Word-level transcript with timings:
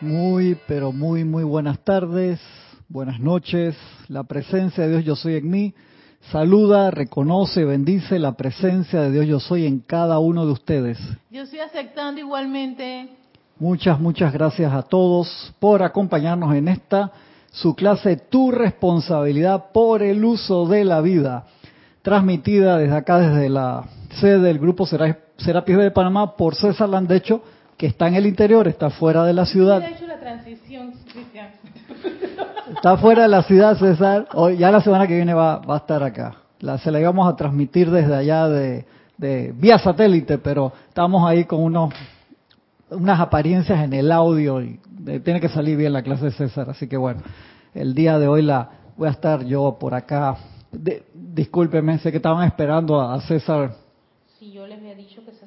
Muy, 0.00 0.56
pero 0.68 0.92
muy, 0.92 1.24
muy 1.24 1.42
buenas 1.42 1.80
tardes, 1.80 2.38
buenas 2.88 3.18
noches. 3.18 3.76
La 4.06 4.22
presencia 4.22 4.84
de 4.84 4.90
Dios 4.90 5.04
yo 5.04 5.16
soy 5.16 5.34
en 5.34 5.50
mí. 5.50 5.74
Saluda, 6.30 6.92
reconoce, 6.92 7.64
bendice 7.64 8.20
la 8.20 8.36
presencia 8.36 9.00
de 9.00 9.10
Dios 9.10 9.26
yo 9.26 9.40
soy 9.40 9.66
en 9.66 9.80
cada 9.80 10.20
uno 10.20 10.46
de 10.46 10.52
ustedes. 10.52 10.98
Yo 11.32 11.42
estoy 11.42 11.58
aceptando 11.58 12.20
igualmente. 12.20 13.08
Muchas, 13.58 13.98
muchas 13.98 14.32
gracias 14.32 14.72
a 14.72 14.82
todos 14.82 15.52
por 15.58 15.82
acompañarnos 15.82 16.54
en 16.54 16.68
esta, 16.68 17.10
su 17.50 17.74
clase 17.74 18.16
Tu 18.16 18.52
responsabilidad 18.52 19.72
por 19.72 20.04
el 20.04 20.24
uso 20.24 20.68
de 20.68 20.84
la 20.84 21.00
vida, 21.00 21.46
transmitida 22.02 22.78
desde 22.78 22.94
acá, 22.94 23.18
desde 23.18 23.48
la 23.48 23.84
sede 24.10 24.38
del 24.38 24.60
Grupo 24.60 24.86
Serapis 24.86 25.76
de 25.76 25.90
Panamá 25.90 26.36
por 26.36 26.54
César 26.54 26.88
Landecho, 26.88 27.42
que 27.78 27.86
está 27.86 28.08
en 28.08 28.16
el 28.16 28.26
interior, 28.26 28.66
está 28.66 28.90
fuera 28.90 29.24
de 29.24 29.32
la 29.32 29.46
ciudad. 29.46 29.80
hecho 29.82 30.06
la 30.06 30.18
transición. 30.18 30.92
Está 32.74 32.98
fuera 32.98 33.22
de 33.22 33.28
la 33.28 33.42
ciudad, 33.44 33.78
César. 33.78 34.26
Hoy, 34.34 34.58
ya 34.58 34.72
la 34.72 34.80
semana 34.80 35.06
que 35.06 35.14
viene 35.14 35.32
va, 35.32 35.58
va 35.58 35.74
a 35.74 35.78
estar 35.78 36.02
acá. 36.02 36.34
La, 36.58 36.76
se 36.78 36.90
la 36.90 37.00
íbamos 37.00 37.32
a 37.32 37.36
transmitir 37.36 37.88
desde 37.90 38.14
allá 38.16 38.48
de, 38.48 38.84
de 39.16 39.54
vía 39.56 39.78
satélite, 39.78 40.38
pero 40.38 40.72
estamos 40.88 41.26
ahí 41.26 41.44
con 41.44 41.62
unos 41.62 41.94
unas 42.90 43.20
apariencias 43.20 43.84
en 43.84 43.92
el 43.92 44.10
audio 44.10 44.62
y 44.62 44.80
eh, 45.06 45.20
tiene 45.20 45.40
que 45.40 45.48
salir 45.48 45.76
bien 45.76 45.92
la 45.92 46.02
clase 46.02 46.26
de 46.26 46.30
César. 46.32 46.68
Así 46.70 46.88
que 46.88 46.96
bueno, 46.96 47.22
el 47.74 47.94
día 47.94 48.18
de 48.18 48.26
hoy 48.26 48.42
la 48.42 48.70
voy 48.96 49.08
a 49.08 49.12
estar 49.12 49.44
yo 49.44 49.76
por 49.78 49.94
acá. 49.94 50.36
De, 50.72 51.04
discúlpeme, 51.14 51.98
sé 51.98 52.10
que 52.10 52.16
estaban 52.16 52.46
esperando 52.46 53.00
a, 53.00 53.14
a 53.14 53.20
César. 53.20 53.74
Si 54.38 54.50
yo 54.50 54.66
les 54.66 54.78
había 54.78 54.96
dicho 54.96 55.24
que. 55.24 55.37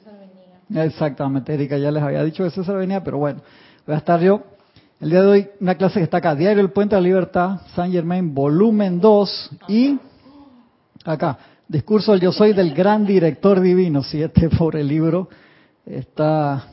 Exactamente, 0.74 1.54
Erika 1.54 1.78
ya 1.78 1.92
les 1.92 2.02
había 2.02 2.24
dicho 2.24 2.44
que 2.44 2.50
César 2.52 2.78
venía, 2.78 3.04
pero 3.04 3.18
bueno, 3.18 3.42
voy 3.86 3.96
a 3.96 3.98
estar 3.98 4.20
yo. 4.20 4.44
El 5.00 5.10
día 5.10 5.22
de 5.22 5.28
hoy, 5.28 5.50
una 5.60 5.76
clase 5.76 5.96
que 5.96 6.04
está 6.04 6.18
acá, 6.18 6.36
Diario 6.36 6.62
El 6.62 6.72
Puente 6.72 6.96
de 6.96 7.02
la 7.02 7.08
Libertad, 7.08 7.62
San 7.76 7.92
Germain, 7.92 8.34
volumen 8.34 9.00
2, 9.00 9.50
y 9.68 10.00
acá, 11.04 11.38
Discurso 11.68 12.12
del 12.12 12.22
Yo 12.22 12.32
Soy 12.32 12.54
del 12.54 12.74
Gran 12.74 13.06
Director 13.06 13.60
Divino, 13.60 14.04
si 14.04 14.22
este 14.22 14.50
pobre 14.50 14.84
libro 14.84 15.30
está, 15.86 16.68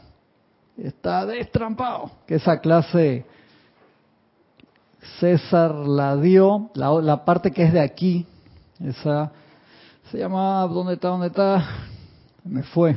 está 0.77 1.25
destrampado, 1.25 2.11
que 2.27 2.37
esa 2.37 2.61
clase 2.61 3.25
César 5.19 5.75
la 5.75 6.17
dio, 6.17 6.71
la, 6.75 6.93
la 7.01 7.25
parte 7.25 7.51
que 7.51 7.63
es 7.63 7.73
de 7.73 7.81
aquí, 7.81 8.27
esa 8.85 9.33
se 10.11 10.19
llama, 10.19 10.67
¿dónde 10.67 10.95
está? 10.95 11.09
¿Dónde 11.09 11.27
está? 11.27 11.67
Me 12.45 12.63
fue. 12.63 12.97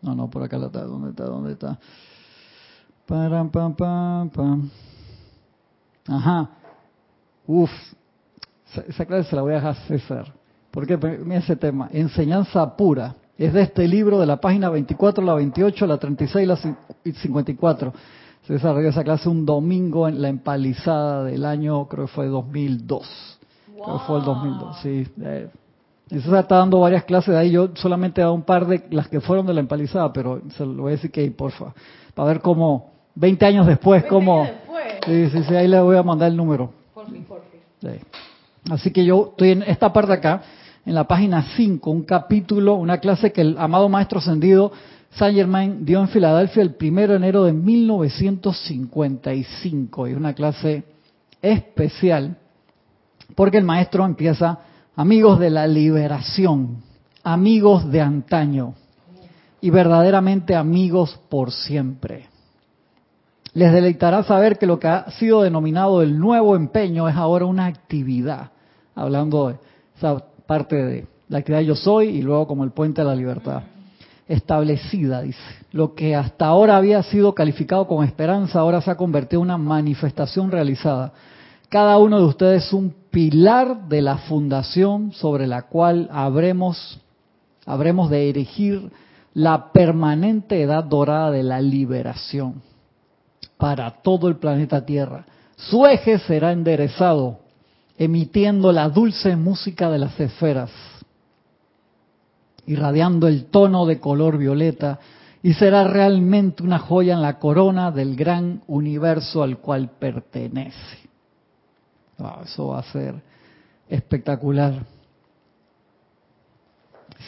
No, 0.00 0.14
no, 0.14 0.30
por 0.30 0.42
acá 0.42 0.58
la 0.58 0.66
está. 0.66 0.84
¿Dónde 0.84 1.10
está? 1.10 1.24
¿Dónde 1.24 1.52
está? 1.52 1.78
Pam, 3.06 3.50
pam, 3.50 3.74
pam, 3.74 4.30
pam. 4.30 4.70
Ajá. 6.06 6.50
Uf. 7.46 7.70
Esa 8.86 9.06
clase 9.06 9.30
se 9.30 9.36
la 9.36 9.42
voy 9.42 9.52
a 9.52 9.56
dejar 9.56 9.70
a 9.70 9.86
César. 9.86 10.34
Porque 10.70 10.96
mira 10.96 11.40
ese 11.40 11.56
tema. 11.56 11.88
Enseñanza 11.92 12.76
pura. 12.76 13.14
Es 13.38 13.52
de 13.52 13.62
este 13.62 13.86
libro, 13.86 14.18
de 14.18 14.26
la 14.26 14.40
página 14.40 14.68
24, 14.68 15.24
la 15.24 15.34
28, 15.34 15.86
la 15.86 15.96
36 15.96 16.44
y 16.44 16.46
la 16.46 16.56
54. 17.12 17.92
Se 18.46 18.52
desarrolló 18.54 18.88
esa 18.88 19.04
clase 19.04 19.28
un 19.28 19.46
domingo 19.46 20.08
en 20.08 20.20
la 20.20 20.28
empalizada 20.28 21.22
del 21.24 21.44
año, 21.44 21.86
creo 21.86 22.06
que 22.06 22.12
fue 22.12 22.26
2002. 22.26 23.38
Wow. 23.76 23.84
Creo 23.84 23.98
que 23.98 24.04
fue 24.04 24.18
el 24.18 24.24
2002, 24.24 24.80
sí. 24.82 25.06
Y 26.10 26.20
César 26.20 26.40
está 26.40 26.56
dando 26.56 26.80
varias 26.80 27.04
clases 27.04 27.34
de 27.34 27.40
ahí. 27.40 27.50
Yo 27.50 27.70
solamente 27.74 28.20
he 28.20 28.24
dado 28.24 28.34
un 28.34 28.42
par 28.42 28.66
de 28.66 28.84
las 28.90 29.08
que 29.08 29.20
fueron 29.20 29.46
de 29.46 29.54
la 29.54 29.60
empalizada, 29.60 30.12
pero 30.12 30.42
se 30.56 30.64
lo 30.64 30.82
voy 30.82 30.92
a 30.92 30.96
decir 30.96 31.10
que, 31.10 31.28
porfa, 31.30 31.74
para 32.14 32.28
ver 32.28 32.40
cómo, 32.40 32.92
20 33.14 33.46
años 33.46 33.66
después, 33.66 34.02
20 34.02 34.08
cómo. 34.08 34.42
años 34.42 34.54
después. 34.54 34.84
Sí, 35.04 35.30
sí, 35.30 35.42
sí, 35.48 35.54
ahí 35.54 35.68
le 35.68 35.80
voy 35.80 35.96
a 35.96 36.02
mandar 36.02 36.30
el 36.30 36.36
número. 36.36 36.72
Por 36.94 37.10
fin, 37.10 37.24
por 37.24 37.42
fin. 37.50 37.60
Sí. 37.80 37.88
Así 38.70 38.90
que 38.90 39.04
yo 39.04 39.28
estoy 39.30 39.50
en 39.50 39.62
esta 39.62 39.92
parte 39.92 40.12
acá, 40.12 40.42
en 40.84 40.94
la 40.94 41.04
página 41.04 41.42
5, 41.56 41.90
un 41.90 42.04
capítulo, 42.04 42.74
una 42.74 42.98
clase 42.98 43.32
que 43.32 43.40
el 43.42 43.56
amado 43.58 43.88
Maestro 43.88 44.20
Ascendido 44.20 44.72
Saint 45.10 45.36
Germain 45.36 45.84
dio 45.84 46.00
en 46.00 46.08
Filadelfia 46.08 46.62
el 46.62 46.74
1 46.80 47.08
de 47.08 47.16
enero 47.16 47.44
de 47.44 47.52
1955. 47.52 50.06
Es 50.06 50.16
una 50.16 50.32
clase 50.34 50.84
especial 51.40 52.36
porque 53.34 53.58
el 53.58 53.64
Maestro 53.64 54.04
empieza 54.04 54.58
amigos 54.98 55.38
de 55.38 55.48
la 55.48 55.68
liberación, 55.68 56.82
amigos 57.22 57.88
de 57.88 58.00
antaño 58.00 58.74
y 59.60 59.70
verdaderamente 59.70 60.56
amigos 60.56 61.20
por 61.28 61.52
siempre. 61.52 62.26
Les 63.54 63.72
deleitará 63.72 64.24
saber 64.24 64.58
que 64.58 64.66
lo 64.66 64.80
que 64.80 64.88
ha 64.88 65.08
sido 65.12 65.42
denominado 65.42 66.02
el 66.02 66.18
nuevo 66.18 66.56
empeño 66.56 67.08
es 67.08 67.14
ahora 67.14 67.44
una 67.44 67.66
actividad, 67.66 68.50
hablando 68.96 69.50
de 69.50 69.58
esa 69.96 70.18
parte 70.48 70.74
de 70.74 71.06
la 71.28 71.38
actividad 71.38 71.60
yo 71.60 71.76
soy 71.76 72.08
y 72.08 72.22
luego 72.22 72.48
como 72.48 72.64
el 72.64 72.72
puente 72.72 73.00
de 73.00 73.06
la 73.06 73.14
libertad. 73.14 73.62
Establecida, 74.26 75.22
dice. 75.22 75.38
Lo 75.70 75.94
que 75.94 76.16
hasta 76.16 76.46
ahora 76.46 76.76
había 76.76 77.04
sido 77.04 77.36
calificado 77.36 77.86
como 77.86 78.02
esperanza, 78.02 78.58
ahora 78.58 78.80
se 78.80 78.90
ha 78.90 78.96
convertido 78.96 79.42
en 79.42 79.44
una 79.44 79.58
manifestación 79.58 80.50
realizada. 80.50 81.12
Cada 81.68 81.98
uno 81.98 82.18
de 82.18 82.24
ustedes 82.24 82.66
es 82.66 82.72
un 82.72 82.94
pilar 83.10 83.88
de 83.88 84.00
la 84.00 84.16
fundación 84.16 85.12
sobre 85.12 85.46
la 85.46 85.62
cual 85.62 86.08
habremos, 86.10 86.98
habremos 87.66 88.08
de 88.08 88.30
erigir 88.30 88.90
la 89.34 89.70
permanente 89.70 90.62
edad 90.62 90.84
dorada 90.84 91.30
de 91.30 91.42
la 91.42 91.60
liberación 91.60 92.62
para 93.58 93.90
todo 94.02 94.28
el 94.28 94.36
planeta 94.36 94.86
Tierra. 94.86 95.26
Su 95.56 95.84
eje 95.84 96.18
será 96.20 96.52
enderezado, 96.52 97.40
emitiendo 97.98 98.72
la 98.72 98.88
dulce 98.88 99.36
música 99.36 99.90
de 99.90 99.98
las 99.98 100.18
esferas, 100.18 100.70
irradiando 102.66 103.28
el 103.28 103.46
tono 103.46 103.84
de 103.84 104.00
color 104.00 104.38
violeta, 104.38 105.00
y 105.42 105.52
será 105.52 105.84
realmente 105.84 106.62
una 106.62 106.78
joya 106.78 107.14
en 107.14 107.22
la 107.22 107.38
corona 107.38 107.90
del 107.90 108.16
gran 108.16 108.62
universo 108.66 109.42
al 109.42 109.58
cual 109.58 109.90
pertenece. 109.98 111.07
Wow, 112.18 112.42
eso 112.44 112.68
va 112.68 112.80
a 112.80 112.82
ser 112.82 113.14
espectacular. 113.88 114.84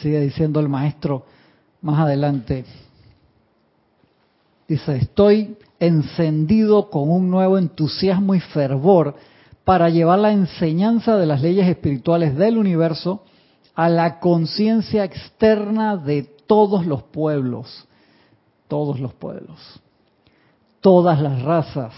Sigue 0.01 0.19
diciendo 0.19 0.59
el 0.59 0.69
maestro 0.69 1.25
más 1.81 1.99
adelante. 1.99 2.65
Dice, 4.67 4.97
estoy 4.97 5.57
encendido 5.79 6.89
con 6.89 7.09
un 7.09 7.29
nuevo 7.29 7.57
entusiasmo 7.57 8.35
y 8.35 8.39
fervor 8.39 9.15
para 9.63 9.89
llevar 9.89 10.19
la 10.19 10.31
enseñanza 10.31 11.17
de 11.17 11.25
las 11.25 11.41
leyes 11.41 11.67
espirituales 11.67 12.35
del 12.35 12.57
universo 12.57 13.23
a 13.75 13.89
la 13.89 14.19
conciencia 14.19 15.03
externa 15.03 15.97
de 15.97 16.23
todos 16.23 16.85
los 16.85 17.03
pueblos, 17.03 17.87
todos 18.67 18.99
los 18.99 19.13
pueblos, 19.13 19.57
todas 20.81 21.21
las 21.21 21.41
razas, 21.41 21.93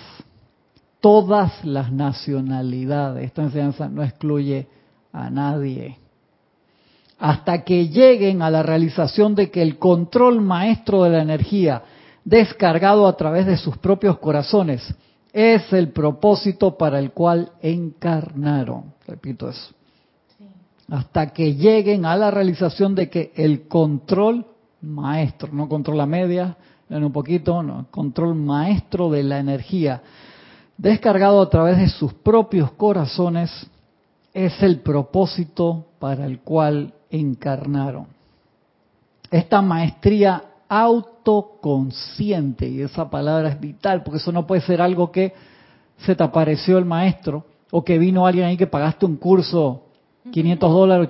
todas 1.04 1.66
las 1.66 1.92
nacionalidades. 1.92 3.26
Esta 3.26 3.42
enseñanza 3.42 3.90
no 3.90 4.04
excluye 4.04 4.70
a 5.12 5.30
nadie. 5.30 5.98
Hasta 7.20 7.66
que 7.66 7.90
lleguen 7.90 8.42
a 8.42 8.50
la 8.50 8.64
realización 8.64 9.36
de 9.36 9.52
que 9.52 9.62
el 9.62 9.78
control 9.78 10.40
maestro 10.40 11.04
de 11.04 11.10
la 11.10 11.22
energía, 11.22 11.84
descargado 12.24 13.06
a 13.06 13.18
través 13.18 13.46
de 13.46 13.58
sus 13.58 13.78
propios 13.80 14.18
corazones, 14.20 14.96
es 15.34 15.74
el 15.74 15.90
propósito 15.90 16.78
para 16.78 17.00
el 17.00 17.12
cual 17.12 17.52
encarnaron. 17.62 18.94
Repito 19.06 19.50
eso. 19.50 19.74
Hasta 20.88 21.34
que 21.34 21.56
lleguen 21.56 22.06
a 22.06 22.16
la 22.16 22.32
realización 22.32 22.96
de 22.96 23.10
que 23.10 23.34
el 23.36 23.68
control 23.68 24.46
maestro, 24.80 25.50
no 25.52 25.68
control 25.68 26.00
a 26.00 26.06
media, 26.06 26.56
en 26.90 27.04
un 27.04 27.12
poquito, 27.12 27.62
no, 27.62 27.88
control 27.92 28.36
maestro 28.36 29.10
de 29.10 29.24
la 29.24 29.40
energía, 29.40 30.02
descargado 30.78 31.42
a 31.42 31.50
través 31.50 31.78
de 31.78 31.90
sus 31.90 32.14
propios 32.14 32.72
corazones, 32.72 33.52
es 34.34 34.62
el 34.64 34.80
propósito 34.80 35.86
para 36.00 36.26
el 36.26 36.40
cual 36.40 36.94
encarnaron. 37.10 38.08
Esta 39.30 39.62
maestría 39.62 40.44
autoconsciente, 40.68 42.68
y 42.68 42.82
esa 42.82 43.10
palabra 43.10 43.50
es 43.50 43.60
vital, 43.60 44.04
porque 44.04 44.18
eso 44.18 44.32
no 44.32 44.48
puede 44.48 44.62
ser 44.62 44.82
algo 44.82 45.12
que 45.12 45.34
se 45.98 46.16
te 46.16 46.24
apareció 46.24 46.78
el 46.78 46.86
maestro, 46.86 47.46
o 47.72 47.84
que 47.84 47.98
vino 47.98 48.26
alguien 48.26 48.46
ahí 48.46 48.58
que 48.58 48.68
pagaste 48.68 49.06
un 49.06 49.18
curso, 49.18 49.84
500 50.32 50.72
dólares, 50.72 51.10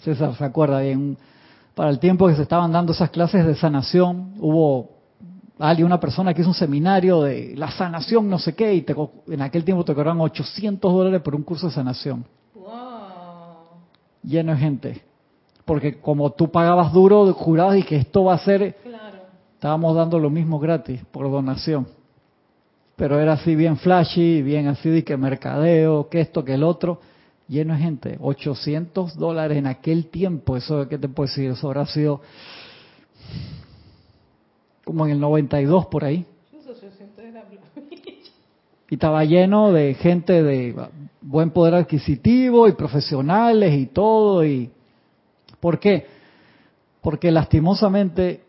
César 0.00 0.34
se 0.34 0.44
acuerda 0.44 0.80
bien, 0.80 1.16
para 1.74 1.90
el 1.90 1.98
tiempo 1.98 2.26
que 2.26 2.34
se 2.34 2.42
estaban 2.42 2.72
dando 2.72 2.92
esas 2.92 3.10
clases 3.10 3.46
de 3.46 3.54
sanación, 3.54 4.34
hubo 4.38 4.95
alguien, 5.58 5.86
una 5.86 6.00
persona 6.00 6.34
que 6.34 6.42
hizo 6.42 6.50
un 6.50 6.54
seminario 6.54 7.22
de 7.22 7.54
la 7.56 7.70
sanación, 7.70 8.28
no 8.28 8.38
sé 8.38 8.54
qué, 8.54 8.74
y 8.74 8.82
te, 8.82 8.94
en 9.28 9.42
aquel 9.42 9.64
tiempo 9.64 9.84
te 9.84 9.94
cobraban 9.94 10.20
800 10.20 10.92
dólares 10.92 11.22
por 11.22 11.34
un 11.34 11.42
curso 11.42 11.66
de 11.68 11.72
sanación. 11.72 12.24
Wow. 12.54 12.66
Lleno 14.22 14.52
de 14.52 14.58
gente. 14.58 15.02
Porque 15.64 15.98
como 16.00 16.30
tú 16.30 16.50
pagabas 16.50 16.92
duro, 16.92 17.32
jurabas 17.32 17.78
y 17.78 17.82
que 17.82 17.96
esto 17.96 18.24
va 18.24 18.34
a 18.34 18.38
ser, 18.38 18.76
Claro. 18.82 19.18
estábamos 19.54 19.96
dando 19.96 20.18
lo 20.18 20.30
mismo 20.30 20.58
gratis, 20.58 21.00
por 21.10 21.30
donación. 21.30 21.86
pero 22.94 23.20
era 23.20 23.34
así 23.34 23.54
bien 23.54 23.76
flashy, 23.76 24.40
bien 24.40 24.68
así 24.68 24.88
de 24.88 25.04
que 25.04 25.16
mercadeo, 25.18 26.08
que 26.08 26.20
esto, 26.20 26.42
que 26.44 26.54
el 26.54 26.62
otro, 26.62 26.98
lleno 27.46 27.74
de 27.74 27.80
gente. 27.80 28.16
800 28.20 29.16
dólares 29.16 29.58
en 29.58 29.66
aquel 29.66 30.06
tiempo, 30.06 30.56
eso, 30.56 30.88
¿qué 30.88 30.96
te 30.96 31.06
puedo 31.06 31.28
decir? 31.28 31.50
Eso 31.50 31.66
habrá 31.66 31.84
sido 31.84 32.22
como 34.86 35.04
en 35.04 35.12
el 35.12 35.20
92 35.20 35.86
por 35.86 36.04
ahí. 36.04 36.24
Y 38.88 38.94
estaba 38.94 39.24
lleno 39.24 39.72
de 39.72 39.94
gente 39.94 40.44
de 40.44 40.76
buen 41.20 41.50
poder 41.50 41.74
adquisitivo 41.74 42.68
y 42.68 42.72
profesionales 42.72 43.74
y 43.74 43.86
todo. 43.86 44.46
y 44.46 44.70
¿Por 45.58 45.80
qué? 45.80 46.06
Porque 47.00 47.32
lastimosamente 47.32 48.44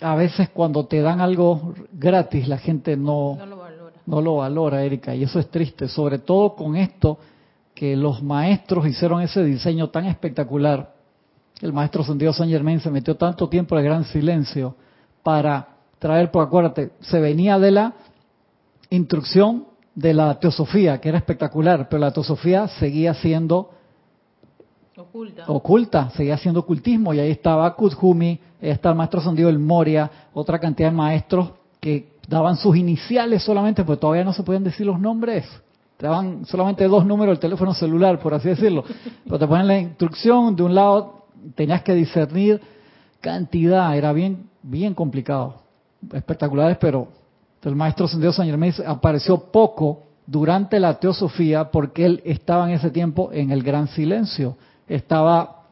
a 0.00 0.14
veces 0.14 0.48
cuando 0.50 0.86
te 0.86 1.00
dan 1.00 1.20
algo 1.20 1.74
gratis 1.92 2.46
la 2.46 2.58
gente 2.58 2.96
no, 2.96 3.34
No 3.36 3.46
lo 3.46 3.56
valora. 3.56 3.96
no 4.06 4.20
lo 4.22 4.36
valora, 4.36 4.84
Erika, 4.84 5.12
y 5.16 5.24
eso 5.24 5.40
es 5.40 5.50
triste, 5.50 5.88
sobre 5.88 6.20
todo 6.20 6.54
con 6.54 6.76
esto 6.76 7.18
que 7.74 7.96
los 7.96 8.22
maestros 8.22 8.86
hicieron 8.86 9.22
ese 9.22 9.42
diseño 9.42 9.90
tan 9.90 10.04
espectacular. 10.06 10.94
El 11.60 11.72
maestro 11.72 12.04
Sendido 12.04 12.32
San 12.32 12.48
Germain 12.48 12.78
se 12.78 12.92
metió 12.92 13.16
tanto 13.16 13.48
tiempo 13.48 13.74
en 13.74 13.80
el 13.80 13.90
gran 13.90 14.04
silencio 14.04 14.76
para 15.28 15.68
traer, 15.98 16.30
porque 16.30 16.46
acuérdate, 16.46 16.92
se 17.00 17.20
venía 17.20 17.58
de 17.58 17.70
la 17.70 17.92
instrucción 18.88 19.66
de 19.94 20.14
la 20.14 20.40
teosofía, 20.40 21.02
que 21.02 21.10
era 21.10 21.18
espectacular, 21.18 21.86
pero 21.90 22.00
la 22.00 22.12
teosofía 22.12 22.66
seguía 22.66 23.12
siendo 23.12 23.70
Oculta. 24.96 25.44
oculta, 25.48 26.10
seguía 26.16 26.38
siendo 26.38 26.60
ocultismo, 26.60 27.12
y 27.12 27.20
ahí 27.20 27.30
estaba 27.30 27.74
Kuthumi, 27.74 28.40
ahí 28.62 28.70
está 28.70 28.88
el 28.88 28.94
maestro 28.94 29.20
Sandido 29.20 29.50
el 29.50 29.58
Moria, 29.58 30.10
otra 30.32 30.58
cantidad 30.58 30.88
de 30.88 30.96
maestros 30.96 31.50
que 31.78 32.14
daban 32.26 32.56
sus 32.56 32.74
iniciales 32.74 33.42
solamente, 33.42 33.84
pues 33.84 34.00
todavía 34.00 34.24
no 34.24 34.32
se 34.32 34.42
podían 34.42 34.64
decir 34.64 34.86
los 34.86 34.98
nombres, 34.98 35.44
te 35.98 36.06
daban 36.06 36.46
solamente 36.46 36.88
dos 36.88 37.04
números 37.04 37.34
del 37.34 37.40
teléfono 37.40 37.74
celular, 37.74 38.18
por 38.18 38.32
así 38.32 38.48
decirlo, 38.48 38.82
pero 39.24 39.38
te 39.38 39.46
ponen 39.46 39.66
la 39.66 39.78
instrucción, 39.78 40.56
de 40.56 40.62
un 40.62 40.74
lado 40.74 41.26
tenías 41.54 41.82
que 41.82 41.92
discernir 41.92 42.77
cantidad, 43.20 43.96
era 43.96 44.12
bien, 44.12 44.48
bien 44.62 44.94
complicado, 44.94 45.62
espectaculares, 46.12 46.78
pero 46.80 47.08
el 47.62 47.76
maestro 47.76 48.08
Sendido 48.08 48.32
San 48.32 48.46
Germain 48.46 48.72
apareció 48.86 49.50
poco 49.50 50.04
durante 50.26 50.78
la 50.78 50.98
teosofía 50.98 51.70
porque 51.70 52.04
él 52.04 52.22
estaba 52.24 52.68
en 52.68 52.76
ese 52.76 52.90
tiempo 52.90 53.30
en 53.32 53.50
el 53.50 53.62
gran 53.62 53.88
silencio, 53.88 54.56
estaba 54.86 55.62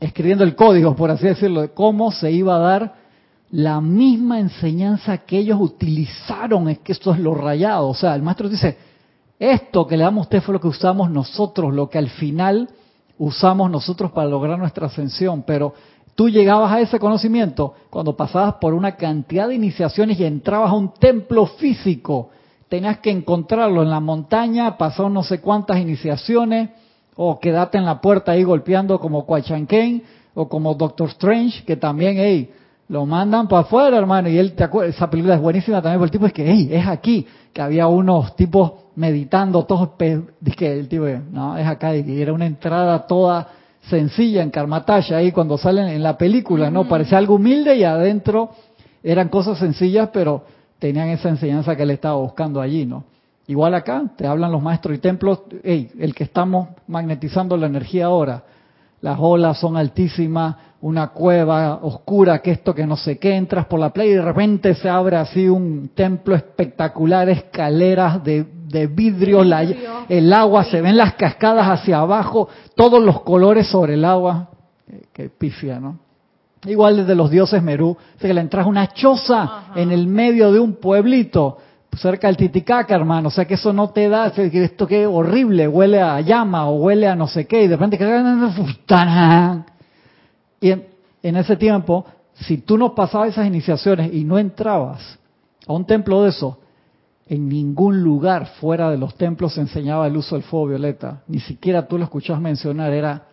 escribiendo 0.00 0.44
el 0.44 0.54
código, 0.54 0.94
por 0.94 1.10
así 1.10 1.26
decirlo, 1.26 1.62
de 1.62 1.70
cómo 1.70 2.12
se 2.12 2.30
iba 2.30 2.56
a 2.56 2.58
dar 2.58 2.94
la 3.50 3.80
misma 3.80 4.40
enseñanza 4.40 5.18
que 5.18 5.38
ellos 5.38 5.58
utilizaron, 5.60 6.68
es 6.68 6.80
que 6.80 6.92
esto 6.92 7.12
es 7.14 7.20
lo 7.20 7.34
rayado, 7.34 7.88
o 7.88 7.94
sea, 7.94 8.14
el 8.14 8.22
maestro 8.22 8.48
dice, 8.48 8.76
esto 9.38 9.86
que 9.86 9.96
le 9.96 10.04
damos 10.04 10.22
a 10.22 10.26
usted 10.26 10.42
fue 10.42 10.54
lo 10.54 10.60
que 10.60 10.68
usamos 10.68 11.10
nosotros, 11.10 11.72
lo 11.72 11.88
que 11.88 11.98
al 11.98 12.08
final 12.08 12.68
usamos 13.18 13.70
nosotros 13.70 14.10
para 14.10 14.28
lograr 14.28 14.58
nuestra 14.58 14.86
ascensión, 14.86 15.44
pero 15.46 15.74
tú 16.14 16.28
llegabas 16.28 16.72
a 16.72 16.80
ese 16.80 16.98
conocimiento 16.98 17.74
cuando 17.90 18.16
pasabas 18.16 18.54
por 18.54 18.74
una 18.74 18.96
cantidad 18.96 19.48
de 19.48 19.54
iniciaciones 19.54 20.18
y 20.18 20.24
entrabas 20.24 20.70
a 20.70 20.74
un 20.74 20.94
templo 20.94 21.46
físico, 21.46 22.30
tenías 22.68 22.98
que 22.98 23.10
encontrarlo 23.10 23.82
en 23.82 23.90
la 23.90 24.00
montaña, 24.00 24.76
pasó 24.76 25.08
no 25.08 25.22
sé 25.22 25.40
cuántas 25.40 25.78
iniciaciones, 25.78 26.70
o 27.16 27.38
quedarte 27.38 27.78
en 27.78 27.84
la 27.84 28.00
puerta 28.00 28.32
ahí 28.32 28.42
golpeando 28.42 28.98
como 28.98 29.24
Quachanquén, 29.24 30.02
o 30.34 30.48
como 30.48 30.74
Doctor 30.74 31.08
Strange, 31.10 31.64
que 31.64 31.76
también, 31.76 32.16
hey, 32.18 32.50
lo 32.88 33.06
mandan 33.06 33.46
para 33.46 33.62
afuera, 33.62 33.96
hermano, 33.96 34.28
y 34.28 34.36
él, 34.36 34.54
te 34.54 34.64
acuerdas, 34.64 34.96
esa 34.96 35.08
película 35.08 35.36
es 35.36 35.40
buenísima 35.40 35.80
también, 35.80 36.00
porque 36.00 36.08
el 36.08 36.12
tipo 36.12 36.26
es 36.26 36.32
que, 36.32 36.50
hey, 36.50 36.68
es 36.72 36.86
aquí, 36.86 37.26
que 37.52 37.62
había 37.62 37.86
unos 37.86 38.34
tipos 38.34 38.72
meditando, 38.96 39.64
todos, 39.64 39.90
que 40.56 40.72
el 40.78 40.88
tipo, 40.88 41.06
no, 41.30 41.56
es 41.56 41.66
acá, 41.66 41.94
y 41.96 42.20
era 42.20 42.32
una 42.32 42.46
entrada 42.46 43.06
toda 43.06 43.48
sencilla 43.88 44.42
en 44.42 44.50
Karmataya, 44.50 45.18
ahí 45.18 45.32
cuando 45.32 45.58
salen 45.58 45.88
en 45.88 46.02
la 46.02 46.16
película, 46.16 46.70
¿no? 46.70 46.88
Parecía 46.88 47.18
algo 47.18 47.34
humilde 47.34 47.76
y 47.76 47.84
adentro 47.84 48.50
eran 49.02 49.28
cosas 49.28 49.58
sencillas, 49.58 50.10
pero 50.12 50.44
tenían 50.78 51.08
esa 51.08 51.28
enseñanza 51.28 51.76
que 51.76 51.82
él 51.82 51.90
estaba 51.90 52.16
buscando 52.16 52.60
allí, 52.60 52.86
¿no? 52.86 53.04
Igual 53.46 53.74
acá, 53.74 54.04
te 54.16 54.26
hablan 54.26 54.52
los 54.52 54.62
maestros 54.62 54.96
y 54.96 55.00
templos, 55.00 55.42
hey, 55.62 55.90
el 55.98 56.14
que 56.14 56.24
estamos 56.24 56.68
magnetizando 56.86 57.56
la 57.58 57.66
energía 57.66 58.06
ahora, 58.06 58.42
las 59.02 59.18
olas 59.20 59.58
son 59.58 59.76
altísimas, 59.76 60.56
una 60.80 61.08
cueva 61.08 61.76
oscura, 61.82 62.40
que 62.40 62.52
esto, 62.52 62.74
que 62.74 62.86
no 62.86 62.96
sé 62.96 63.18
qué, 63.18 63.36
entras 63.36 63.66
por 63.66 63.78
la 63.78 63.90
playa 63.90 64.10
y 64.10 64.14
de 64.14 64.22
repente 64.22 64.74
se 64.74 64.88
abre 64.88 65.16
así 65.16 65.46
un 65.46 65.90
templo 65.94 66.34
espectacular, 66.34 67.28
escaleras 67.28 68.24
de, 68.24 68.46
de 68.74 68.88
vidrio, 68.88 69.44
la, 69.44 69.62
el 69.62 70.32
agua, 70.32 70.64
se 70.64 70.82
ven 70.82 70.96
las 70.96 71.14
cascadas 71.14 71.66
hacia 71.68 72.00
abajo, 72.00 72.48
todos 72.74 73.02
los 73.02 73.22
colores 73.22 73.68
sobre 73.68 73.94
el 73.94 74.04
agua, 74.04 74.50
que 75.12 75.30
pifia, 75.30 75.80
¿no? 75.80 76.00
Igual 76.66 76.96
desde 76.96 77.14
los 77.14 77.30
dioses 77.30 77.62
Merú, 77.62 77.90
o 77.90 78.18
sea 78.18 78.28
que 78.28 78.34
le 78.34 78.40
entras 78.40 78.66
una 78.66 78.88
choza 78.88 79.42
Ajá. 79.42 79.72
en 79.76 79.92
el 79.92 80.08
medio 80.08 80.50
de 80.50 80.58
un 80.58 80.74
pueblito, 80.74 81.58
cerca 81.96 82.26
del 82.26 82.36
Titicaca, 82.36 82.94
hermano, 82.94 83.28
o 83.28 83.30
sea 83.30 83.44
que 83.44 83.54
eso 83.54 83.72
no 83.72 83.90
te 83.90 84.08
da, 84.08 84.32
esto 84.36 84.86
que 84.86 85.06
horrible, 85.06 85.68
huele 85.68 86.00
a 86.00 86.20
llama 86.20 86.66
o 86.68 86.74
huele 86.76 87.06
a 87.06 87.14
no 87.14 87.28
sé 87.28 87.46
qué, 87.46 87.62
y 87.62 87.68
de 87.68 87.76
repente 87.76 87.98
y 90.60 90.70
en, 90.70 90.86
en 91.22 91.36
ese 91.36 91.56
tiempo, 91.56 92.04
si 92.34 92.58
tú 92.58 92.76
no 92.76 92.94
pasabas 92.94 93.28
esas 93.28 93.46
iniciaciones 93.46 94.12
y 94.12 94.24
no 94.24 94.38
entrabas 94.38 95.18
a 95.66 95.72
un 95.72 95.84
templo 95.84 96.24
de 96.24 96.30
eso, 96.30 96.58
en 97.26 97.48
ningún 97.48 98.02
lugar 98.02 98.46
fuera 98.60 98.90
de 98.90 98.98
los 98.98 99.14
templos 99.16 99.54
se 99.54 99.60
enseñaba 99.60 100.06
el 100.06 100.16
uso 100.16 100.34
del 100.34 100.44
fuego 100.44 100.66
violeta, 100.66 101.22
ni 101.26 101.40
siquiera 101.40 101.86
tú 101.88 101.96
lo 101.96 102.04
escuchabas 102.04 102.42
mencionar, 102.42 102.92
era 102.92 103.28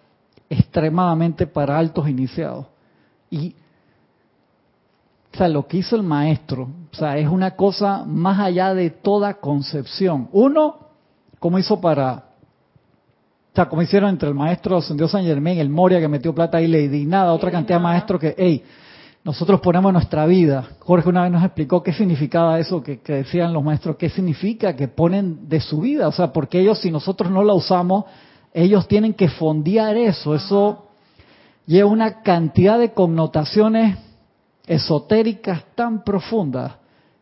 extremadamente 0.49 1.47
para 1.47 1.77
altos 1.77 2.07
iniciados. 2.07 2.67
Y 3.29 3.55
o 5.33 5.37
sea, 5.37 5.47
lo 5.47 5.65
que 5.65 5.77
hizo 5.77 5.95
el 5.95 6.03
maestro, 6.03 6.69
o 6.91 6.95
sea, 6.95 7.17
es 7.17 7.27
una 7.27 7.55
cosa 7.55 8.03
más 8.05 8.37
allá 8.39 8.73
de 8.73 8.89
toda 8.89 9.35
concepción. 9.35 10.27
Uno, 10.33 10.75
como 11.39 11.57
hizo 11.57 11.79
para, 11.79 12.25
o 13.53 13.55
sea, 13.55 13.69
como 13.69 13.81
hicieron 13.81 14.09
entre 14.09 14.27
el 14.27 14.35
maestro 14.35 14.77
Ascendió 14.77 15.07
San 15.07 15.23
Germán, 15.23 15.57
el 15.57 15.69
Moria 15.69 16.01
que 16.01 16.09
metió 16.09 16.35
plata 16.35 16.57
ahí, 16.57 16.67
Lady 16.67 17.05
Nada, 17.05 17.31
otra 17.31 17.49
cantidad 17.49 17.79
de 17.79 17.83
maestros 17.83 18.19
que, 18.19 18.35
hey, 18.37 18.63
nosotros 19.23 19.61
ponemos 19.61 19.93
nuestra 19.93 20.25
vida. 20.25 20.65
Jorge 20.79 21.09
una 21.09 21.23
vez 21.23 21.31
nos 21.31 21.43
explicó 21.43 21.83
qué 21.83 21.93
significaba 21.93 22.59
eso 22.59 22.81
que, 22.81 22.99
que 23.01 23.13
decían 23.13 23.53
los 23.53 23.63
maestros, 23.63 23.95
qué 23.97 24.09
significa 24.09 24.75
que 24.75 24.87
ponen 24.87 25.47
de 25.47 25.59
su 25.59 25.81
vida, 25.81 26.07
o 26.07 26.11
sea, 26.11 26.33
porque 26.33 26.59
ellos, 26.59 26.79
si 26.79 26.91
nosotros 26.91 27.29
no 27.29 27.43
la 27.43 27.53
usamos, 27.53 28.05
ellos 28.53 28.87
tienen 28.87 29.13
que 29.13 29.29
fondear 29.29 29.95
eso, 29.95 30.35
eso 30.35 30.87
lleva 31.65 31.89
una 31.89 32.21
cantidad 32.21 32.79
de 32.79 32.93
connotaciones 32.93 33.97
esotéricas 34.67 35.63
tan 35.75 36.03
profundas. 36.03 36.73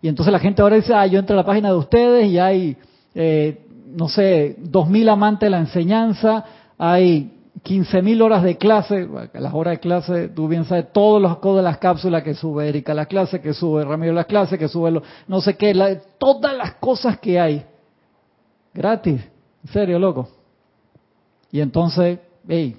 Y 0.01 0.07
entonces 0.07 0.31
la 0.31 0.39
gente 0.39 0.61
ahora 0.61 0.77
dice, 0.77 0.93
ah, 0.93 1.05
yo 1.05 1.19
entro 1.19 1.33
a 1.33 1.37
la 1.37 1.45
página 1.45 1.69
de 1.69 1.75
ustedes 1.75 2.27
y 2.27 2.39
hay, 2.39 2.77
eh, 3.13 3.65
no 3.87 4.07
sé, 4.07 4.55
dos 4.59 4.89
mil 4.89 5.09
amantes 5.09 5.47
de 5.47 5.51
la 5.51 5.59
enseñanza, 5.59 6.45
hay 6.77 7.38
quince 7.63 8.01
mil 8.01 8.21
horas 8.21 8.43
de 8.43 8.57
clase, 8.57 9.07
las 9.33 9.53
horas 9.53 9.73
de 9.75 9.79
clase, 9.79 10.27
tú 10.29 10.47
bien 10.47 10.65
sabes, 10.65 10.91
todos 10.91 11.21
los 11.21 11.37
codos 11.39 11.57
de 11.57 11.63
las 11.63 11.77
cápsulas 11.77 12.23
que 12.23 12.33
sube 12.33 12.67
Erika 12.67 12.93
las 12.93 13.07
clases, 13.07 13.41
que 13.41 13.53
sube 13.53 13.83
Ramiro 13.83 14.13
las 14.13 14.25
clases, 14.25 14.57
que 14.59 14.67
sube 14.67 14.91
lo- 14.91 15.03
no 15.27 15.41
sé 15.41 15.55
qué, 15.57 15.73
la- 15.73 15.99
todas 16.17 16.55
las 16.55 16.73
cosas 16.75 17.19
que 17.19 17.39
hay, 17.39 17.65
gratis, 18.73 19.21
en 19.65 19.71
serio, 19.73 19.99
loco. 19.99 20.27
Y 21.51 21.59
entonces, 21.61 22.19
hey, 22.47 22.77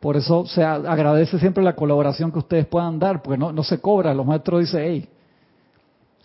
por 0.00 0.16
eso 0.16 0.46
se 0.46 0.62
agradece 0.62 1.38
siempre 1.38 1.64
la 1.64 1.74
colaboración 1.74 2.30
que 2.30 2.38
ustedes 2.38 2.66
puedan 2.66 2.98
dar, 2.98 3.22
porque 3.22 3.38
no, 3.38 3.52
no 3.52 3.62
se 3.64 3.80
cobra. 3.80 4.14
Los 4.14 4.26
maestros 4.26 4.60
dicen, 4.60 4.80
hey, 4.84 5.08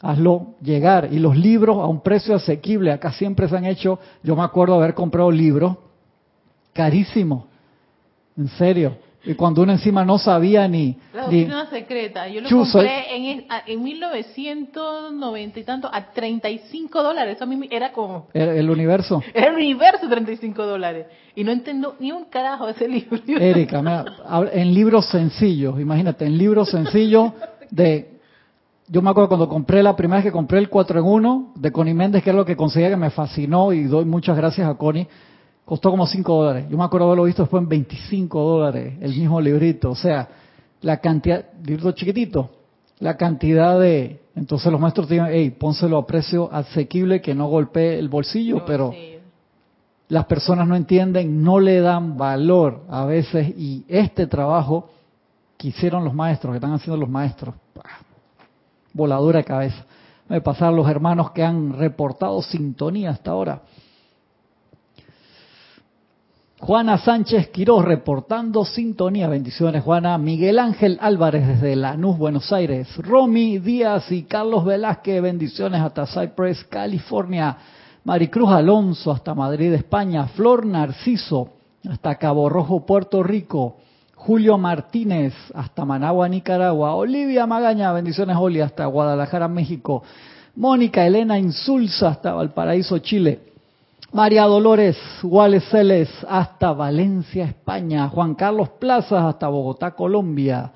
hazlo 0.01 0.47
llegar. 0.61 1.07
Y 1.11 1.17
los 1.19 1.35
libros 1.35 1.77
a 1.77 1.87
un 1.87 2.01
precio 2.01 2.35
asequible, 2.35 2.91
acá 2.91 3.11
siempre 3.13 3.47
se 3.47 3.57
han 3.57 3.65
hecho, 3.65 3.99
yo 4.21 4.35
me 4.35 4.43
acuerdo 4.43 4.75
haber 4.75 4.93
comprado 4.93 5.31
libros 5.31 5.77
carísimos, 6.73 7.45
en 8.37 8.47
serio. 8.49 8.97
Y 9.25 9.35
cuando 9.35 9.61
uno 9.61 9.71
encima 9.71 10.03
no 10.03 10.17
sabía 10.17 10.67
ni... 10.67 10.97
La 11.13 11.27
ni 11.29 11.45
doctrina 11.45 11.65
secreta. 11.69 12.27
Yo 12.27 12.41
lo 12.41 12.49
Chuzo, 12.49 12.79
compré 12.79 13.15
en, 13.15 13.23
es- 13.39 13.45
a- 13.49 13.63
en 13.65 13.81
1990 13.81 15.59
y 15.59 15.63
tanto 15.63 15.89
a 15.91 16.11
35 16.11 17.01
dólares. 17.01 17.35
Eso 17.37 17.45
a 17.45 17.47
mí 17.47 17.67
era 17.71 17.93
como... 17.93 18.27
el, 18.33 18.49
el 18.49 18.69
universo. 18.69 19.23
Era 19.33 19.47
el 19.51 19.55
universo 19.55 20.09
35 20.09 20.65
dólares. 20.65 21.05
Y 21.35 21.43
no 21.45 21.51
entiendo 21.53 21.95
ni 22.01 22.11
un 22.11 22.25
carajo 22.25 22.67
ese 22.67 22.87
libro. 22.87 23.17
Erika, 23.27 23.81
mira, 23.81 24.03
en 24.51 24.73
libros 24.73 25.05
sencillos, 25.09 25.79
imagínate, 25.79 26.25
en 26.25 26.37
libros 26.37 26.69
sencillos 26.69 27.31
de... 27.71 28.09
Yo 28.89 29.01
me 29.01 29.09
acuerdo 29.09 29.29
cuando 29.29 29.47
compré 29.47 29.81
la 29.81 29.95
primera 29.95 30.17
vez 30.17 30.25
que 30.25 30.31
compré 30.33 30.59
el 30.59 30.67
4 30.67 30.99
en 30.99 31.05
1 31.05 31.53
de 31.55 31.71
Connie 31.71 31.93
Méndez, 31.93 32.21
que 32.21 32.31
es 32.31 32.35
lo 32.35 32.43
que 32.43 32.57
conseguía 32.57 32.89
que 32.89 32.97
me 32.97 33.09
fascinó 33.09 33.71
y 33.71 33.83
doy 33.85 34.03
muchas 34.03 34.35
gracias 34.35 34.67
a 34.67 34.75
Connie, 34.75 35.07
costó 35.65 35.89
como 35.91 36.05
5 36.05 36.35
dólares. 36.35 36.65
Yo 36.69 36.77
me 36.77 36.83
acuerdo 36.83 37.07
haberlo 37.07 37.23
visto 37.23 37.43
después 37.43 37.63
en 37.63 37.69
25 37.69 38.41
dólares, 38.41 38.95
el 39.01 39.15
mismo 39.15 39.39
librito. 39.39 39.91
O 39.91 39.95
sea, 39.95 40.27
la 40.81 40.97
cantidad, 40.97 41.45
librito 41.63 41.91
chiquitito. 41.91 42.49
la 42.99 43.17
cantidad 43.17 43.79
de... 43.79 44.21
Entonces 44.35 44.71
los 44.71 44.81
maestros 44.81 45.07
digan, 45.07 45.29
hey, 45.31 45.51
pónselo 45.51 45.97
a 45.97 46.07
precio 46.07 46.51
asequible 46.51 47.21
que 47.21 47.35
no 47.35 47.47
golpee 47.47 47.99
el 47.99 48.09
bolsillo, 48.09 48.65
pero 48.65 48.91
las 50.07 50.25
personas 50.25 50.67
no 50.67 50.75
entienden, 50.75 51.43
no 51.43 51.59
le 51.59 51.81
dan 51.81 52.17
valor 52.17 52.81
a 52.89 53.05
veces 53.05 53.53
y 53.57 53.85
este 53.87 54.25
trabajo 54.25 54.89
que 55.57 55.67
hicieron 55.67 56.03
los 56.03 56.13
maestros, 56.13 56.51
que 56.51 56.57
están 56.57 56.73
haciendo 56.73 56.97
los 56.97 57.09
maestros, 57.09 57.53
voladura 58.91 59.39
de 59.39 59.45
cabeza. 59.45 59.85
Me 60.27 60.41
pasar 60.41 60.73
los 60.73 60.89
hermanos 60.89 61.31
que 61.31 61.43
han 61.43 61.73
reportado 61.73 62.41
sintonía 62.41 63.11
hasta 63.11 63.31
ahora. 63.31 63.61
Juana 66.63 66.97
Sánchez 66.97 67.49
Quiroz 67.49 67.83
reportando 67.83 68.63
sintonía. 68.63 69.27
Bendiciones, 69.27 69.83
Juana. 69.83 70.17
Miguel 70.17 70.59
Ángel 70.59 70.97
Álvarez 71.01 71.45
desde 71.45 71.75
Lanús, 71.75 72.17
Buenos 72.17 72.53
Aires. 72.53 72.87
Romy 72.99 73.59
Díaz 73.59 74.09
y 74.13 74.23
Carlos 74.23 74.63
Velázquez, 74.63 75.21
bendiciones 75.21 75.81
hasta 75.81 76.05
Cypress, 76.05 76.63
California. 76.63 77.57
Maricruz 78.05 78.49
Alonso 78.49 79.11
hasta 79.11 79.35
Madrid, 79.35 79.73
España. 79.73 80.27
Flor 80.27 80.65
Narciso 80.65 81.49
hasta 81.85 82.15
Cabo 82.15 82.47
Rojo, 82.47 82.85
Puerto 82.85 83.21
Rico. 83.23 83.75
Julio 84.15 84.57
Martínez 84.57 85.33
hasta 85.53 85.83
Managua, 85.83 86.29
Nicaragua. 86.29 86.95
Olivia 86.95 87.45
Magaña, 87.45 87.91
bendiciones, 87.91 88.37
Oli, 88.39 88.61
hasta 88.61 88.85
Guadalajara, 88.85 89.49
México. 89.49 90.01
Mónica 90.55 91.05
Elena 91.05 91.37
Insulza 91.37 92.07
hasta 92.07 92.31
Valparaíso, 92.31 92.99
Chile. 92.99 93.52
María 94.13 94.43
Dolores 94.43 94.95
Guales 95.23 95.63
Celes 95.71 96.07
hasta 96.29 96.71
Valencia, 96.71 97.45
España. 97.45 98.07
Juan 98.09 98.35
Carlos 98.35 98.69
Plazas 98.79 99.25
hasta 99.25 99.47
Bogotá, 99.47 99.95
Colombia. 99.95 100.71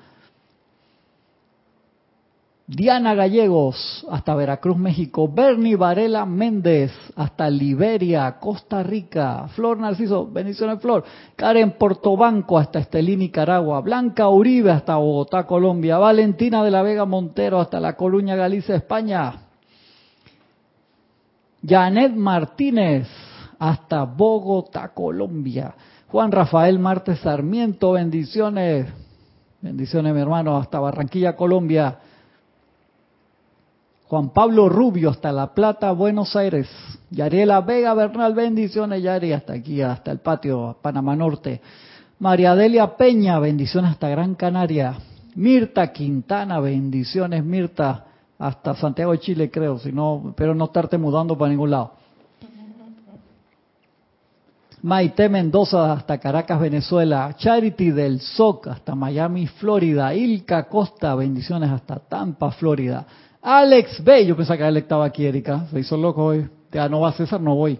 Diana 2.66 3.14
Gallegos 3.14 4.04
hasta 4.10 4.34
Veracruz, 4.34 4.76
México. 4.76 5.28
Bernie 5.32 5.76
Varela 5.76 6.26
Méndez 6.26 6.90
hasta 7.14 7.48
Liberia, 7.48 8.38
Costa 8.40 8.82
Rica. 8.82 9.46
Flor 9.54 9.78
Narciso, 9.78 10.26
bendiciones 10.26 10.80
Flor. 10.80 11.04
Karen 11.36 11.78
Portobanco 11.78 12.58
hasta 12.58 12.80
Estelí, 12.80 13.16
Nicaragua. 13.16 13.80
Blanca 13.82 14.28
Uribe 14.28 14.72
hasta 14.72 14.96
Bogotá, 14.96 15.46
Colombia. 15.46 15.96
Valentina 15.98 16.64
de 16.64 16.72
la 16.72 16.82
Vega 16.82 17.04
Montero 17.04 17.60
hasta 17.60 17.78
La 17.78 17.94
Coruña, 17.94 18.34
Galicia, 18.34 18.74
España. 18.74 19.42
Janet 21.62 22.16
Martínez 22.16 23.27
hasta 23.58 24.04
Bogotá, 24.04 24.88
Colombia. 24.88 25.74
Juan 26.08 26.32
Rafael 26.32 26.78
Martes 26.78 27.18
Sarmiento, 27.20 27.92
bendiciones. 27.92 28.86
Bendiciones, 29.60 30.14
mi 30.14 30.20
hermano, 30.20 30.56
hasta 30.56 30.78
Barranquilla, 30.78 31.36
Colombia. 31.36 31.98
Juan 34.08 34.30
Pablo 34.30 34.68
Rubio, 34.68 35.10
hasta 35.10 35.32
La 35.32 35.52
Plata, 35.52 35.92
Buenos 35.92 36.34
Aires. 36.34 36.68
Yariela 37.10 37.60
Vega 37.60 37.92
Bernal, 37.94 38.34
bendiciones, 38.34 39.02
Yari, 39.02 39.32
hasta 39.32 39.52
aquí, 39.52 39.82
hasta 39.82 40.10
el 40.10 40.20
patio, 40.20 40.78
Panamá 40.80 41.14
Norte. 41.14 41.60
María 42.18 42.54
Delia 42.54 42.96
Peña, 42.96 43.38
bendiciones 43.38 43.90
hasta 43.92 44.08
Gran 44.08 44.34
Canaria. 44.34 44.96
Mirta 45.34 45.92
Quintana, 45.92 46.58
bendiciones, 46.58 47.44
Mirta, 47.44 48.06
hasta 48.38 48.74
Santiago 48.76 49.12
de 49.12 49.18
Chile, 49.18 49.50
creo, 49.50 49.78
si 49.78 49.92
no, 49.92 50.32
pero 50.36 50.54
no 50.54 50.64
estarte 50.66 50.96
mudando 50.96 51.36
para 51.36 51.50
ningún 51.50 51.70
lado. 51.70 51.92
Maite 54.82 55.28
Mendoza 55.28 55.92
hasta 55.92 56.18
Caracas, 56.18 56.60
Venezuela. 56.60 57.34
Charity 57.36 57.90
del 57.90 58.20
SOC 58.20 58.68
hasta 58.68 58.94
Miami, 58.94 59.46
Florida. 59.46 60.14
Ilka 60.14 60.68
Costa, 60.68 61.14
bendiciones 61.14 61.70
hasta 61.70 61.96
Tampa, 61.96 62.50
Florida. 62.52 63.06
Alex 63.42 64.02
B, 64.02 64.26
yo 64.26 64.36
pensaba 64.36 64.56
que 64.56 64.64
Alex 64.64 64.84
estaba 64.84 65.04
aquí, 65.06 65.26
Erika. 65.26 65.66
Se 65.70 65.80
hizo 65.80 65.96
loco 65.96 66.24
hoy. 66.24 66.48
Ya 66.70 66.88
no 66.88 67.00
va 67.00 67.08
a 67.08 67.12
César, 67.12 67.40
no 67.40 67.54
voy. 67.54 67.78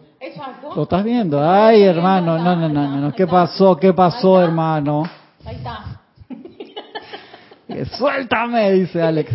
¿Lo 0.75 0.85
estás 0.85 1.05
viendo? 1.05 1.39
Ay, 1.43 1.83
hermano, 1.83 2.39
no, 2.39 2.57
no, 2.57 2.69
no, 2.69 3.01
no. 3.01 3.13
¿Qué 3.13 3.27
pasó? 3.27 3.77
¿Qué 3.77 3.93
pasó, 3.93 4.41
hermano? 4.41 5.05
Ahí 5.45 5.57
está. 5.57 6.01
Suéltame, 7.97 8.73
dice 8.73 9.03
Alex. 9.03 9.31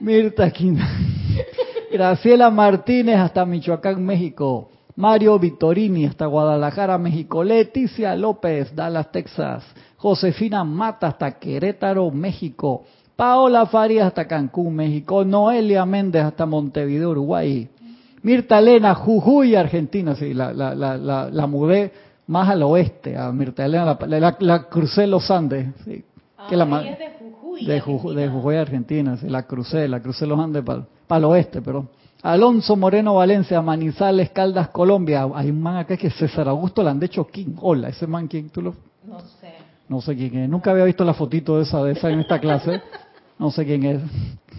Mirta 0.00 0.50
Quinta. 0.50 0.88
Graciela 1.92 2.50
Martínez 2.50 3.16
hasta 3.18 3.44
Michoacán, 3.44 4.04
México. 4.04 4.70
Mario 4.96 5.38
Vittorini 5.38 6.06
hasta 6.06 6.26
Guadalajara, 6.26 6.98
México. 6.98 7.42
Leticia 7.42 8.14
López, 8.14 8.74
Dallas, 8.74 9.10
Texas. 9.10 9.64
Josefina 9.96 10.62
Mata 10.64 11.08
hasta 11.08 11.38
Querétaro, 11.38 12.10
México. 12.10 12.84
Paola 13.16 13.66
Farias 13.66 14.06
hasta 14.06 14.26
Cancún, 14.26 14.76
México. 14.76 15.24
Noelia 15.24 15.84
Méndez 15.84 16.22
hasta 16.22 16.46
Montevideo, 16.46 17.10
Uruguay. 17.10 17.68
Mirta 18.22 18.58
Elena, 18.58 18.94
Jujuy, 18.94 19.56
Argentina. 19.56 20.14
Sí, 20.14 20.32
la, 20.32 20.52
la, 20.52 20.74
la, 20.74 20.96
la, 21.30 21.46
mudé 21.46 21.92
más 22.28 22.48
al 22.48 22.62
oeste, 22.62 23.16
a 23.16 23.32
Mirta 23.32 23.64
Elena. 23.64 23.98
La, 24.38 24.68
crucé 24.68 25.06
los 25.06 25.28
Andes. 25.30 25.74
Sí, 25.84 26.04
que 26.48 26.56
la, 26.56 26.64
es 26.82 26.98
de 26.98 27.10
Jujuy, 27.18 27.66
de, 27.66 27.80
Jujuy, 27.80 28.14
de 28.14 28.28
Jujuy, 28.28 28.56
Argentina. 28.56 29.16
Sí, 29.16 29.28
la 29.28 29.42
crucé, 29.42 29.88
la 29.88 30.00
crucé 30.00 30.26
los 30.26 30.38
Andes 30.38 30.62
para, 30.62 30.84
para 31.06 31.18
el 31.18 31.24
oeste, 31.24 31.60
pero 31.62 31.88
Alonso 32.24 32.74
Moreno 32.74 33.16
Valencia, 33.16 33.60
Manizales, 33.60 34.30
Caldas, 34.30 34.68
Colombia. 34.70 35.28
Hay 35.34 35.50
un 35.50 35.60
man 35.60 35.76
acá 35.76 35.94
que 35.94 36.06
es 36.06 36.14
César 36.14 36.48
Augusto 36.48 36.82
Landecho 36.82 37.26
King. 37.26 37.54
Hola, 37.60 37.90
ese 37.90 38.06
man, 38.06 38.28
¿quién? 38.28 38.48
¿Tú 38.48 38.62
lo... 38.62 38.74
No 39.06 39.20
sé. 39.20 39.52
No 39.90 40.00
sé 40.00 40.16
quién 40.16 40.34
es. 40.38 40.48
Nunca 40.48 40.70
había 40.70 40.84
visto 40.84 41.04
la 41.04 41.12
fotito 41.12 41.58
de 41.58 41.64
esa, 41.64 41.84
de 41.84 41.92
esa 41.92 42.08
en 42.08 42.20
esta 42.20 42.40
clase. 42.40 42.80
No 43.38 43.50
sé 43.50 43.66
quién 43.66 43.84
es. 43.84 44.00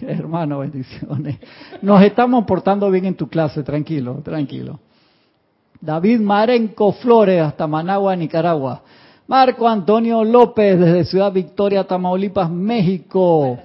Hermano, 0.00 0.60
bendiciones. 0.60 1.38
Nos 1.82 2.02
estamos 2.02 2.44
portando 2.44 2.88
bien 2.88 3.06
en 3.06 3.16
tu 3.16 3.28
clase, 3.28 3.64
tranquilo, 3.64 4.20
tranquilo. 4.22 4.78
David 5.80 6.20
Marenco 6.20 6.92
Flores, 6.92 7.42
hasta 7.42 7.66
Managua, 7.66 8.14
Nicaragua. 8.14 8.82
Marco 9.26 9.66
Antonio 9.66 10.22
López, 10.22 10.78
desde 10.78 11.04
Ciudad 11.04 11.32
Victoria, 11.32 11.82
Tamaulipas, 11.82 12.48
México. 12.48 13.58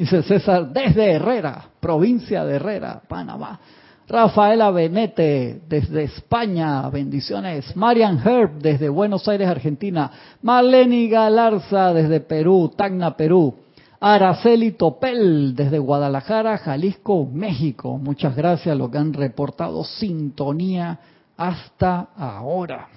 Dice 0.00 0.22
César, 0.22 0.72
desde 0.72 1.12
Herrera, 1.12 1.62
provincia 1.78 2.42
de 2.46 2.56
Herrera, 2.56 3.02
Panamá. 3.06 3.60
Rafaela 4.08 4.70
Benete, 4.70 5.60
desde 5.68 6.04
España, 6.04 6.88
bendiciones. 6.88 7.76
Marian 7.76 8.18
Herb, 8.26 8.62
desde 8.62 8.88
Buenos 8.88 9.28
Aires, 9.28 9.46
Argentina. 9.46 10.10
Marlene 10.40 11.06
Galarza, 11.06 11.92
desde 11.92 12.20
Perú, 12.20 12.72
Tacna, 12.74 13.14
Perú. 13.14 13.54
Araceli 14.00 14.70
Topel, 14.70 15.54
desde 15.54 15.78
Guadalajara, 15.78 16.56
Jalisco, 16.56 17.28
México. 17.30 17.98
Muchas 17.98 18.34
gracias 18.34 18.72
a 18.72 18.78
los 18.78 18.90
que 18.90 18.96
han 18.96 19.12
reportado 19.12 19.84
sintonía 19.84 20.98
hasta 21.36 22.08
ahora. 22.16 22.88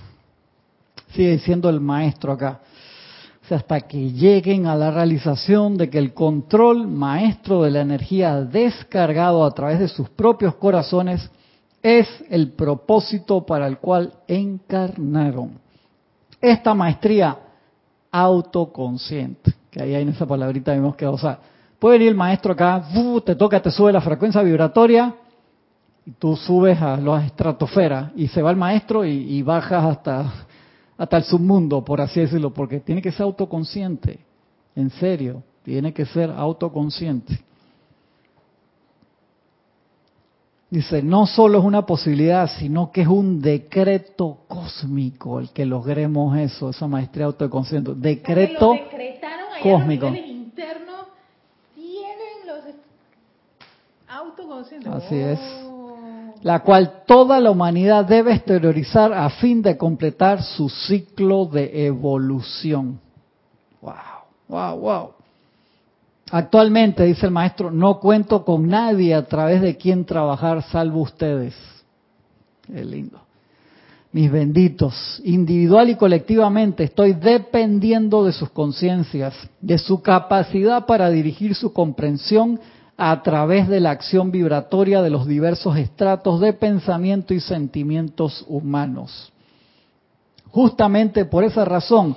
Sigue 1.14 1.38
siendo 1.40 1.70
el 1.70 1.82
maestro 1.82 2.32
acá 2.32 2.62
hasta 3.54 3.82
que 3.82 4.12
lleguen 4.12 4.66
a 4.66 4.76
la 4.76 4.92
realización 4.92 5.78
de 5.78 5.90
que 5.90 5.98
el 5.98 6.14
control 6.14 6.88
maestro 6.88 7.64
de 7.64 7.72
la 7.72 7.82
energía 7.82 8.42
descargado 8.42 9.46
a 9.46 9.52
través 9.52 9.80
de 9.80 9.88
sus 9.88 10.10
propios 10.10 10.56
corazones 10.56 11.30
es 11.82 12.08
el 12.30 12.52
propósito 12.52 13.46
para 13.46 13.68
el 13.68 13.78
cual 13.78 14.14
encarnaron. 14.28 15.60
Esta 16.42 16.74
maestría 16.74 17.38
autoconsciente, 18.12 19.54
que 19.70 19.82
ahí 19.82 19.96
en 19.96 20.10
esa 20.10 20.26
palabrita 20.26 20.72
vemos 20.72 20.96
que, 20.96 21.06
o 21.06 21.18
sea, 21.18 21.40
puede 21.80 21.98
venir 21.98 22.10
el 22.10 22.16
maestro 22.16 22.54
acá, 22.54 22.84
te 23.26 23.36
toca, 23.36 23.62
te 23.62 23.72
sube 23.72 23.92
la 23.92 24.02
frecuencia 24.02 24.42
vibratoria, 24.42 25.16
y 26.06 26.12
tú 26.12 26.36
subes 26.36 26.82
a 26.82 26.98
la 26.98 27.26
estratosfera, 27.26 28.12
y 28.16 28.28
se 28.28 28.42
va 28.42 28.52
el 28.52 28.58
maestro 28.58 29.06
y, 29.06 29.12
y 29.12 29.42
bajas 29.42 29.86
hasta 29.86 30.32
hasta 30.98 31.18
el 31.18 31.24
submundo, 31.24 31.84
por 31.84 32.02
así 32.02 32.20
decirlo, 32.20 32.54
porque 32.54 32.80
tiene 32.80 33.02
que 33.02 33.12
ser 33.12 33.24
autoconsciente, 33.24 34.20
en 34.76 34.90
serio, 34.92 35.44
tiene 35.64 35.94
que 35.94 36.06
ser 36.06 36.30
autoconsciente. 36.30 37.40
Dice, 40.70 41.04
no 41.04 41.28
solo 41.28 41.60
es 41.60 41.64
una 41.64 41.86
posibilidad, 41.86 42.50
sino 42.58 42.92
que 42.92 43.02
es 43.02 43.08
un 43.08 43.40
decreto 43.42 44.40
cósmico 44.48 45.40
el 45.40 45.52
que 45.52 45.68
logremos 45.68 46.36
eso, 46.36 46.72
esa 46.72 46.88
maestría 46.88 47.28
autoconsciente. 47.28 47.94
Decreto 47.94 48.74
cósmico. 49.62 50.08
tienen 50.10 50.52
los 52.48 52.60
autoconscientes. 54.08 54.92
Así 54.92 55.16
es. 55.16 55.63
La 56.44 56.60
cual 56.60 57.04
toda 57.08 57.40
la 57.40 57.52
humanidad 57.52 58.06
debe 58.06 58.34
exteriorizar 58.34 59.14
a 59.14 59.30
fin 59.30 59.62
de 59.62 59.78
completar 59.78 60.44
su 60.44 60.68
ciclo 60.70 61.46
de 61.46 61.86
evolución. 61.86 63.00
Wow, 63.82 63.94
wow, 64.50 64.78
wow. 64.78 65.10
Actualmente, 66.32 67.06
dice 67.06 67.28
el 67.28 67.32
maestro, 67.32 67.72
no 67.72 68.00
cuento 68.00 68.44
con 68.44 68.68
nadie 68.68 69.14
a 69.14 69.26
través 69.26 69.62
de 69.62 69.78
quien 69.78 70.04
trabajar 70.04 70.64
salvo 70.64 71.02
ustedes. 71.02 71.56
Qué 72.68 72.84
lindo. 72.84 73.20
mis 74.12 74.32
benditos, 74.32 75.22
individual 75.24 75.90
y 75.90 75.96
colectivamente 75.96 76.84
estoy 76.84 77.14
dependiendo 77.14 78.24
de 78.24 78.32
sus 78.32 78.50
conciencias, 78.50 79.34
de 79.60 79.78
su 79.78 80.02
capacidad 80.02 80.86
para 80.86 81.10
dirigir 81.10 81.56
su 81.56 81.74
comprensión 81.74 82.60
a 82.98 83.22
través 83.24 83.68
de 83.68 83.80
la 83.80 83.92
acción 83.92 84.32
vibratoria 84.32 85.02
de 85.02 85.10
los 85.10 85.28
diversos 85.28 85.78
estratos 85.78 86.40
de 86.40 86.54
pensamiento 86.54 87.34
y 87.34 87.40
sentimientos 87.40 88.46
humanos. 88.48 89.32
Justamente 90.50 91.26
por 91.26 91.44
esa 91.44 91.66
razón, 91.66 92.16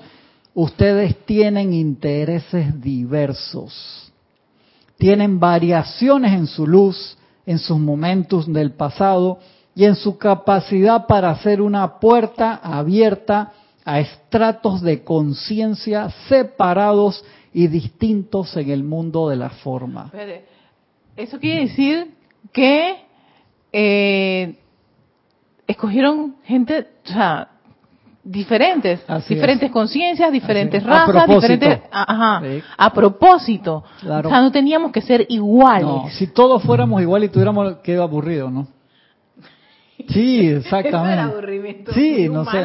ustedes 0.54 1.24
tienen 1.24 1.72
intereses 1.72 2.80
diversos, 2.80 4.12
tienen 4.98 5.40
variaciones 5.40 6.32
en 6.32 6.46
su 6.46 6.66
luz, 6.66 7.16
en 7.46 7.58
sus 7.58 7.78
momentos 7.78 8.52
del 8.52 8.72
pasado, 8.72 9.38
y 9.74 9.84
en 9.84 9.94
su 9.94 10.16
capacidad 10.16 11.06
para 11.06 11.30
hacer 11.30 11.60
una 11.60 12.00
puerta 12.00 12.54
abierta 12.62 13.52
a 13.84 14.00
estratos 14.00 14.80
de 14.80 15.04
conciencia 15.04 16.10
separados 16.28 17.22
y 17.52 17.68
distintos 17.68 18.56
en 18.56 18.70
el 18.70 18.82
mundo 18.82 19.28
de 19.28 19.36
la 19.36 19.50
forma. 19.50 20.10
Eso 21.16 21.38
quiere 21.38 21.62
decir 21.62 22.14
que 22.52 22.96
eh, 23.72 24.54
escogieron 25.66 26.36
gente, 26.44 26.86
o 27.04 27.08
sea, 27.08 27.48
diferentes, 28.22 29.00
diferentes 29.28 29.70
conciencias, 29.70 30.32
diferentes 30.32 30.82
razas, 30.82 31.28
diferentes, 31.28 31.80
ajá, 31.90 32.42
a 32.76 32.92
propósito. 32.92 33.84
O 34.02 34.28
sea, 34.28 34.40
no 34.40 34.50
teníamos 34.50 34.92
que 34.92 35.00
ser 35.00 35.26
iguales. 35.28 36.12
si 36.14 36.26
todos 36.28 36.62
fuéramos 36.62 37.00
iguales 37.00 37.30
y 37.30 37.32
tuviéramos 37.32 37.76
que 37.78 37.96
aburrido, 37.96 38.50
¿no? 38.50 38.66
Sí, 40.08 40.48
exactamente. 40.56 41.20
aburrimiento 41.20 41.92
sí, 41.92 42.28
no 42.28 42.44
sé. 42.44 42.64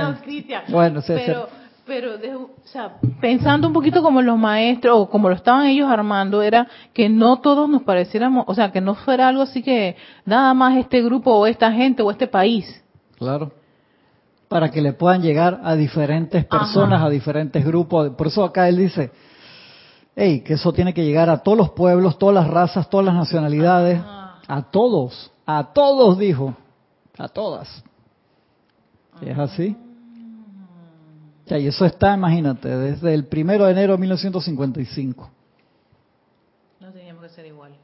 Bueno, 0.70 1.02
pero, 1.08 1.48
pero 1.86 2.16
o 2.16 2.68
sea, 2.68 2.98
pensando 3.20 3.68
un 3.68 3.74
poquito 3.74 4.02
como 4.02 4.22
los 4.22 4.38
maestros 4.38 4.96
o 4.98 5.10
como 5.10 5.30
lo 5.30 5.36
estaban 5.36 5.66
ellos 5.66 5.90
armando, 5.90 6.42
era 6.42 6.68
que 6.94 7.10
no 7.10 7.40
todos 7.40 7.70
nos 7.70 7.84
pareciéramos, 7.84 8.46
o 8.48 8.54
sea, 8.54 8.72
que 8.72 8.82
no 8.82 8.96
fuera 8.96 9.28
algo 9.28 9.42
así 9.42 9.62
que 9.62 9.96
nada 10.26 10.54
más 10.54 10.78
este 10.78 11.02
grupo 11.02 11.32
o 11.32 11.48
esta 11.48 11.72
gente 11.72 12.02
o 12.04 12.12
este 12.12 12.28
país. 12.28 12.84
Claro. 13.18 13.52
Para 14.48 14.70
que 14.70 14.82
le 14.82 14.94
puedan 14.94 15.22
llegar 15.22 15.62
a 15.64 15.76
diferentes 15.76 16.46
personas, 16.46 17.02
a 17.02 17.10
diferentes 17.10 17.64
grupos. 17.66 18.10
Por 18.12 18.28
eso 18.28 18.44
acá 18.44 18.68
él 18.68 18.78
dice, 18.78 19.12
hey, 20.16 20.42
que 20.42 20.54
eso 20.54 20.74
tiene 20.74 20.94
que 20.94 21.06
llegar 21.06 21.30
a 21.30 21.38
todos 21.38 21.58
los 21.58 21.70
pueblos, 21.70 22.18
todas 22.18 22.36
las 22.36 22.48
razas, 22.48 22.90
todas 22.90 23.06
las 23.06 23.16
nacionalidades, 23.16 24.02
a 24.02 24.68
todos, 24.72 25.32
a 25.46 25.72
todos 25.72 26.20
dijo 26.20 26.54
a 27.22 27.28
todas. 27.28 27.84
¿Es 29.22 29.38
así? 29.38 29.78
Y 31.60 31.68
eso 31.68 31.86
está, 31.86 32.14
imagínate, 32.14 32.70
desde 32.70 33.14
el 33.14 33.26
primero 33.26 33.66
de 33.66 33.72
enero 33.72 33.94
de 33.94 34.00
1955. 34.00 35.30
No 36.80 36.92
teníamos 36.92 37.24
que 37.24 37.30
ser 37.30 37.46
iguales. 37.46 37.78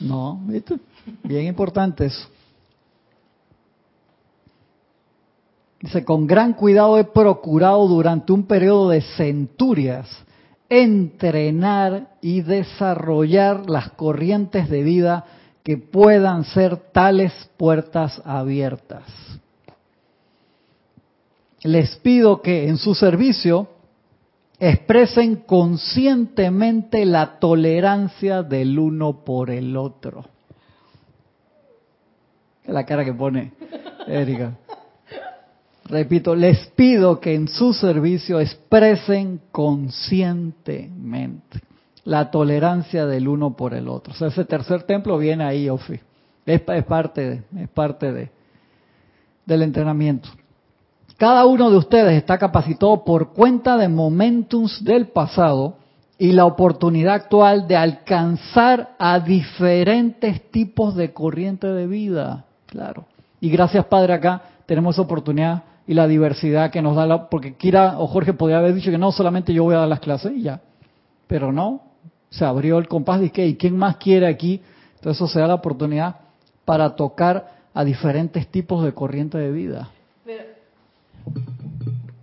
No, 0.00 0.40
¿viste? 0.46 0.78
Bien 1.22 1.46
importante 1.46 2.06
eso. 2.06 2.28
Dice, 5.80 6.04
con 6.04 6.26
gran 6.26 6.54
cuidado 6.54 6.98
he 6.98 7.04
procurado 7.04 7.86
durante 7.86 8.32
un 8.32 8.44
periodo 8.44 8.90
de 8.90 9.00
centurias 9.00 10.08
entrenar 10.68 12.16
y 12.20 12.42
desarrollar 12.42 13.70
las 13.70 13.90
corrientes 13.92 14.68
de 14.68 14.82
vida 14.82 15.24
que 15.62 15.78
puedan 15.78 16.44
ser 16.44 16.76
tales 16.92 17.32
puertas 17.56 18.20
abiertas. 18.24 19.04
Les 21.62 21.96
pido 21.96 22.40
que 22.40 22.68
en 22.68 22.76
su 22.76 22.94
servicio 22.94 23.68
expresen 24.60 25.36
conscientemente 25.36 27.06
la 27.06 27.38
tolerancia 27.38 28.42
del 28.42 28.76
uno 28.78 29.24
por 29.24 29.50
el 29.50 29.76
otro. 29.76 30.24
La 32.66 32.84
cara 32.84 33.04
que 33.04 33.14
pone 33.14 33.52
Erika. 34.06 34.56
Repito, 35.86 36.34
les 36.34 36.66
pido 36.68 37.18
que 37.18 37.34
en 37.34 37.48
su 37.48 37.72
servicio 37.72 38.40
expresen 38.40 39.40
conscientemente 39.50 41.62
la 42.04 42.30
tolerancia 42.30 43.06
del 43.06 43.26
uno 43.26 43.56
por 43.56 43.74
el 43.74 43.88
otro. 43.88 44.12
O 44.12 44.16
sea, 44.16 44.28
ese 44.28 44.44
tercer 44.44 44.82
templo 44.82 45.16
viene 45.16 45.44
ahí, 45.44 45.70
Ofi. 45.70 45.98
Es, 46.44 46.60
parte, 46.84 47.42
es 47.56 47.68
parte 47.70 48.12
de, 48.12 48.30
del 49.46 49.62
entrenamiento. 49.62 50.28
Cada 51.18 51.46
uno 51.46 51.68
de 51.68 51.76
ustedes 51.76 52.16
está 52.16 52.38
capacitado 52.38 53.04
por 53.04 53.32
cuenta 53.32 53.76
de 53.76 53.88
momentums 53.88 54.84
del 54.84 55.08
pasado 55.08 55.74
y 56.16 56.30
la 56.30 56.44
oportunidad 56.44 57.14
actual 57.14 57.66
de 57.66 57.76
alcanzar 57.76 58.94
a 59.00 59.18
diferentes 59.18 60.48
tipos 60.52 60.94
de 60.94 61.12
corriente 61.12 61.66
de 61.66 61.88
vida. 61.88 62.44
Claro. 62.66 63.06
Y 63.40 63.50
gracias, 63.50 63.86
Padre, 63.86 64.12
acá 64.12 64.42
tenemos 64.64 64.94
esa 64.94 65.02
oportunidad 65.02 65.64
y 65.88 65.94
la 65.94 66.06
diversidad 66.06 66.70
que 66.70 66.82
nos 66.82 66.94
da 66.94 67.04
la... 67.04 67.28
Porque 67.28 67.56
Kira 67.56 67.98
o 67.98 68.06
Jorge 68.06 68.32
podría 68.32 68.58
haber 68.58 68.74
dicho 68.74 68.92
que 68.92 68.98
no, 68.98 69.10
solamente 69.10 69.52
yo 69.52 69.64
voy 69.64 69.74
a 69.74 69.78
dar 69.78 69.88
las 69.88 70.00
clases 70.00 70.30
y 70.36 70.42
ya. 70.42 70.60
Pero 71.26 71.50
no, 71.52 71.82
se 72.30 72.44
abrió 72.44 72.78
el 72.78 72.86
compás 72.86 73.20
de 73.20 73.30
que, 73.30 73.44
¿y 73.44 73.56
quién 73.56 73.76
más 73.76 73.96
quiere 73.96 74.28
aquí? 74.28 74.62
Entonces 74.94 75.16
eso 75.16 75.26
se 75.26 75.40
da 75.40 75.48
la 75.48 75.54
oportunidad 75.54 76.14
para 76.64 76.94
tocar 76.94 77.58
a 77.74 77.82
diferentes 77.82 78.46
tipos 78.46 78.84
de 78.84 78.94
corriente 78.94 79.36
de 79.36 79.50
vida. 79.50 79.88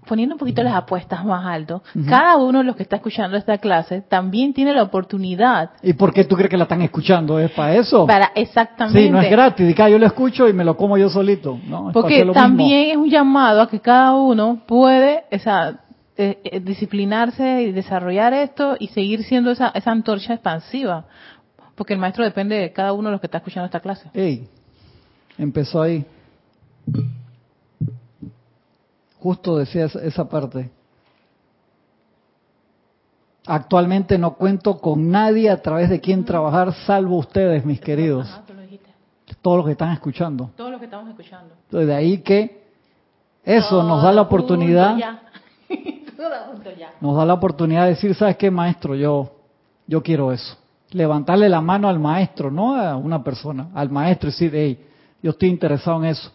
Poniendo 0.08 0.36
un 0.36 0.39
poquito 0.39 0.63
las 0.63 0.76
apuestas 0.76 1.26
más 1.26 1.46
alto, 1.46 1.84
cada 2.08 2.38
uno 2.38 2.60
de 2.60 2.63
los 2.65 2.76
que 2.76 2.84
está 2.84 2.98
escuchando 2.98 3.38
esta 3.38 3.58
clase 3.58 4.02
también 4.02 4.54
tiene 4.54 4.74
la 4.74 4.84
oportunidad. 4.84 5.72
¿Y 5.82 5.94
por 5.94 6.13
qué 6.13 6.24
tú 6.26 6.36
crees 6.36 6.50
que 6.50 6.58
la 6.58 6.63
están 6.63 6.82
escuchando? 6.82 7.39
¿Es 7.39 7.52
para 7.52 7.76
eso? 7.76 8.06
Para, 8.06 8.32
exactamente. 8.36 9.04
Sí, 9.04 9.10
no 9.10 9.22
es 9.22 9.30
gratis. 9.30 9.68
Dica, 9.68 9.89
yo 9.89 9.98
lo 9.98 10.06
escucho 10.06 10.48
y 10.48 10.54
me 10.54 10.63
lo 10.63 10.78
como 10.78 10.98
yo 10.98 11.10
solito. 11.10 11.60
No, 11.68 11.91
Porque 11.91 12.26
también 12.34 12.91
es 12.91 12.98
un 12.98 13.10
llamado 13.10 13.62
a 13.62 13.70
que 13.70 13.80
cada 13.80 14.15
uno 14.15 14.62
puede, 14.65 15.24
o 15.32 15.39
sea, 15.39 15.80
eh, 16.18 16.39
eh, 16.44 16.60
disciplinarse 16.62 17.63
y 17.63 17.72
desarrollar 17.72 18.34
esto 18.34 18.78
y 18.80 18.88
seguir 18.88 19.24
siendo 19.24 19.52
esa, 19.52 19.70
esa 19.70 19.91
antorcha 19.91 20.34
expansiva. 20.34 21.06
Porque 21.76 21.94
el 21.94 22.00
maestro 22.00 22.24
depende 22.24 22.56
de 22.56 22.72
cada 22.72 22.94
uno 22.94 23.10
de 23.10 23.13
los 23.13 23.22
que 23.22 23.28
está 23.28 23.39
escuchando 23.39 23.65
esta 23.65 23.82
clase. 23.82 24.10
Ey, 24.13 24.48
empezó 25.38 25.82
ahí. 25.82 26.06
Justo 29.25 29.57
decía 29.57 29.85
esa 29.85 30.29
parte. 30.29 30.69
Actualmente 33.47 34.19
no 34.19 34.35
cuento 34.35 34.77
con 34.77 35.09
nadie 35.09 35.49
a 35.49 35.63
través 35.63 35.89
de 35.89 35.99
quien 35.99 36.23
trabajar, 36.23 36.71
salvo 36.85 37.17
ustedes, 37.17 37.65
mis 37.65 37.81
queridos. 37.81 38.29
Todos 39.41 39.57
los 39.57 39.65
que 39.65 39.71
están 39.71 39.93
escuchando. 39.93 40.51
Todos 40.55 40.69
los 40.69 40.79
que 40.79 40.85
estamos 40.85 41.09
escuchando. 41.09 41.55
Entonces, 41.63 41.88
de 41.88 41.95
ahí 41.95 42.19
que 42.19 42.65
eso 43.43 43.81
nos 43.81 44.03
da 44.03 44.11
la 44.11 44.21
oportunidad 44.21 44.95
nos 47.01 47.17
da 47.17 47.25
la 47.25 47.33
oportunidad 47.33 47.85
de 47.85 47.89
decir, 47.89 48.13
¿sabes 48.13 48.38
qué, 48.38 48.51
maestro? 48.51 48.93
Yo, 48.93 49.31
yo 49.88 50.03
quiero 50.03 50.33
eso. 50.33 50.55
Levantarle 50.91 51.49
la 51.49 51.61
mano 51.61 51.89
al 51.89 51.97
maestro, 51.97 52.51
no 52.51 52.75
a 52.75 52.95
una 52.95 53.23
persona, 53.23 53.69
al 53.73 53.89
maestro 53.89 54.29
y 54.29 54.33
decir, 54.33 54.51
hey, 54.53 54.85
yo 55.23 55.31
estoy 55.31 55.49
interesado 55.49 55.97
en 56.03 56.11
eso. 56.11 56.31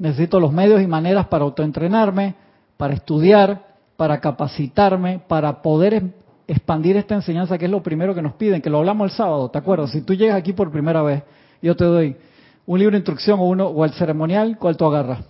Necesito 0.00 0.40
los 0.40 0.50
medios 0.50 0.80
y 0.80 0.86
maneras 0.86 1.26
para 1.26 1.44
autoentrenarme, 1.44 2.34
para 2.78 2.94
estudiar, 2.94 3.66
para 3.98 4.18
capacitarme, 4.18 5.20
para 5.28 5.60
poder 5.60 6.02
expandir 6.48 6.96
esta 6.96 7.14
enseñanza, 7.14 7.58
que 7.58 7.66
es 7.66 7.70
lo 7.70 7.82
primero 7.82 8.14
que 8.14 8.22
nos 8.22 8.32
piden, 8.32 8.62
que 8.62 8.70
lo 8.70 8.78
hablamos 8.78 9.10
el 9.10 9.16
sábado, 9.16 9.50
¿te 9.50 9.58
acuerdas? 9.58 9.90
Si 9.90 10.00
tú 10.00 10.14
llegas 10.14 10.38
aquí 10.38 10.54
por 10.54 10.72
primera 10.72 11.02
vez, 11.02 11.22
yo 11.60 11.76
te 11.76 11.84
doy 11.84 12.16
un 12.64 12.78
libro 12.78 12.92
de 12.92 13.00
instrucción 13.00 13.40
o 13.40 13.44
uno 13.46 13.66
o 13.66 13.84
el 13.84 13.92
ceremonial, 13.92 14.56
¿cuál 14.58 14.74
tú 14.74 14.86
agarras? 14.86 15.22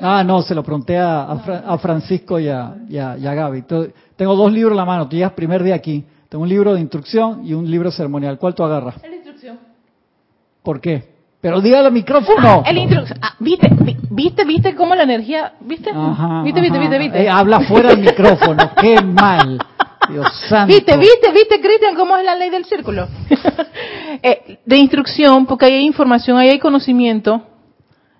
Ah, 0.00 0.24
no, 0.24 0.42
se 0.42 0.52
lo 0.52 0.64
pregunté 0.64 0.98
a, 0.98 1.78
Francisco 1.80 2.40
y 2.40 2.48
a, 2.48 2.74
Gaby. 2.90 3.62
tengo 4.16 4.34
dos 4.34 4.52
libros 4.52 4.72
en 4.72 4.78
la 4.78 4.84
mano, 4.84 5.08
tú 5.08 5.14
llegas 5.14 5.34
primer 5.34 5.62
día 5.62 5.76
aquí. 5.76 6.04
Tengo 6.28 6.42
un 6.42 6.48
libro 6.48 6.74
de 6.74 6.80
instrucción 6.80 7.46
y 7.46 7.54
un 7.54 7.70
libro 7.70 7.92
ceremonial. 7.92 8.38
¿Cuál 8.38 8.56
tú 8.56 8.64
agarras? 8.64 8.96
El 9.04 9.10
de 9.12 9.16
instrucción. 9.18 9.58
¿Por 10.64 10.80
qué? 10.80 11.11
Pero 11.42 11.60
dígale 11.60 11.88
al 11.88 11.92
micrófono. 11.92 12.62
Ah, 12.64 12.70
el 12.70 12.78
instrucción. 12.78 13.18
Ah, 13.20 13.34
¿Viste, 13.40 13.68
viste, 14.10 14.44
viste 14.44 14.74
cómo 14.76 14.94
la 14.94 15.02
energía, 15.02 15.54
viste? 15.60 15.90
¿Viste, 16.44 16.60
viste, 16.60 16.78
viste, 16.78 16.98
viste? 16.98 17.22
Eh, 17.24 17.28
habla 17.28 17.58
fuera 17.62 17.90
del 17.90 17.98
micrófono, 17.98 18.70
qué 18.80 19.02
mal. 19.02 19.58
Dios 20.08 20.26
santo. 20.48 20.72
¿Viste, 20.72 20.96
viste, 20.96 21.32
viste, 21.32 21.60
Cristian, 21.60 21.96
cómo 21.96 22.16
es 22.16 22.24
la 22.24 22.36
ley 22.36 22.48
del 22.48 22.64
círculo? 22.64 23.08
Eh, 24.24 24.58
de 24.64 24.76
instrucción, 24.76 25.46
porque 25.46 25.64
ahí 25.64 25.72
hay 25.72 25.86
información, 25.86 26.38
ahí 26.38 26.50
hay 26.50 26.58
conocimiento. 26.60 27.42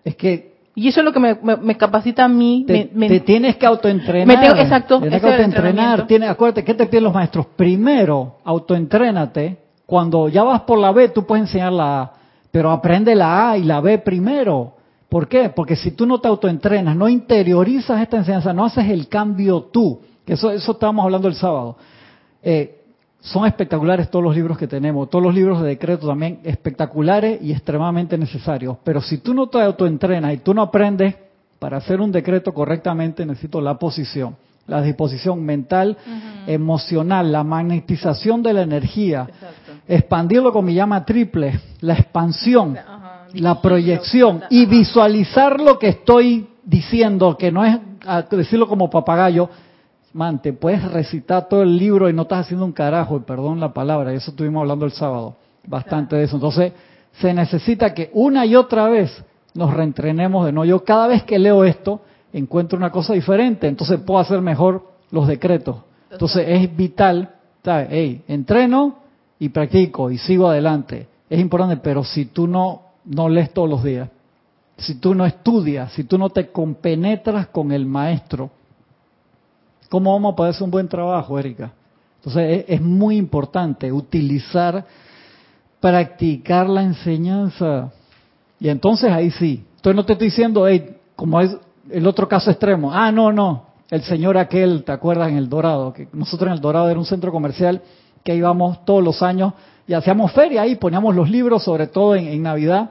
Es 0.02 0.16
que 0.16 0.54
y 0.74 0.88
eso 0.88 1.00
es 1.00 1.04
lo 1.04 1.12
que 1.12 1.20
me, 1.20 1.76
capacita 1.76 2.24
a 2.24 2.28
mí. 2.28 2.64
Te, 2.66 2.86
te 2.86 3.20
tienes 3.20 3.56
que 3.56 3.66
autoentrenar. 3.66 4.58
exacto. 4.58 5.00
Tienes 5.00 5.20
que 5.20 5.30
autoentrenar. 5.30 6.06
Tienes, 6.08 6.30
acuérdate, 6.30 6.64
¿qué 6.64 6.74
te 6.74 6.86
piden 6.86 7.04
los 7.04 7.14
maestros? 7.14 7.46
Primero, 7.54 8.38
autoentrénate. 8.42 9.58
Cuando 9.86 10.28
ya 10.28 10.42
vas 10.42 10.62
por 10.62 10.78
la 10.78 10.90
B, 10.90 11.10
tú 11.10 11.24
puedes 11.24 11.44
enseñar 11.44 11.72
la 11.72 12.00
A. 12.00 12.21
Pero 12.52 12.70
aprende 12.70 13.16
la 13.16 13.50
A 13.50 13.58
y 13.58 13.64
la 13.64 13.80
B 13.80 13.98
primero. 13.98 14.74
¿Por 15.08 15.26
qué? 15.26 15.48
Porque 15.48 15.74
si 15.74 15.90
tú 15.90 16.06
no 16.06 16.20
te 16.20 16.28
autoentrenas, 16.28 16.94
no 16.94 17.08
interiorizas 17.08 18.00
esta 18.00 18.18
enseñanza, 18.18 18.52
no 18.52 18.64
haces 18.64 18.88
el 18.88 19.08
cambio 19.08 19.62
tú, 19.62 20.00
que 20.24 20.34
eso, 20.34 20.50
eso 20.50 20.72
estábamos 20.72 21.04
hablando 21.04 21.28
el 21.28 21.34
sábado. 21.34 21.76
Eh, 22.42 22.78
son 23.20 23.46
espectaculares 23.46 24.10
todos 24.10 24.24
los 24.24 24.34
libros 24.34 24.58
que 24.58 24.66
tenemos, 24.66 25.08
todos 25.08 25.24
los 25.24 25.34
libros 25.34 25.62
de 25.62 25.68
decreto 25.68 26.08
también 26.08 26.40
espectaculares 26.42 27.40
y 27.42 27.52
extremadamente 27.52 28.18
necesarios. 28.18 28.76
Pero 28.82 29.00
si 29.00 29.18
tú 29.18 29.32
no 29.32 29.48
te 29.48 29.60
autoentrenas 29.60 30.34
y 30.34 30.38
tú 30.38 30.52
no 30.52 30.62
aprendes 30.62 31.14
para 31.58 31.76
hacer 31.76 32.00
un 32.00 32.10
decreto 32.10 32.52
correctamente, 32.52 33.24
necesito 33.24 33.60
la 33.60 33.78
posición, 33.78 34.36
la 34.66 34.82
disposición 34.82 35.44
mental, 35.44 35.96
emocional, 36.46 37.30
la 37.30 37.44
magnetización 37.44 38.42
de 38.42 38.52
la 38.52 38.62
energía, 38.62 39.28
expandirlo 39.94 40.52
con 40.52 40.64
mi 40.64 40.74
llama 40.74 41.04
triple, 41.04 41.60
la 41.80 41.92
expansión, 41.94 42.78
la 43.34 43.60
proyección 43.60 44.42
y 44.48 44.64
visualizar 44.64 45.60
lo 45.60 45.78
que 45.78 45.88
estoy 45.88 46.48
diciendo, 46.64 47.36
que 47.36 47.52
no 47.52 47.62
es 47.62 47.78
decirlo 48.30 48.66
como 48.66 48.88
papagayo, 48.88 49.50
man, 50.14 50.40
te 50.40 50.54
puedes 50.54 50.82
recitar 50.90 51.46
todo 51.46 51.62
el 51.62 51.76
libro 51.76 52.08
y 52.08 52.14
no 52.14 52.22
estás 52.22 52.46
haciendo 52.46 52.64
un 52.64 52.72
carajo, 52.72 53.18
y 53.18 53.20
perdón 53.20 53.60
la 53.60 53.74
palabra, 53.74 54.14
eso 54.14 54.30
estuvimos 54.30 54.62
hablando 54.62 54.86
el 54.86 54.92
sábado, 54.92 55.36
bastante 55.66 56.16
de 56.16 56.24
eso. 56.24 56.36
Entonces, 56.36 56.72
se 57.20 57.34
necesita 57.34 57.92
que 57.92 58.10
una 58.14 58.46
y 58.46 58.56
otra 58.56 58.88
vez 58.88 59.22
nos 59.52 59.74
reentrenemos 59.74 60.46
de 60.46 60.52
no. 60.52 60.64
Yo 60.64 60.84
cada 60.84 61.06
vez 61.06 61.22
que 61.24 61.38
leo 61.38 61.64
esto, 61.64 62.00
encuentro 62.32 62.78
una 62.78 62.90
cosa 62.90 63.12
diferente, 63.12 63.68
entonces 63.68 64.00
puedo 64.00 64.20
hacer 64.20 64.40
mejor 64.40 64.86
los 65.10 65.28
decretos. 65.28 65.76
Entonces 66.10 66.46
es 66.48 66.74
vital, 66.74 67.34
¿sabes? 67.62 67.88
Hey, 67.90 68.22
entreno 68.26 69.01
y 69.42 69.48
practico 69.48 70.10
y 70.10 70.18
sigo 70.18 70.48
adelante. 70.48 71.08
Es 71.28 71.40
importante, 71.40 71.76
pero 71.78 72.04
si 72.04 72.26
tú 72.26 72.46
no, 72.46 72.82
no 73.04 73.28
lees 73.28 73.52
todos 73.52 73.68
los 73.68 73.82
días, 73.82 74.08
si 74.76 74.96
tú 74.96 75.14
no 75.14 75.26
estudias, 75.26 75.92
si 75.92 76.04
tú 76.04 76.18
no 76.18 76.30
te 76.30 76.50
compenetras 76.50 77.48
con 77.48 77.72
el 77.72 77.86
maestro, 77.86 78.50
¿Cómo 79.92 80.10
vamos 80.14 80.32
a 80.32 80.36
poder 80.36 80.50
hacer 80.52 80.62
un 80.62 80.70
buen 80.70 80.88
trabajo, 80.88 81.38
Erika? 81.38 81.70
Entonces 82.16 82.64
es, 82.66 82.80
muy 82.80 83.18
importante 83.18 83.92
utilizar, 83.92 84.86
practicar 85.80 86.66
la 86.66 86.82
enseñanza. 86.82 87.92
Y 88.58 88.70
entonces 88.70 89.12
ahí 89.12 89.30
sí. 89.30 89.62
Entonces 89.76 89.94
no 89.94 90.06
te 90.06 90.14
estoy 90.14 90.28
diciendo, 90.28 90.66
hey, 90.66 90.96
como 91.14 91.42
es 91.42 91.54
el 91.90 92.06
otro 92.06 92.26
caso 92.26 92.50
extremo. 92.50 92.90
Ah, 92.90 93.12
no, 93.12 93.34
no. 93.34 93.66
El 93.90 94.00
señor 94.04 94.38
aquel, 94.38 94.82
¿te 94.82 94.92
acuerdas? 94.92 95.28
En 95.28 95.36
el 95.36 95.50
Dorado. 95.50 95.92
Que 95.92 96.08
nosotros 96.14 96.46
en 96.46 96.54
el 96.54 96.62
Dorado 96.62 96.88
era 96.88 96.98
un 96.98 97.04
centro 97.04 97.30
comercial 97.30 97.82
que 98.24 98.34
íbamos 98.34 98.84
todos 98.84 99.02
los 99.02 99.22
años 99.22 99.54
y 99.86 99.94
hacíamos 99.94 100.32
feria 100.32 100.62
ahí, 100.62 100.76
poníamos 100.76 101.14
los 101.14 101.28
libros, 101.28 101.64
sobre 101.64 101.86
todo 101.88 102.14
en 102.14 102.42
Navidad 102.42 102.90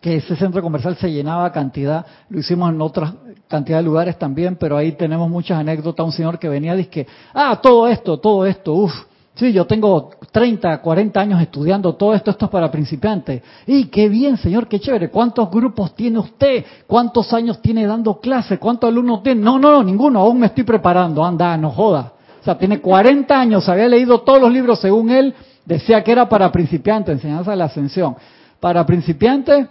que 0.00 0.16
ese 0.16 0.36
centro 0.36 0.62
comercial 0.62 0.96
se 0.96 1.10
llenaba 1.12 1.52
cantidad, 1.52 2.06
lo 2.30 2.40
hicimos 2.40 2.70
en 2.70 2.80
otras 2.80 3.12
cantidad 3.48 3.78
de 3.78 3.84
lugares 3.84 4.18
también, 4.18 4.56
pero 4.56 4.76
ahí 4.76 4.92
tenemos 4.92 5.28
muchas 5.28 5.58
anécdotas, 5.58 6.06
un 6.06 6.12
señor 6.12 6.38
que 6.38 6.48
venía 6.48 6.74
y 6.74 6.78
dice 6.78 7.06
ah, 7.34 7.60
todo 7.62 7.86
esto, 7.86 8.18
todo 8.18 8.46
esto, 8.46 8.72
uff, 8.72 8.92
sí, 9.34 9.52
yo 9.52 9.66
tengo 9.66 10.10
30, 10.32 10.80
40 10.80 11.20
años 11.20 11.42
estudiando 11.42 11.94
todo 11.94 12.14
esto, 12.14 12.30
esto 12.30 12.46
es 12.46 12.50
para 12.50 12.70
principiantes. 12.70 13.42
Y 13.66 13.86
qué 13.86 14.08
bien, 14.08 14.38
señor, 14.38 14.66
qué 14.66 14.80
chévere, 14.80 15.10
¿cuántos 15.10 15.50
grupos 15.50 15.94
tiene 15.94 16.18
usted? 16.18 16.64
¿Cuántos 16.86 17.32
años 17.32 17.60
tiene 17.60 17.86
dando 17.86 18.18
clases? 18.20 18.58
¿Cuántos 18.58 18.88
alumnos 18.88 19.22
tiene? 19.22 19.42
No, 19.42 19.58
no, 19.58 19.70
no, 19.70 19.82
ninguno, 19.82 20.20
aún 20.20 20.40
me 20.40 20.46
estoy 20.46 20.64
preparando, 20.64 21.24
anda, 21.24 21.56
no 21.58 21.70
joda. 21.70 22.13
O 22.44 22.46
sea, 22.46 22.58
tiene 22.58 22.78
40 22.78 23.40
años, 23.40 23.66
había 23.70 23.88
leído 23.88 24.20
todos 24.20 24.38
los 24.38 24.52
libros 24.52 24.78
según 24.78 25.08
él, 25.08 25.34
decía 25.64 26.04
que 26.04 26.12
era 26.12 26.28
para 26.28 26.52
principiantes, 26.52 27.14
enseñanza 27.14 27.52
de 27.52 27.56
la 27.56 27.64
ascensión 27.64 28.16
para 28.60 28.84
principiantes, 28.84 29.66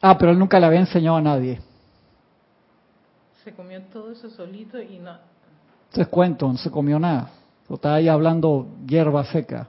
ah, 0.00 0.16
pero 0.16 0.32
él 0.32 0.38
nunca 0.38 0.58
le 0.58 0.64
había 0.64 0.80
enseñado 0.80 1.16
a 1.16 1.20
nadie. 1.20 1.60
Se 3.44 3.52
comió 3.52 3.82
todo 3.92 4.12
eso 4.12 4.30
solito 4.30 4.80
y 4.80 4.98
no. 4.98 5.12
Entonces 5.88 6.08
cuento, 6.08 6.50
no 6.50 6.56
se 6.56 6.70
comió 6.70 6.98
nada. 6.98 7.30
Estaba 7.68 7.96
ahí 7.96 8.08
hablando 8.08 8.66
hierba 8.86 9.24
seca. 9.26 9.68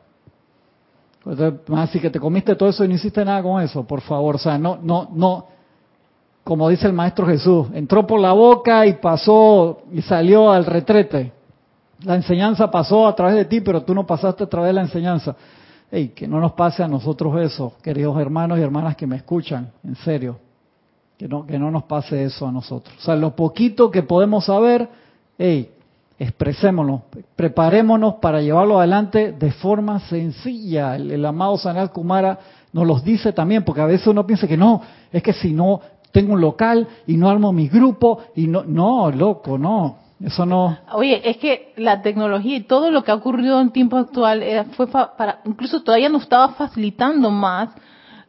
así 1.76 2.00
que 2.00 2.10
te 2.10 2.20
comiste 2.20 2.56
todo 2.56 2.70
eso 2.70 2.86
y 2.86 2.88
no 2.88 2.94
hiciste 2.94 3.26
nada 3.26 3.44
con 3.44 3.62
eso, 3.62 3.86
por 3.86 4.00
favor. 4.00 4.36
O 4.36 4.40
sea, 4.40 4.58
no, 4.58 4.80
no, 4.82 5.10
no. 5.14 5.48
Como 6.46 6.70
dice 6.70 6.88
el 6.88 6.94
Maestro 6.94 7.28
Jesús, 7.28 7.68
entró 7.74 8.08
por 8.08 8.22
la 8.22 8.32
boca 8.32 8.86
y 8.86 8.94
pasó 8.94 9.82
y 9.92 10.02
salió 10.02 10.50
al 10.50 10.66
retrete. 10.66 11.34
La 12.04 12.16
enseñanza 12.16 12.70
pasó 12.70 13.08
a 13.08 13.16
través 13.16 13.36
de 13.36 13.46
ti, 13.46 13.62
pero 13.62 13.84
tú 13.84 13.94
no 13.94 14.06
pasaste 14.06 14.44
a 14.44 14.48
través 14.48 14.70
de 14.70 14.74
la 14.74 14.82
enseñanza 14.82 15.36
que 15.90 16.28
no 16.28 16.40
nos 16.40 16.52
pase 16.54 16.84
a 16.84 16.88
nosotros 16.88 17.40
eso, 17.40 17.74
queridos 17.82 18.20
hermanos 18.20 18.60
y 18.60 18.62
hermanas 18.62 18.96
que 18.96 19.08
me 19.08 19.16
escuchan, 19.16 19.72
en 19.84 19.96
serio. 19.96 20.40
Que 21.18 21.28
no, 21.28 21.48
que 21.48 21.58
no 21.58 21.72
nos 21.72 21.84
pase 21.84 22.24
eso 22.26 22.48
a 22.48 22.52
nosotros. 22.52 22.96
O 23.00 23.02
sea, 23.02 23.16
lo 23.16 23.36
poquito 23.36 23.90
que 23.90 24.04
podemos 24.04 24.46
saber, 24.46 24.88
hey, 25.38 25.72
expresémonos, 26.20 27.04
preparémonos 27.36 28.16
para 28.16 28.42
llevarlo 28.42 28.78
adelante 28.78 29.32
de 29.32 29.52
forma 29.52 30.00
sencilla. 30.02 30.96
El, 30.96 31.26
amado 31.26 31.58
Sanat 31.58 31.92
Kumara 31.92 32.38
nos 32.72 32.86
los 32.86 33.04
dice 33.04 33.34
también, 33.34 33.64
porque 33.64 33.82
a 33.82 33.88
veces 33.88 34.06
uno 34.06 34.28
piensa 34.28 34.48
que 34.48 34.58
no, 34.58 34.82
es 35.12 35.24
que 35.24 35.34
si 35.34 35.54
no 35.54 35.80
tengo 36.12 36.34
un 36.34 36.42
local 36.42 36.88
y 37.08 37.18
no 37.18 37.30
armo 37.30 37.52
mi 37.52 37.68
grupo 37.68 38.20
y 38.36 38.48
no, 38.48 38.64
no, 38.64 39.10
loco, 39.10 39.58
no. 39.58 40.07
Eso 40.24 40.46
no. 40.46 40.78
Oye, 40.94 41.22
es 41.30 41.38
que 41.38 41.74
la 41.78 42.02
tecnología 42.02 42.58
y 42.58 42.62
todo 42.62 42.90
lo 42.90 43.04
que 43.04 43.12
ha 43.12 43.16
ocurrido 43.16 43.62
en 43.62 43.72
tiempo 43.72 43.98
actual 43.98 44.42
eh, 44.42 44.66
fue 44.76 44.88
para, 44.88 45.42
incluso 45.46 45.84
todavía 45.84 46.10
nos 46.10 46.24
estaba 46.24 46.50
facilitando 46.50 47.30
más 47.30 47.70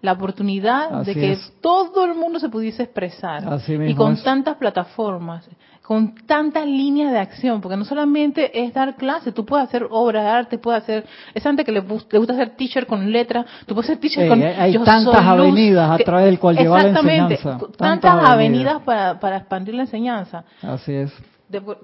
la 0.01 0.13
oportunidad 0.13 1.03
de 1.05 1.15
que 1.15 1.39
todo 1.61 2.05
el 2.05 2.15
mundo 2.15 2.39
se 2.39 2.49
pudiese 2.49 2.85
expresar. 2.85 3.43
y 3.67 3.95
con 3.95 4.23
tantas 4.23 4.57
plataformas, 4.57 5.49
con 5.83 6.15
tantas 6.27 6.67
líneas 6.67 7.11
de 7.11 7.19
acción, 7.19 7.61
porque 7.61 7.77
no 7.77 7.85
solamente 7.85 8.63
es 8.63 8.73
dar 8.75 8.95
clases, 8.95 9.35
tú 9.35 9.45
puedes 9.45 9.67
hacer 9.67 9.89
obras 9.91 10.23
de 10.23 10.31
arte, 10.31 10.59
puedes 10.59 10.83
hacer, 10.83 11.07
es 11.35 11.45
antes 11.47 11.65
que 11.67 11.73
le, 11.73 11.81
gusta 11.81 12.19
hacer 12.35 12.51
t-shirt 12.51 12.87
con 12.87 13.11
letra, 13.11 13.45
tú 13.67 13.75
puedes 13.75 13.91
hacer 13.91 14.01
t-shirt 14.01 14.29
con... 14.29 14.43
Hay 14.43 14.79
tantas 14.85 15.25
avenidas 15.25 15.91
a 15.91 15.99
través 16.05 16.27
del 16.27 16.39
cual 16.39 16.57
llevar 16.59 16.85
la 16.85 17.01
enseñanza. 17.01 17.59
Tantas, 17.77 18.25
avenidas, 18.25 18.83
para, 18.83 19.19
para 19.19 19.39
expandir 19.39 19.75
la 19.75 19.83
enseñanza. 19.83 20.45
Así 20.63 20.93
es 20.93 21.13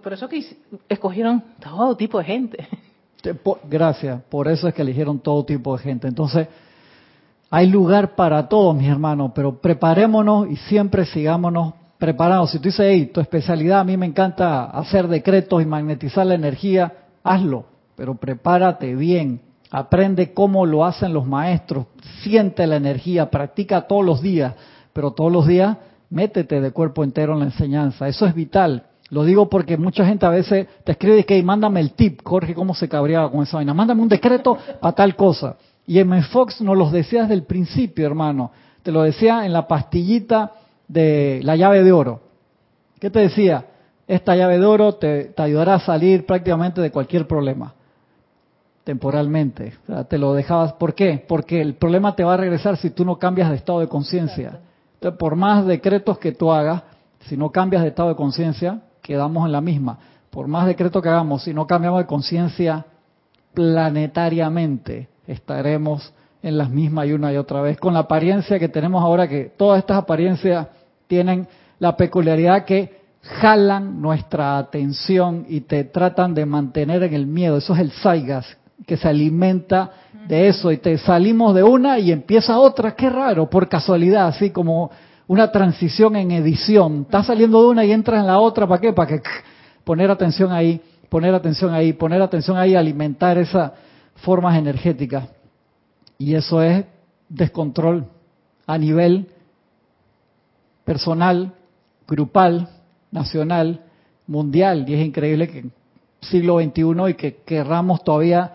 por 0.02 0.12
eso 0.12 0.28
que 0.28 0.44
escogieron 0.88 1.42
todo 1.60 1.96
tipo 1.96 2.18
de 2.18 2.24
gente. 2.24 2.68
Gracias, 3.70 4.22
por 4.28 4.48
eso 4.48 4.68
es 4.68 4.74
que 4.74 4.82
eligieron 4.82 5.18
todo 5.18 5.44
tipo 5.44 5.76
de 5.76 5.82
gente. 5.82 6.08
Entonces, 6.08 6.46
hay 7.50 7.68
lugar 7.68 8.14
para 8.14 8.48
todos, 8.48 8.76
mis 8.76 8.88
hermanos, 8.88 9.32
pero 9.34 9.60
preparémonos 9.60 10.50
y 10.50 10.56
siempre 10.56 11.06
sigámonos 11.06 11.74
preparados. 11.98 12.50
Si 12.50 12.58
tú 12.58 12.64
dices, 12.64 12.86
hey, 12.86 13.10
tu 13.12 13.20
especialidad, 13.20 13.80
a 13.80 13.84
mí 13.84 13.96
me 13.96 14.06
encanta 14.06 14.64
hacer 14.64 15.08
decretos 15.08 15.62
y 15.62 15.66
magnetizar 15.66 16.26
la 16.26 16.34
energía, 16.34 16.92
hazlo, 17.22 17.64
pero 17.96 18.14
prepárate 18.14 18.94
bien. 18.94 19.40
Aprende 19.70 20.34
cómo 20.34 20.66
lo 20.66 20.84
hacen 20.84 21.14
los 21.14 21.26
maestros, 21.26 21.86
siente 22.22 22.66
la 22.66 22.76
energía, 22.76 23.30
practica 23.30 23.86
todos 23.86 24.04
los 24.04 24.20
días, 24.20 24.54
pero 24.92 25.12
todos 25.12 25.32
los 25.32 25.46
días 25.46 25.78
métete 26.10 26.60
de 26.60 26.70
cuerpo 26.70 27.02
entero 27.02 27.32
en 27.32 27.40
la 27.40 27.44
enseñanza. 27.46 28.06
Eso 28.06 28.26
es 28.26 28.34
vital. 28.34 28.84
Lo 29.14 29.22
digo 29.22 29.48
porque 29.48 29.76
mucha 29.76 30.04
gente 30.04 30.26
a 30.26 30.30
veces 30.30 30.66
te 30.82 30.90
escribe 30.90 31.24
que 31.24 31.40
mándame 31.40 31.78
el 31.78 31.92
tip, 31.92 32.20
Jorge, 32.24 32.52
cómo 32.52 32.74
se 32.74 32.88
cabreaba 32.88 33.30
con 33.30 33.44
esa 33.44 33.58
vaina. 33.58 33.72
Mándame 33.72 34.02
un 34.02 34.08
decreto 34.08 34.58
para 34.80 34.92
tal 34.92 35.14
cosa. 35.14 35.54
Y 35.86 36.00
M. 36.00 36.20
Fox 36.24 36.60
nos 36.60 36.76
los 36.76 36.90
decía 36.90 37.22
desde 37.22 37.34
el 37.34 37.44
principio, 37.44 38.08
hermano. 38.08 38.50
Te 38.82 38.90
lo 38.90 39.02
decía 39.02 39.46
en 39.46 39.52
la 39.52 39.68
pastillita 39.68 40.54
de 40.88 41.38
la 41.44 41.54
llave 41.54 41.84
de 41.84 41.92
oro. 41.92 42.22
¿Qué 42.98 43.08
te 43.08 43.20
decía? 43.20 43.66
Esta 44.08 44.34
llave 44.34 44.58
de 44.58 44.66
oro 44.66 44.96
te, 44.96 45.32
ayudará 45.36 45.74
a 45.74 45.78
salir 45.78 46.26
prácticamente 46.26 46.80
de 46.80 46.90
cualquier 46.90 47.28
problema. 47.28 47.72
Temporalmente. 48.82 49.74
O 49.84 49.92
sea, 49.92 50.04
te 50.08 50.18
lo 50.18 50.34
dejabas. 50.34 50.72
¿Por 50.72 50.92
qué? 50.92 51.24
Porque 51.28 51.60
el 51.60 51.74
problema 51.74 52.16
te 52.16 52.24
va 52.24 52.34
a 52.34 52.38
regresar 52.38 52.78
si 52.78 52.90
tú 52.90 53.04
no 53.04 53.16
cambias 53.20 53.48
de 53.50 53.54
estado 53.54 53.78
de 53.78 53.86
conciencia. 53.86 54.58
Entonces, 54.94 55.16
por 55.20 55.36
más 55.36 55.64
decretos 55.66 56.18
que 56.18 56.32
tú 56.32 56.50
hagas, 56.50 56.82
si 57.28 57.36
no 57.36 57.50
cambias 57.50 57.84
de 57.84 57.90
estado 57.90 58.08
de 58.08 58.16
conciencia, 58.16 58.80
quedamos 59.04 59.44
en 59.44 59.52
la 59.52 59.60
misma. 59.60 59.98
Por 60.30 60.48
más 60.48 60.66
decreto 60.66 61.00
que 61.02 61.10
hagamos, 61.10 61.44
si 61.44 61.52
no 61.52 61.66
cambiamos 61.66 62.00
de 62.00 62.06
conciencia 62.06 62.86
planetariamente, 63.52 65.08
estaremos 65.26 66.12
en 66.42 66.58
las 66.58 66.70
mismas 66.70 67.06
y 67.06 67.12
una 67.12 67.32
y 67.32 67.36
otra 67.36 67.60
vez, 67.60 67.78
con 67.78 67.94
la 67.94 68.00
apariencia 68.00 68.58
que 68.58 68.68
tenemos 68.68 69.02
ahora, 69.02 69.28
que 69.28 69.52
todas 69.56 69.78
estas 69.78 69.98
apariencias 69.98 70.66
tienen 71.06 71.46
la 71.78 71.96
peculiaridad 71.96 72.64
que 72.64 73.04
jalan 73.22 74.00
nuestra 74.00 74.58
atención 74.58 75.44
y 75.48 75.60
te 75.62 75.84
tratan 75.84 76.34
de 76.34 76.46
mantener 76.46 77.02
en 77.02 77.14
el 77.14 77.26
miedo. 77.26 77.58
Eso 77.58 77.74
es 77.74 77.80
el 77.80 77.90
Saigas, 77.92 78.56
que 78.86 78.96
se 78.96 79.08
alimenta 79.08 79.90
de 80.26 80.48
eso 80.48 80.72
y 80.72 80.78
te 80.78 80.96
salimos 80.98 81.54
de 81.54 81.62
una 81.62 81.98
y 81.98 82.10
empieza 82.10 82.58
otra. 82.58 82.94
Qué 82.96 83.10
raro, 83.10 83.48
por 83.48 83.68
casualidad, 83.68 84.28
así 84.28 84.50
como 84.50 84.90
una 85.26 85.50
transición 85.50 86.16
en 86.16 86.30
edición. 86.32 87.02
Estás 87.02 87.26
saliendo 87.26 87.62
de 87.62 87.68
una 87.68 87.84
y 87.84 87.92
entras 87.92 88.20
en 88.20 88.26
la 88.26 88.38
otra, 88.38 88.66
¿para 88.66 88.80
qué? 88.80 88.92
Para 88.92 89.08
que 89.08 89.22
poner 89.84 90.10
atención 90.10 90.52
ahí, 90.52 90.80
poner 91.08 91.34
atención 91.34 91.72
ahí, 91.72 91.92
poner 91.92 92.20
atención 92.20 92.56
ahí, 92.56 92.74
alimentar 92.74 93.38
esas 93.38 93.72
formas 94.16 94.56
energéticas. 94.58 95.28
Y 96.18 96.34
eso 96.34 96.62
es 96.62 96.84
descontrol 97.28 98.06
a 98.66 98.78
nivel 98.78 99.28
personal, 100.84 101.52
grupal, 102.06 102.68
nacional, 103.10 103.80
mundial. 104.26 104.84
Y 104.88 104.94
es 104.94 105.06
increíble 105.06 105.48
que 105.48 105.64
siglo 106.20 106.60
XXI 106.60 107.10
y 107.10 107.14
que 107.14 107.36
querramos 107.44 108.02
todavía 108.04 108.52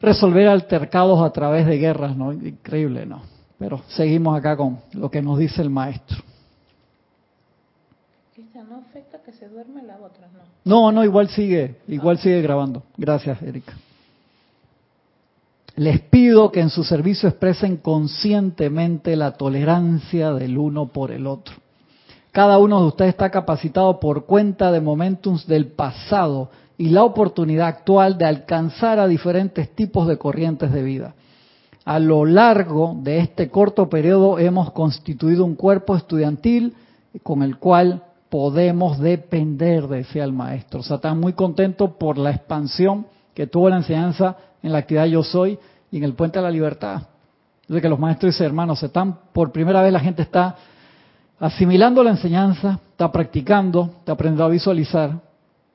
resolver 0.00 0.48
altercados 0.48 1.22
a 1.22 1.30
través 1.30 1.66
de 1.66 1.78
guerras, 1.78 2.16
¿no? 2.16 2.32
Increíble, 2.32 3.06
¿no? 3.06 3.22
Pero 3.62 3.80
seguimos 3.86 4.36
acá 4.36 4.56
con 4.56 4.80
lo 4.92 5.08
que 5.08 5.22
nos 5.22 5.38
dice 5.38 5.62
el 5.62 5.70
maestro. 5.70 6.18
¿no 8.68 8.78
afecta 8.78 9.18
que 9.22 9.32
se 9.32 9.48
duerme 9.48 9.82
la 9.84 9.98
otra? 9.98 10.28
No. 10.64 10.90
No, 10.90 10.92
no, 10.92 11.04
igual 11.04 11.28
sigue, 11.28 11.76
igual 11.86 12.18
sigue 12.18 12.42
grabando. 12.42 12.82
Gracias, 12.96 13.40
Erika. 13.40 13.74
Les 15.76 16.00
pido 16.00 16.50
que 16.50 16.58
en 16.58 16.70
su 16.70 16.82
servicio 16.82 17.28
expresen 17.28 17.76
conscientemente 17.76 19.14
la 19.14 19.32
tolerancia 19.32 20.32
del 20.32 20.58
uno 20.58 20.88
por 20.88 21.12
el 21.12 21.28
otro. 21.28 21.54
Cada 22.32 22.58
uno 22.58 22.80
de 22.80 22.86
ustedes 22.86 23.10
está 23.10 23.30
capacitado 23.30 24.00
por 24.00 24.26
cuenta 24.26 24.72
de 24.72 24.80
momentums 24.80 25.46
del 25.46 25.68
pasado 25.68 26.50
y 26.78 26.88
la 26.88 27.04
oportunidad 27.04 27.68
actual 27.68 28.18
de 28.18 28.24
alcanzar 28.24 28.98
a 28.98 29.06
diferentes 29.06 29.72
tipos 29.76 30.08
de 30.08 30.18
corrientes 30.18 30.72
de 30.72 30.82
vida. 30.82 31.14
A 31.84 31.98
lo 31.98 32.24
largo 32.24 32.96
de 33.02 33.18
este 33.18 33.50
corto 33.50 33.88
periodo 33.88 34.38
hemos 34.38 34.70
constituido 34.70 35.44
un 35.44 35.56
cuerpo 35.56 35.96
estudiantil 35.96 36.74
con 37.22 37.42
el 37.42 37.58
cual 37.58 38.04
podemos 38.28 38.98
depender, 38.98 39.88
decía 39.88 40.24
el 40.24 40.32
maestro. 40.32 40.80
O 40.80 40.82
sea, 40.82 40.96
está 40.96 41.14
muy 41.14 41.32
contento 41.32 41.98
por 41.98 42.18
la 42.18 42.30
expansión 42.30 43.06
que 43.34 43.46
tuvo 43.46 43.68
la 43.68 43.76
enseñanza 43.76 44.36
en 44.62 44.72
la 44.72 44.78
actividad 44.78 45.06
Yo 45.06 45.22
Soy 45.22 45.58
y 45.90 45.98
en 45.98 46.04
el 46.04 46.14
Puente 46.14 46.38
de 46.38 46.44
la 46.44 46.50
Libertad. 46.50 47.02
De 47.68 47.80
que 47.80 47.88
los 47.88 47.98
maestros 47.98 48.40
y 48.40 48.44
hermanos 48.44 48.82
están, 48.82 49.18
por 49.32 49.50
primera 49.50 49.82
vez 49.82 49.92
la 49.92 50.00
gente 50.00 50.22
está 50.22 50.56
asimilando 51.40 52.04
la 52.04 52.10
enseñanza, 52.10 52.78
está 52.90 53.10
practicando, 53.10 53.90
está 53.98 54.12
aprendiendo 54.12 54.44
a 54.44 54.48
visualizar, 54.48 55.20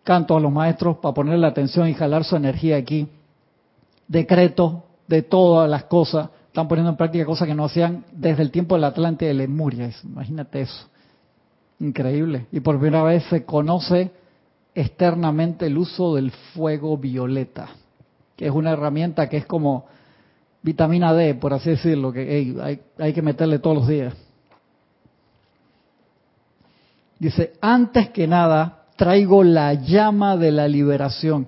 canto 0.04 0.38
a 0.38 0.39
los 0.39 0.52
maestros 0.52 0.98
para 0.98 1.13
ponerle 1.13 1.41
la 1.41 1.50
atención 1.50 1.88
y 1.88 1.93
jalar 1.93 2.24
su 2.24 2.36
energía 2.36 2.78
aquí. 2.78 3.08
Decreto 4.08 4.84
de 5.08 5.22
todas 5.22 5.70
las 5.70 5.86
cosas. 5.86 6.30
Están 6.48 6.67
poniendo 6.67 6.91
en 6.91 6.98
práctica 6.98 7.26
cosas 7.26 7.48
que 7.48 7.56
no 7.56 7.65
hacían 7.65 8.06
desde 8.12 8.43
el 8.43 8.52
tiempo 8.52 8.76
del 8.76 8.84
Atlante 8.86 9.26
de 9.26 9.34
Lemuria. 9.34 9.91
Imagínate 10.04 10.62
eso. 10.62 10.88
Increíble. 11.80 12.48
Y 12.52 12.60
por 12.60 12.80
primera 12.80 13.04
vez 13.04 13.24
se 13.26 13.46
conoce 13.46 14.12
externamente 14.74 15.67
el 15.67 15.78
uso 15.78 16.15
del 16.15 16.32
fuego 16.32 16.98
violeta, 16.98 17.70
que 18.36 18.46
es 18.46 18.52
una 18.52 18.72
herramienta 18.72 19.28
que 19.30 19.38
es 19.38 19.46
como 19.46 19.86
vitamina 20.62 21.13
D, 21.13 21.36
por 21.36 21.54
así 21.54 21.72
decirlo, 21.72 22.12
que 22.12 22.56
hay, 22.62 22.82
hay 22.98 23.13
que 23.13 23.22
meterle 23.22 23.60
todos 23.60 23.78
los 23.78 23.88
días. 23.88 24.13
Dice, 27.20 27.54
antes 27.62 28.10
que 28.10 28.28
nada, 28.28 28.86
traigo 28.96 29.43
la 29.43 29.74
llama 29.74 30.38
de 30.38 30.52
la 30.52 30.67
liberación 30.67 31.48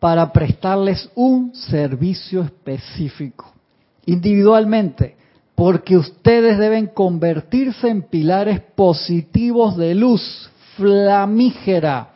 para 0.00 0.32
prestarles 0.32 1.10
un 1.14 1.54
servicio 1.54 2.40
específico, 2.40 3.52
individualmente, 4.06 5.16
porque 5.54 5.98
ustedes 5.98 6.58
deben 6.58 6.86
convertirse 6.86 7.88
en 7.88 8.02
pilares 8.02 8.60
positivos 8.74 9.76
de 9.76 9.94
luz 9.94 10.50
flamígera 10.76 12.08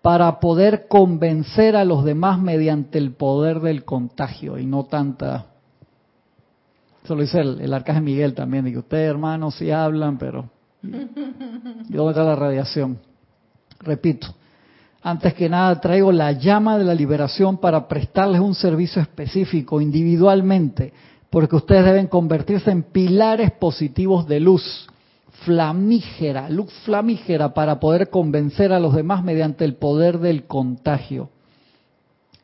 para 0.00 0.40
poder 0.40 0.88
convencer 0.88 1.76
a 1.76 1.84
los 1.84 2.02
demás 2.02 2.40
mediante 2.40 2.96
el 2.98 3.12
poder 3.12 3.60
del 3.60 3.84
contagio 3.84 4.58
y 4.58 4.64
no 4.64 4.84
tanta... 4.84 5.46
Eso 7.04 7.14
lo 7.14 7.20
dice 7.20 7.40
el, 7.40 7.60
el 7.60 7.74
arcángel 7.74 8.04
Miguel 8.04 8.32
también, 8.32 8.64
que 8.64 8.78
ustedes 8.78 9.10
hermanos 9.10 9.54
sí 9.56 9.70
hablan, 9.70 10.16
pero... 10.16 10.48
¿Y 10.82 11.92
dónde 11.92 12.10
está 12.10 12.24
la 12.24 12.36
radiación? 12.36 12.98
Repito, 13.80 14.34
antes 15.02 15.34
que 15.34 15.48
nada 15.48 15.80
traigo 15.80 16.12
la 16.12 16.32
llama 16.32 16.78
de 16.78 16.84
la 16.84 16.94
liberación 16.94 17.58
para 17.58 17.88
prestarles 17.88 18.40
un 18.40 18.54
servicio 18.54 19.02
específico 19.02 19.80
individualmente, 19.80 20.92
porque 21.28 21.56
ustedes 21.56 21.84
deben 21.84 22.06
convertirse 22.06 22.70
en 22.70 22.84
pilares 22.84 23.50
positivos 23.52 24.28
de 24.28 24.38
luz 24.38 24.86
flamígera, 25.44 26.48
luz 26.48 26.72
flamígera 26.84 27.52
para 27.52 27.80
poder 27.80 28.10
convencer 28.10 28.72
a 28.72 28.78
los 28.78 28.94
demás 28.94 29.24
mediante 29.24 29.64
el 29.64 29.74
poder 29.74 30.18
del 30.18 30.44
contagio. 30.44 31.30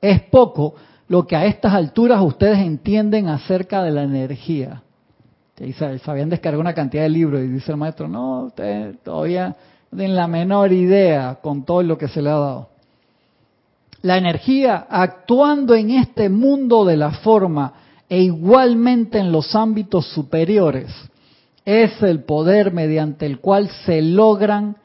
Es 0.01 0.21
poco 0.23 0.75
lo 1.07 1.27
que 1.27 1.37
a 1.37 1.47
estas 1.47 1.75
alturas 1.75 2.21
ustedes 2.23 2.59
entienden 2.59 3.29
acerca 3.29 3.83
de 3.83 3.93
la 3.93 4.03
energía. 4.03 4.83
Sabían 6.05 6.29
descargar 6.29 6.61
una 6.61 6.75
cantidad 6.75 7.03
de 7.03 7.09
libros 7.09 7.41
y 7.43 7.49
dice 7.49 7.73
el 7.73 7.79
maestro, 7.79 8.09
no, 8.09 8.45
ustedes 8.45 8.99
todavía 9.03 9.57
tienen 9.91 10.17
la 10.17 10.27
menor 10.27 10.73
idea 10.73 11.39
con 11.43 11.65
todo 11.65 11.83
lo 11.83 11.99
que 11.99 12.09
se 12.09 12.23
le 12.23 12.31
ha 12.31 12.35
dado. 12.35 12.69
La 14.03 14.17
energía 14.17 14.87
actuando 14.89 15.75
en 15.75 15.91
este 15.91 16.29
mundo 16.29 16.85
de 16.85 16.97
la 16.97 17.11
forma 17.11 17.73
e 18.09 18.23
igualmente 18.23 19.19
en 19.19 19.33
los 19.33 19.55
ámbitos 19.55 20.07
superiores 20.09 20.91
es 21.65 22.01
el 22.03 22.23
poder 22.25 22.73
mediante 22.73 23.27
el 23.27 23.41
cual 23.41 23.69
se 23.85 24.01
logran 24.01 24.77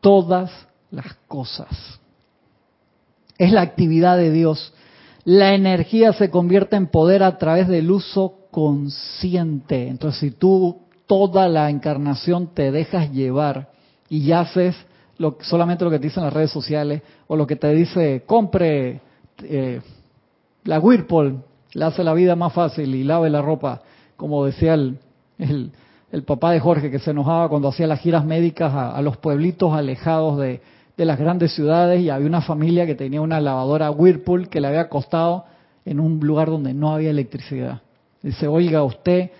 todas 0.00 0.50
las 0.90 1.14
cosas. 1.26 1.68
Es 3.36 3.52
la 3.52 3.62
actividad 3.62 4.16
de 4.16 4.30
Dios. 4.30 4.72
La 5.24 5.54
energía 5.54 6.12
se 6.12 6.30
convierte 6.30 6.76
en 6.76 6.86
poder 6.86 7.22
a 7.22 7.36
través 7.36 7.68
del 7.68 7.90
uso 7.90 8.46
consciente. 8.50 9.88
Entonces, 9.88 10.20
si 10.20 10.30
tú 10.30 10.78
toda 11.06 11.48
la 11.48 11.68
encarnación 11.70 12.54
te 12.54 12.70
dejas 12.70 13.10
llevar 13.10 13.69
y 14.10 14.32
haces 14.32 14.76
lo, 15.16 15.38
solamente 15.40 15.84
lo 15.84 15.90
que 15.90 15.98
te 15.98 16.08
dicen 16.08 16.24
las 16.24 16.32
redes 16.32 16.50
sociales 16.50 17.00
o 17.28 17.36
lo 17.36 17.46
que 17.46 17.56
te 17.56 17.72
dice 17.72 18.24
compre 18.26 19.00
eh, 19.42 19.80
la 20.64 20.78
Whirlpool, 20.78 21.42
le 21.72 21.84
hace 21.84 22.04
la 22.04 22.12
vida 22.12 22.36
más 22.36 22.52
fácil 22.52 22.94
y 22.94 23.04
lave 23.04 23.30
la 23.30 23.40
ropa, 23.40 23.80
como 24.16 24.44
decía 24.44 24.74
el, 24.74 24.98
el, 25.38 26.22
papá 26.24 26.52
de 26.52 26.60
Jorge 26.60 26.90
que 26.90 26.98
se 26.98 27.12
enojaba 27.12 27.48
cuando 27.48 27.68
hacía 27.68 27.86
las 27.86 28.00
giras 28.00 28.24
médicas 28.24 28.74
a, 28.74 29.00
los 29.00 29.16
pueblitos 29.16 29.72
alejados 29.72 30.38
de, 30.38 30.60
de 30.96 31.04
las 31.04 31.18
grandes 31.18 31.54
ciudades 31.54 32.02
y 32.02 32.10
había 32.10 32.26
una 32.26 32.42
familia 32.42 32.84
que 32.84 32.94
tenía 32.94 33.22
una 33.22 33.40
lavadora 33.40 33.90
Whirlpool 33.90 34.48
que 34.48 34.60
le 34.60 34.68
había 34.68 34.88
costado 34.88 35.44
en 35.84 36.00
un 36.00 36.20
lugar 36.20 36.48
donde 36.50 36.74
no 36.74 36.92
había 36.92 37.10
electricidad. 37.10 37.80
Dice, 38.22 38.46
oiga, 38.48 38.82
usted 38.82 39.30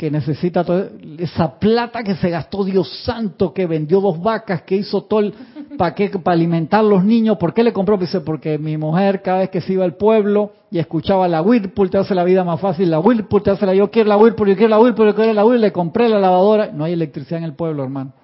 que 0.00 0.10
necesita 0.10 0.64
toda 0.64 0.88
esa 1.18 1.58
plata 1.58 2.02
que 2.02 2.14
se 2.14 2.30
gastó 2.30 2.64
Dios 2.64 2.88
santo, 3.04 3.52
que 3.52 3.66
vendió 3.66 4.00
dos 4.00 4.18
vacas, 4.18 4.62
que 4.62 4.76
hizo 4.76 5.02
todo 5.02 5.30
paquete 5.76 6.18
para 6.20 6.36
alimentar 6.36 6.80
a 6.80 6.84
los 6.84 7.04
niños. 7.04 7.36
¿Por 7.36 7.52
qué 7.52 7.62
le 7.62 7.74
compró? 7.74 7.98
Dice, 7.98 8.22
porque 8.22 8.56
mi 8.56 8.78
mujer 8.78 9.20
cada 9.20 9.40
vez 9.40 9.50
que 9.50 9.60
se 9.60 9.74
iba 9.74 9.84
al 9.84 9.96
pueblo 9.96 10.52
y 10.70 10.78
escuchaba 10.78 11.28
la 11.28 11.42
Whirlpool, 11.42 11.90
te 11.90 11.98
hace 11.98 12.14
la 12.14 12.24
vida 12.24 12.44
más 12.44 12.58
fácil, 12.58 12.90
la 12.90 12.98
Whirlpool 12.98 13.42
te 13.42 13.50
hace 13.50 13.66
la, 13.66 13.74
yo 13.74 13.90
quiero 13.90 14.08
la 14.08 14.16
Whirlpool, 14.16 14.48
yo 14.48 14.56
quiero 14.56 14.70
la 14.70 14.80
Whirlpool, 14.80 15.08
yo 15.08 15.14
quiero 15.14 15.34
la 15.34 15.44
Whirlpool, 15.44 15.60
le 15.60 15.72
compré 15.72 16.08
la 16.08 16.18
lavadora. 16.18 16.70
No 16.72 16.84
hay 16.84 16.94
electricidad 16.94 17.36
en 17.36 17.44
el 17.44 17.52
pueblo, 17.52 17.82
hermano. 17.82 18.14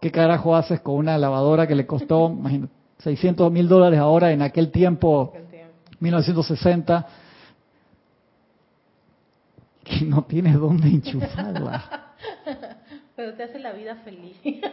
¿Qué 0.00 0.10
carajo 0.10 0.56
haces 0.56 0.80
con 0.80 0.94
una 0.94 1.18
lavadora 1.18 1.66
que 1.66 1.74
le 1.74 1.84
costó, 1.84 2.30
imagínate, 2.38 2.72
600 3.00 3.52
mil 3.52 3.68
dólares 3.68 4.00
ahora 4.00 4.32
en 4.32 4.40
aquel 4.40 4.70
tiempo, 4.70 5.34
1960? 6.00 7.23
Que 9.84 10.04
no 10.04 10.22
tienes 10.22 10.58
dónde 10.58 10.88
enchufarla. 10.88 11.84
Pero 13.16 13.34
te 13.34 13.44
hace 13.44 13.58
la 13.60 13.72
vida 13.72 13.94
feliz. 13.96 14.36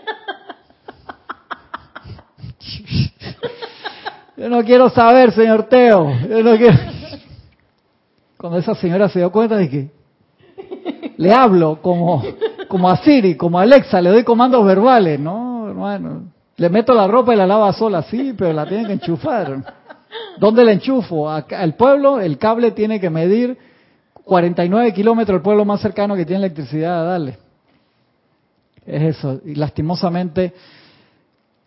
Yo 4.38 4.50
no 4.50 4.64
quiero 4.64 4.90
saber, 4.90 5.32
señor 5.34 5.70
Teo. 5.70 6.10
Yo 6.28 6.42
no 6.42 6.58
quiero... 6.58 6.78
Cuando 8.38 8.58
esa 8.58 8.74
señora 8.74 9.08
se 9.08 9.20
dio 9.20 9.32
cuenta 9.32 9.56
de 9.56 9.70
que 9.70 9.92
le 11.18 11.32
hablo 11.32 11.80
como, 11.80 12.24
como 12.68 12.90
a 12.90 12.98
Siri, 12.98 13.36
como 13.36 13.60
a 13.60 13.62
Alexa, 13.62 14.02
le 14.02 14.10
doy 14.10 14.24
comandos 14.24 14.66
verbales. 14.66 15.20
No, 15.20 15.68
hermano. 15.68 16.24
Le 16.58 16.70
meto 16.70 16.96
la 16.96 17.06
ropa 17.06 17.36
y 17.36 17.38
la 17.38 17.46
lava 17.46 17.72
sola, 17.74 18.02
sí, 18.02 18.34
pero 18.36 18.52
la 18.52 18.66
tiene 18.66 18.88
que 18.88 18.94
enchufar. 18.94 19.64
¿Dónde 20.38 20.66
la 20.66 20.72
enchufo? 20.72 21.30
Al 21.30 21.76
pueblo 21.76 22.20
el 22.20 22.40
cable 22.40 22.72
tiene 22.72 23.00
que 23.00 23.12
medir 23.12 23.58
49 24.32 24.94
kilómetros 24.94 25.36
el 25.36 25.42
pueblo 25.42 25.66
más 25.66 25.82
cercano 25.82 26.16
que 26.16 26.26
tiene 26.26 26.46
electricidad, 26.46 27.06
dale. 27.06 27.38
Es 28.86 29.18
eso. 29.18 29.42
Y 29.44 29.56
lastimosamente, 29.56 30.54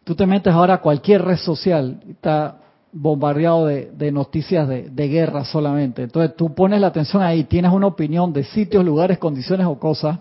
tú 0.03 0.15
te 0.15 0.25
metes 0.25 0.51
ahora 0.51 0.73
a 0.73 0.81
cualquier 0.81 1.21
red 1.21 1.37
social, 1.37 2.01
está 2.09 2.57
bombardeado 2.91 3.67
de, 3.67 4.11
noticias 4.11 4.67
de, 4.67 5.09
guerra 5.09 5.45
solamente. 5.45 6.05
Entonces 6.05 6.37
tú 6.37 6.55
pones 6.55 6.81
la 6.81 6.87
atención 6.87 7.23
ahí, 7.23 7.45
tienes 7.45 7.71
una 7.71 7.87
opinión 7.87 8.33
de 8.33 8.45
sitios, 8.45 8.83
lugares, 8.83 9.19
condiciones 9.19 9.67
o 9.67 9.79
cosas, 9.79 10.21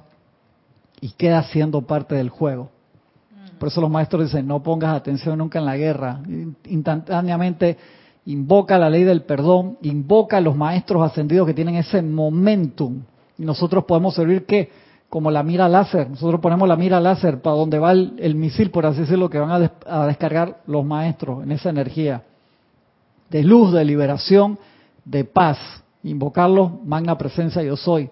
y 1.00 1.12
queda 1.12 1.44
siendo 1.44 1.84
parte 1.84 2.16
del 2.16 2.28
juego. 2.28 2.72
Por 3.58 3.70
eso 3.70 3.80
los 3.80 3.90
maestros 3.90 4.26
dicen, 4.26 4.46
no 4.46 4.62
pongas 4.62 4.94
atención 4.98 5.38
nunca 5.38 5.60
en 5.60 5.66
la 5.66 5.78
guerra. 5.78 6.20
Instantáneamente 6.66 7.78
invoca 8.26 8.78
la 8.78 8.90
ley 8.90 9.04
del 9.04 9.24
perdón, 9.24 9.78
invoca 9.82 10.38
a 10.38 10.42
los 10.42 10.56
maestros 10.56 11.04
ascendidos 11.04 11.48
que 11.48 11.54
tienen 11.54 11.76
ese 11.76 12.02
momentum. 12.02 13.02
Y 13.38 13.46
nosotros 13.46 13.86
podemos 13.86 14.16
servir 14.16 14.46
que 14.46 14.70
como 15.14 15.30
la 15.30 15.44
mira 15.44 15.70
láser. 15.70 16.10
Nosotros 16.10 16.42
ponemos 16.42 16.68
la 16.68 16.76
mira 16.76 17.00
láser 17.00 17.40
para 17.40 17.56
donde 17.56 17.78
va 17.78 17.92
el, 17.92 18.34
misil, 18.34 18.72
por 18.72 18.88
así 18.88 19.02
decirlo, 19.02 19.30
que 19.30 19.38
van 19.38 19.52
a, 19.52 19.72
a, 19.86 20.08
descargar 20.08 20.62
los 20.66 20.84
maestros 20.84 21.44
en 21.44 21.52
esa 21.52 21.70
energía 21.70 22.24
de 23.30 23.44
luz, 23.44 23.72
de 23.72 23.86
liberación, 23.86 24.58
de 25.06 25.24
paz. 25.24 25.60
Invocarlos, 26.02 26.84
magna 26.84 27.16
presencia 27.16 27.62
yo 27.62 27.78
soy. 27.78 28.10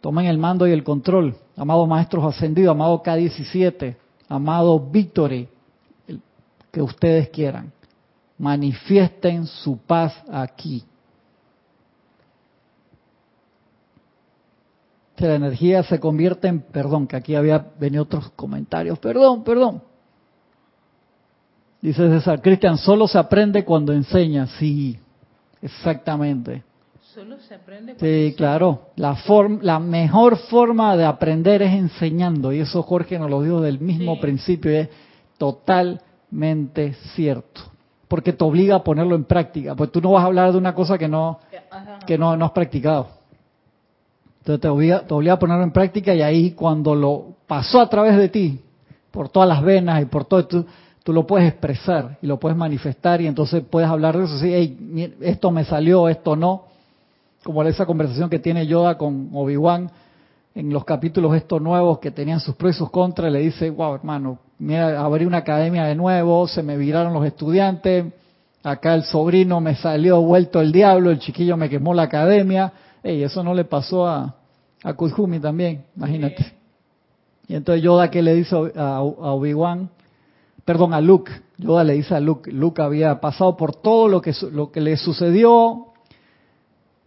Tomen 0.00 0.26
el 0.26 0.36
mando 0.36 0.66
y 0.66 0.72
el 0.72 0.82
control. 0.82 1.36
Amados 1.56 1.86
maestros 1.86 2.24
ascendidos, 2.24 2.72
amado 2.72 3.00
K17, 3.04 3.94
amado 4.28 4.80
Victory, 4.80 5.48
que 6.72 6.82
ustedes 6.82 7.28
quieran. 7.28 7.70
Manifiesten 8.42 9.46
su 9.46 9.78
paz 9.78 10.12
aquí. 10.28 10.82
Que 15.14 15.28
la 15.28 15.36
energía 15.36 15.84
se 15.84 16.00
convierte 16.00 16.48
en, 16.48 16.60
perdón, 16.60 17.06
que 17.06 17.14
aquí 17.14 17.36
había 17.36 17.64
venido 17.78 18.02
otros 18.02 18.32
comentarios, 18.32 18.98
perdón, 18.98 19.44
perdón. 19.44 19.84
Dice 21.80 22.08
César, 22.08 22.42
Cristian, 22.42 22.78
solo 22.78 23.06
se 23.06 23.16
aprende 23.16 23.64
cuando 23.64 23.92
enseña, 23.92 24.48
sí, 24.58 24.98
exactamente. 25.60 26.64
Solo 27.14 27.38
se 27.38 27.54
aprende 27.54 27.94
Sí, 28.00 28.34
claro. 28.36 28.88
La, 28.96 29.16
la 29.60 29.78
mejor 29.78 30.36
forma 30.36 30.96
de 30.96 31.04
aprender 31.04 31.62
es 31.62 31.74
enseñando. 31.74 32.52
Y 32.52 32.58
eso 32.58 32.82
Jorge 32.82 33.20
nos 33.20 33.30
lo 33.30 33.40
dijo 33.40 33.60
del 33.60 33.78
mismo 33.78 34.18
principio. 34.18 34.72
Y 34.72 34.76
es 34.76 34.88
totalmente 35.38 36.94
cierto. 37.14 37.70
Porque 38.12 38.34
te 38.34 38.44
obliga 38.44 38.76
a 38.76 38.84
ponerlo 38.84 39.14
en 39.14 39.24
práctica. 39.24 39.74
Pues 39.74 39.90
tú 39.90 39.98
no 40.02 40.10
vas 40.10 40.22
a 40.22 40.26
hablar 40.26 40.52
de 40.52 40.58
una 40.58 40.74
cosa 40.74 40.98
que 40.98 41.08
no, 41.08 41.38
que 42.06 42.18
no, 42.18 42.36
no 42.36 42.44
has 42.44 42.50
practicado. 42.50 43.08
Entonces 44.40 44.60
te 44.60 44.68
obliga, 44.68 45.00
te 45.00 45.14
obliga 45.14 45.32
a 45.32 45.38
ponerlo 45.38 45.64
en 45.64 45.70
práctica 45.70 46.14
y 46.14 46.20
ahí 46.20 46.50
cuando 46.50 46.94
lo 46.94 47.28
pasó 47.46 47.80
a 47.80 47.88
través 47.88 48.18
de 48.18 48.28
ti, 48.28 48.60
por 49.10 49.30
todas 49.30 49.48
las 49.48 49.62
venas 49.62 50.02
y 50.02 50.04
por 50.04 50.26
todo, 50.26 50.46
tú, 50.46 50.66
tú 51.02 51.14
lo 51.14 51.26
puedes 51.26 51.48
expresar 51.48 52.18
y 52.20 52.26
lo 52.26 52.38
puedes 52.38 52.58
manifestar 52.58 53.22
y 53.22 53.26
entonces 53.26 53.64
puedes 53.70 53.88
hablar 53.88 54.18
de 54.18 54.24
eso. 54.24 54.38
Sí, 54.38 55.16
esto 55.22 55.50
me 55.50 55.64
salió, 55.64 56.06
esto 56.06 56.36
no 56.36 56.64
como 57.42 57.62
esa 57.62 57.86
conversación 57.86 58.28
que 58.28 58.38
tiene 58.38 58.66
Yoda 58.66 58.98
con 58.98 59.30
Obi-Wan 59.32 59.90
en 60.54 60.70
los 60.70 60.84
capítulos 60.84 61.34
estos 61.34 61.62
nuevos 61.62 61.98
que 61.98 62.10
tenían 62.10 62.40
sus 62.40 62.54
pros 62.54 62.74
y 62.74 62.78
sus 62.78 62.90
contras, 62.90 63.32
le 63.32 63.40
dice, 63.40 63.70
wow, 63.70 63.94
hermano, 63.94 64.38
mira, 64.58 65.00
abrí 65.00 65.24
una 65.24 65.38
academia 65.38 65.84
de 65.84 65.94
nuevo, 65.94 66.46
se 66.46 66.62
me 66.62 66.76
viraron 66.76 67.12
los 67.12 67.24
estudiantes, 67.24 68.06
acá 68.62 68.94
el 68.94 69.04
sobrino 69.04 69.60
me 69.60 69.74
salió 69.76 70.20
vuelto 70.20 70.60
el 70.60 70.70
diablo, 70.70 71.10
el 71.10 71.18
chiquillo 71.18 71.56
me 71.56 71.70
quemó 71.70 71.94
la 71.94 72.02
academia, 72.02 72.72
y 73.02 73.22
eso 73.22 73.42
no 73.42 73.54
le 73.54 73.64
pasó 73.64 74.06
a, 74.06 74.36
a 74.82 74.92
Kuzumi 74.92 75.40
también, 75.40 75.84
imagínate. 75.96 76.52
Y 77.48 77.54
entonces 77.54 77.82
Yoda 77.82 78.10
que 78.10 78.22
le 78.22 78.34
dice 78.34 78.54
a, 78.76 78.96
a 78.96 79.02
Obi-Wan, 79.02 79.88
perdón, 80.64 80.92
a 80.94 81.00
Luke, 81.00 81.32
Yoda 81.56 81.82
le 81.82 81.94
dice 81.94 82.14
a 82.14 82.20
Luke, 82.20 82.50
Luke 82.52 82.80
había 82.82 83.20
pasado 83.20 83.56
por 83.56 83.74
todo 83.74 84.06
lo 84.06 84.20
que, 84.20 84.32
lo 84.52 84.70
que 84.70 84.80
le 84.80 84.96
sucedió, 84.96 85.91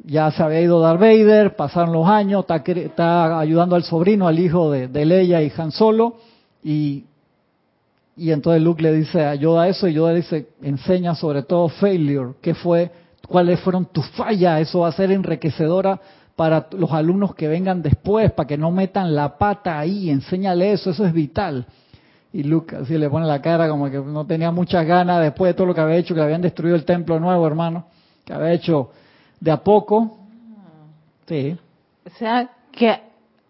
ya 0.08 0.32
se 0.32 0.44
había 0.44 0.62
ido 0.62 0.80
Darth 0.80 1.00
Vader, 1.00 1.56
pasaron 1.56 1.94
los 1.94 2.08
años, 2.08 2.46
está, 2.48 3.40
ayudando 3.40 3.76
al 3.76 3.84
sobrino, 3.84 4.28
al 4.28 4.40
hijo 4.40 4.72
de, 4.72 5.06
Leia 5.06 5.42
y 5.42 5.52
Han 5.58 5.72
Solo, 5.72 6.18
y, 6.64 7.06
y 8.16 8.32
entonces 8.32 8.62
Luke 8.62 8.82
le 8.82 8.94
dice 8.94 9.24
a 9.24 9.34
eso, 9.68 9.88
y 9.88 9.94
Yoda 9.94 10.14
dice, 10.14 10.50
enseña 10.62 11.16
sobre 11.16 11.44
todo 11.44 11.70
failure, 11.70 12.34
qué 12.42 12.54
fue, 12.54 12.92
cuáles 13.28 13.60
fueron 13.60 13.86
tus 13.86 14.06
fallas, 14.12 14.62
eso 14.62 14.82
va 14.82 14.90
a 14.90 14.92
ser 14.92 15.12
enriquecedora 15.12 16.00
para 16.36 16.68
los 16.78 16.92
alumnos 16.92 17.34
que 17.34 17.48
vengan 17.48 17.82
después, 17.82 18.32
para 18.32 18.48
que 18.48 18.58
no 18.58 18.70
metan 18.70 19.16
la 19.16 19.38
pata 19.38 19.80
ahí, 19.80 20.10
enséñale 20.10 20.74
eso, 20.74 20.92
eso 20.92 21.06
es 21.06 21.14
vital. 21.14 21.66
Y 22.32 22.44
Luke 22.44 22.76
así 22.76 22.98
le 22.98 23.10
pone 23.10 23.26
la 23.26 23.42
cara 23.42 23.70
como 23.70 23.90
que 23.90 23.98
no 23.98 24.26
tenía 24.26 24.52
muchas 24.52 24.86
ganas 24.86 25.22
después 25.22 25.52
de 25.52 25.54
todo 25.54 25.68
lo 25.68 25.74
que 25.74 25.80
había 25.80 25.96
hecho, 25.96 26.14
que 26.14 26.22
habían 26.22 26.42
destruido 26.42 26.76
el 26.76 26.84
templo 26.84 27.18
nuevo, 27.20 27.48
hermano, 27.48 27.86
que 28.26 28.34
había 28.34 28.52
hecho 28.52 28.92
de 29.40 29.52
a 29.52 29.58
poco. 29.58 30.18
Sí. 31.28 31.58
O 32.06 32.10
sea, 32.18 32.50
que 32.72 33.00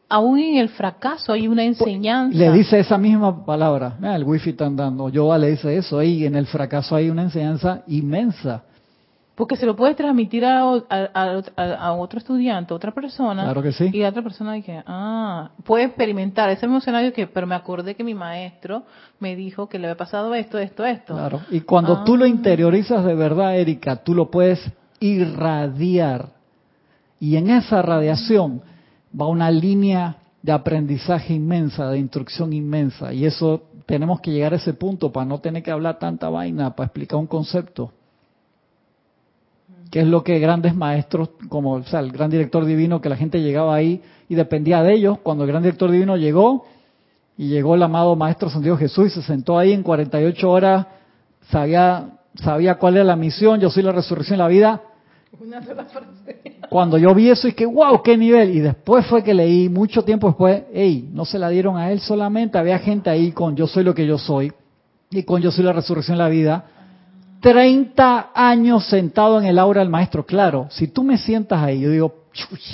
aún 0.09 0.39
en 0.39 0.57
el 0.57 0.69
fracaso 0.69 1.33
hay 1.33 1.47
una 1.47 1.63
enseñanza. 1.63 2.37
Le 2.37 2.51
dice 2.51 2.79
esa 2.79 2.97
misma 2.97 3.45
palabra. 3.45 3.97
el 4.01 4.23
wifi 4.23 4.51
está 4.51 4.65
andando. 4.65 5.09
Yoga 5.09 5.37
le 5.37 5.51
dice 5.51 5.75
eso. 5.75 6.01
Y 6.01 6.25
en 6.25 6.35
el 6.35 6.47
fracaso 6.47 6.95
hay 6.95 7.09
una 7.09 7.23
enseñanza 7.23 7.83
inmensa. 7.87 8.63
Porque 9.35 9.57
se 9.57 9.65
lo 9.65 9.75
puede 9.75 9.95
transmitir 9.95 10.45
a, 10.45 10.61
a, 10.61 11.93
otro 11.93 12.19
estudiante, 12.19 12.73
a 12.73 12.77
otra 12.77 12.91
persona. 12.93 13.43
Claro 13.43 13.61
que 13.61 13.73
sí. 13.73 13.89
Y 13.91 13.99
la 13.99 14.07
otra 14.07 14.21
persona 14.21 14.53
dice, 14.53 14.81
ah, 14.87 15.51
puede 15.65 15.83
experimentar 15.83 16.49
ese 16.51 16.65
mismo 16.65 16.77
escenario 16.77 17.11
que, 17.11 17.27
pero 17.27 17.45
me 17.45 17.55
acordé 17.55 17.95
que 17.95 18.03
mi 18.05 18.13
maestro 18.13 18.83
me 19.19 19.35
dijo 19.35 19.67
que 19.67 19.77
le 19.77 19.87
había 19.87 19.97
pasado 19.97 20.33
esto, 20.35 20.57
esto, 20.57 20.85
esto. 20.85 21.15
Claro. 21.15 21.41
Y 21.51 21.59
cuando 21.61 22.05
tú 22.05 22.15
lo 22.15 22.23
ah. 22.23 22.29
interiorizas 22.29 23.03
de 23.03 23.13
verdad, 23.13 23.57
Erika, 23.57 23.97
tú 23.97 24.13
lo 24.13 24.31
puedes 24.31 24.71
irradiar. 24.99 26.29
Y 27.19 27.37
en 27.37 27.49
esa 27.49 27.81
radiación 27.81 28.61
va 29.19 29.27
una 29.27 29.51
línea 29.51 30.17
de 30.41 30.51
aprendizaje 30.51 31.33
inmensa, 31.33 31.89
de 31.89 31.99
instrucción 31.99 32.53
inmensa. 32.53 33.13
Y 33.13 33.25
eso 33.25 33.63
tenemos 33.85 34.21
que 34.21 34.31
llegar 34.31 34.53
a 34.53 34.57
ese 34.57 34.73
punto 34.73 35.11
para 35.11 35.25
no 35.25 35.39
tener 35.39 35.63
que 35.63 35.71
hablar 35.71 35.99
tanta 35.99 36.29
vaina, 36.29 36.75
para 36.75 36.87
explicar 36.87 37.19
un 37.19 37.27
concepto. 37.27 37.91
Que 39.89 40.01
es 40.01 40.07
lo 40.07 40.23
que 40.23 40.39
grandes 40.39 40.75
maestros, 40.75 41.29
como 41.49 41.77
el 41.77 42.11
gran 42.11 42.29
director 42.29 42.65
divino, 42.65 43.01
que 43.01 43.09
la 43.09 43.15
gente 43.15 43.41
llegaba 43.41 43.75
ahí 43.75 44.01
y 44.27 44.35
dependía 44.35 44.83
de 44.83 44.93
ellos. 44.93 45.19
Cuando 45.19 45.43
el 45.43 45.49
gran 45.49 45.63
director 45.63 45.89
divino 45.89 46.17
llegó, 46.17 46.65
y 47.37 47.47
llegó 47.47 47.75
el 47.75 47.83
amado 47.83 48.15
Maestro 48.15 48.49
Santiago 48.49 48.77
Jesús 48.77 49.07
y 49.07 49.09
se 49.09 49.21
sentó 49.21 49.57
ahí 49.57 49.73
en 49.73 49.83
48 49.83 50.49
horas, 50.49 50.87
sabía 51.49 52.11
sabía 52.41 52.75
cuál 52.75 52.95
era 52.95 53.03
la 53.03 53.15
misión, 53.15 53.59
yo 53.59 53.69
soy 53.69 53.83
la 53.83 53.91
resurrección 53.91 54.37
de 54.37 54.43
la 54.43 54.49
vida. 54.49 54.81
Cuando 56.69 56.97
yo 56.97 57.13
vi 57.13 57.29
eso 57.29 57.47
y 57.47 57.53
que, 57.53 57.65
wow, 57.65 58.01
qué 58.01 58.17
nivel. 58.17 58.55
Y 58.55 58.59
después 58.59 59.05
fue 59.05 59.23
que 59.23 59.33
leí, 59.33 59.69
mucho 59.69 60.03
tiempo 60.03 60.27
después, 60.27 60.63
hey, 60.73 61.09
no 61.11 61.25
se 61.25 61.39
la 61.39 61.49
dieron 61.49 61.77
a 61.77 61.91
él 61.91 61.99
solamente, 61.99 62.57
había 62.57 62.79
gente 62.79 63.09
ahí 63.09 63.31
con 63.31 63.55
yo 63.55 63.67
soy 63.67 63.83
lo 63.83 63.93
que 63.93 64.05
yo 64.05 64.17
soy 64.17 64.51
y 65.11 65.23
con 65.23 65.41
yo 65.41 65.51
soy 65.51 65.63
la 65.63 65.73
resurrección 65.73 66.17
de 66.17 66.23
la 66.23 66.29
vida. 66.29 66.65
30 67.41 68.31
años 68.33 68.87
sentado 68.87 69.39
en 69.39 69.45
el 69.45 69.59
aura 69.59 69.81
del 69.81 69.89
maestro. 69.89 70.25
Claro, 70.25 70.67
si 70.71 70.87
tú 70.87 71.03
me 71.03 71.17
sientas 71.17 71.61
ahí, 71.61 71.81
yo 71.81 71.91
digo, 71.91 72.15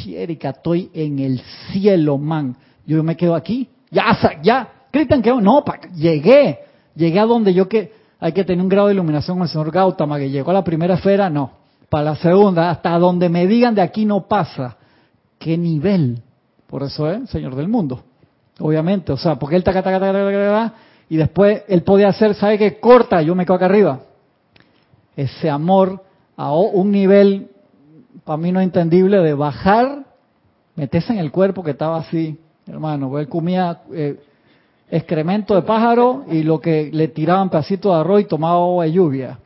Erika, 0.07 0.51
estoy 0.51 0.89
en 0.93 1.19
el 1.19 1.41
cielo, 1.71 2.17
man. 2.17 2.55
Yo 2.85 3.03
me 3.03 3.17
quedo 3.17 3.35
aquí. 3.35 3.69
Ya, 3.89 4.17
ya, 4.41 4.69
gritan 4.91 5.21
que 5.21 5.33
no, 5.33 5.63
llegué, 5.93 6.59
llegué 6.95 7.19
a 7.19 7.25
donde 7.25 7.53
yo 7.53 7.67
que 7.67 8.00
hay 8.21 8.33
que 8.33 8.45
tener 8.45 8.61
un 8.61 8.69
grado 8.69 8.87
de 8.87 8.93
iluminación 8.93 9.37
con 9.37 9.47
el 9.47 9.49
señor 9.49 9.71
Gautama, 9.71 10.19
que 10.19 10.29
llegó 10.29 10.51
a 10.51 10.53
la 10.53 10.63
primera 10.63 10.93
esfera, 10.93 11.27
no. 11.27 11.53
Para 11.89 12.03
la 12.03 12.15
segunda, 12.15 12.69
hasta 12.69 12.97
donde 12.99 13.29
me 13.29 13.47
digan 13.47 13.73
de 13.73 13.81
aquí 13.81 14.05
no 14.05 14.27
pasa. 14.27 14.77
¿Qué 15.39 15.57
nivel? 15.57 16.21
Por 16.67 16.83
eso 16.83 17.09
es 17.09 17.29
Señor 17.31 17.55
del 17.55 17.67
mundo. 17.67 18.03
Obviamente, 18.59 19.11
o 19.11 19.17
sea, 19.17 19.39
porque 19.39 19.55
él 19.55 19.63
taca, 19.63 19.81
taca, 19.81 19.99
taca, 19.99 20.13
taca, 20.13 20.73
y 21.09 21.17
después 21.17 21.63
él 21.67 21.81
podía 21.81 22.09
hacer, 22.09 22.35
¿sabe 22.35 22.59
qué? 22.59 22.79
Corta, 22.79 23.23
yo 23.23 23.33
me 23.33 23.43
quedo 23.43 23.55
acá 23.55 23.65
arriba. 23.65 24.01
Ese 25.15 25.49
amor 25.49 26.03
a 26.37 26.53
un 26.53 26.91
nivel, 26.91 27.49
para 28.23 28.37
mí 28.37 28.51
no 28.51 28.61
entendible, 28.61 29.17
de 29.17 29.33
bajar, 29.33 30.05
meterse 30.75 31.11
en 31.11 31.19
el 31.19 31.31
cuerpo 31.31 31.63
que 31.63 31.71
estaba 31.71 31.97
así, 31.97 32.39
hermano, 32.67 33.17
él 33.17 33.27
comía 33.27 33.81
eh, 33.91 34.19
excremento 34.91 35.55
de 35.55 35.61
pájaro 35.61 36.25
y 36.29 36.43
lo 36.43 36.59
que 36.59 36.91
le 36.91 37.07
tiraban 37.07 37.49
pedacitos 37.49 37.93
de 37.93 37.99
arroz 38.01 38.21
y 38.21 38.25
tomaba 38.25 38.55
agua 38.55 38.83
de 38.83 38.91
lluvia. 38.91 39.39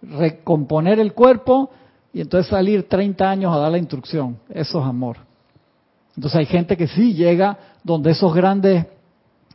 Recomponer 0.00 1.00
el 1.00 1.12
cuerpo 1.12 1.70
y 2.12 2.20
entonces 2.20 2.48
salir 2.48 2.88
30 2.88 3.28
años 3.28 3.54
a 3.54 3.58
dar 3.58 3.72
la 3.72 3.78
instrucción. 3.78 4.38
Eso 4.48 4.78
es 4.78 4.86
amor. 4.86 5.16
Entonces 6.14 6.38
hay 6.38 6.46
gente 6.46 6.76
que 6.76 6.86
sí 6.86 7.14
llega 7.14 7.58
donde 7.82 8.12
esos 8.12 8.32
grandes 8.32 8.86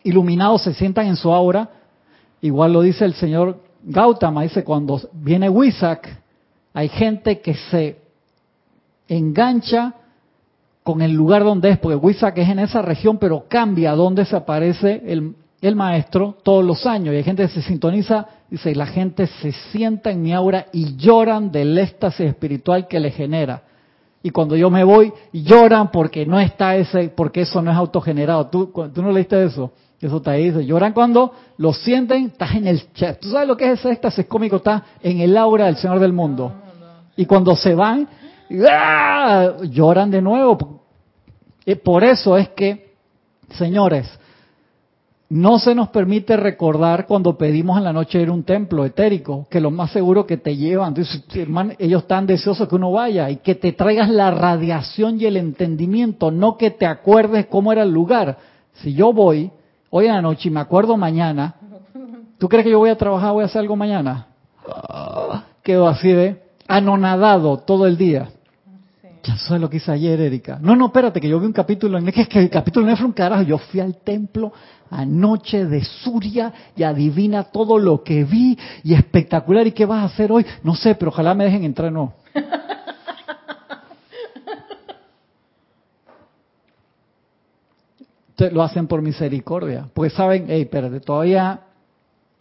iluminados 0.03 0.63
se 0.63 0.73
sientan 0.73 1.07
en 1.07 1.15
su 1.15 1.31
aura. 1.31 1.69
Igual 2.41 2.73
lo 2.73 2.81
dice 2.81 3.05
el 3.05 3.13
señor 3.13 3.57
Gautama, 3.83 4.43
dice 4.43 4.63
cuando 4.63 4.99
viene 5.13 5.49
Wisak, 5.49 6.07
hay 6.73 6.89
gente 6.89 7.39
que 7.39 7.53
se 7.53 7.97
engancha 9.07 9.95
con 10.83 11.01
el 11.01 11.11
lugar 11.11 11.43
donde 11.43 11.69
es, 11.69 11.77
porque 11.77 11.95
Huizac 11.95 12.37
es 12.37 12.49
en 12.49 12.59
esa 12.59 12.81
región, 12.81 13.17
pero 13.17 13.45
cambia 13.47 13.93
donde 13.93 14.25
se 14.25 14.35
aparece 14.35 15.01
el, 15.05 15.35
el 15.61 15.75
maestro 15.75 16.37
todos 16.43 16.65
los 16.65 16.85
años. 16.85 17.13
Y 17.13 17.17
hay 17.17 17.23
gente 17.23 17.43
que 17.43 17.49
se 17.49 17.61
sintoniza, 17.61 18.25
dice, 18.49 18.71
y 18.71 18.75
la 18.75 18.87
gente 18.87 19.27
se 19.27 19.51
sienta 19.51 20.09
en 20.11 20.21
mi 20.21 20.33
aura 20.33 20.65
y 20.73 20.95
lloran 20.95 21.51
del 21.51 21.77
éxtasis 21.77 22.27
espiritual 22.27 22.87
que 22.87 22.99
le 22.99 23.11
genera. 23.11 23.61
Y 24.23 24.29
cuando 24.29 24.55
yo 24.55 24.69
me 24.69 24.83
voy, 24.83 25.11
lloran 25.33 25.91
porque 25.91 26.25
no 26.25 26.39
está 26.39 26.75
ese, 26.75 27.09
porque 27.09 27.41
eso 27.41 27.61
no 27.61 27.71
es 27.71 27.77
autogenerado. 27.77 28.47
¿Tú, 28.47 28.71
tú 28.93 29.01
no 29.01 29.11
leíste 29.11 29.43
eso? 29.43 29.71
Eso 29.99 30.19
te 30.19 30.31
dice, 30.33 30.65
lloran 30.65 30.93
cuando 30.93 31.31
lo 31.57 31.73
sienten, 31.73 32.25
estás 32.25 32.55
en 32.55 32.67
el 32.67 32.91
chat. 32.93 33.19
¿Tú 33.19 33.29
sabes 33.29 33.47
lo 33.47 33.55
que 33.55 33.71
es 33.71 33.79
ese 33.79 33.91
éxtasis 33.91 34.25
cómico? 34.25 34.55
Está 34.57 34.83
en 35.01 35.19
el 35.19 35.37
aura 35.37 35.67
del 35.67 35.77
Señor 35.77 35.99
del 35.99 36.13
mundo. 36.13 36.51
Y 37.15 37.25
cuando 37.25 37.55
se 37.55 37.75
van, 37.75 38.07
¡ah! 38.69 39.57
lloran 39.63 40.11
de 40.11 40.21
nuevo. 40.21 40.81
Y 41.65 41.75
por 41.75 42.03
eso 42.03 42.37
es 42.37 42.49
que 42.49 42.91
Señores, 43.53 44.07
no 45.29 45.59
se 45.59 45.73
nos 45.75 45.89
permite 45.89 46.35
recordar 46.35 47.05
cuando 47.05 47.37
pedimos 47.37 47.77
en 47.77 47.85
la 47.85 47.93
noche 47.93 48.21
ir 48.21 48.29
a 48.29 48.33
un 48.33 48.43
templo 48.43 48.85
etérico, 48.85 49.47
que 49.49 49.61
lo 49.61 49.71
más 49.71 49.91
seguro 49.91 50.25
que 50.25 50.37
te 50.37 50.55
llevan, 50.55 50.93
hermano, 51.33 51.73
ellos 51.79 52.01
están 52.03 52.25
deseosos 52.27 52.67
que 52.67 52.75
uno 52.75 52.91
vaya 52.91 53.29
y 53.29 53.37
que 53.37 53.55
te 53.55 53.71
traigas 53.71 54.09
la 54.09 54.31
radiación 54.31 55.19
y 55.19 55.25
el 55.25 55.37
entendimiento, 55.37 56.31
no 56.31 56.57
que 56.57 56.71
te 56.71 56.85
acuerdes 56.85 57.45
cómo 57.47 57.71
era 57.71 57.83
el 57.83 57.91
lugar. 57.91 58.37
Si 58.73 58.93
yo 58.93 59.13
voy 59.13 59.51
hoy 59.89 60.05
en 60.05 60.13
la 60.13 60.21
noche 60.21 60.49
y 60.49 60.51
me 60.51 60.59
acuerdo 60.59 60.97
mañana, 60.97 61.55
¿tú 62.37 62.49
crees 62.49 62.65
que 62.65 62.71
yo 62.71 62.79
voy 62.79 62.89
a 62.89 62.97
trabajar, 62.97 63.31
voy 63.31 63.43
a 63.43 63.45
hacer 63.45 63.61
algo 63.61 63.75
mañana? 63.75 64.27
Ah, 64.67 65.45
quedo 65.63 65.87
así 65.87 66.09
de 66.09 66.41
anonadado 66.67 67.57
todo 67.57 67.87
el 67.87 67.97
día. 67.97 68.29
Ya 69.23 69.37
sabes 69.37 69.61
lo 69.61 69.69
que 69.69 69.77
hice 69.77 69.91
ayer, 69.91 70.19
Erika. 70.19 70.57
No, 70.61 70.75
no, 70.75 70.87
espérate, 70.87 71.21
que 71.21 71.29
yo 71.29 71.39
vi 71.39 71.45
un 71.45 71.53
capítulo, 71.53 71.97
en 71.97 72.11
que, 72.11 72.27
que 72.27 72.39
el 72.39 72.49
capítulo 72.49 72.87
no 72.87 72.97
fue 72.97 73.05
un 73.05 73.11
carajo. 73.11 73.43
Yo 73.43 73.59
fui 73.59 73.79
al 73.79 73.97
templo 73.97 74.51
anoche 74.89 75.65
de 75.65 75.83
Suria 75.83 76.51
y 76.75 76.83
adivina 76.83 77.43
todo 77.43 77.77
lo 77.77 78.03
que 78.03 78.23
vi 78.23 78.57
y 78.83 78.93
espectacular. 78.93 79.67
¿Y 79.67 79.73
qué 79.73 79.85
vas 79.85 80.01
a 80.03 80.05
hacer 80.05 80.31
hoy? 80.31 80.45
No 80.63 80.75
sé, 80.75 80.95
pero 80.95 81.09
ojalá 81.09 81.35
me 81.35 81.45
dejen 81.45 81.63
entrar, 81.63 81.91
no. 81.91 82.13
lo 88.51 88.63
hacen 88.63 88.87
por 88.87 89.03
misericordia, 89.03 89.87
porque 89.93 90.09
saben, 90.09 90.45
hey, 90.47 90.61
espérate, 90.61 90.99
todavía 90.99 91.59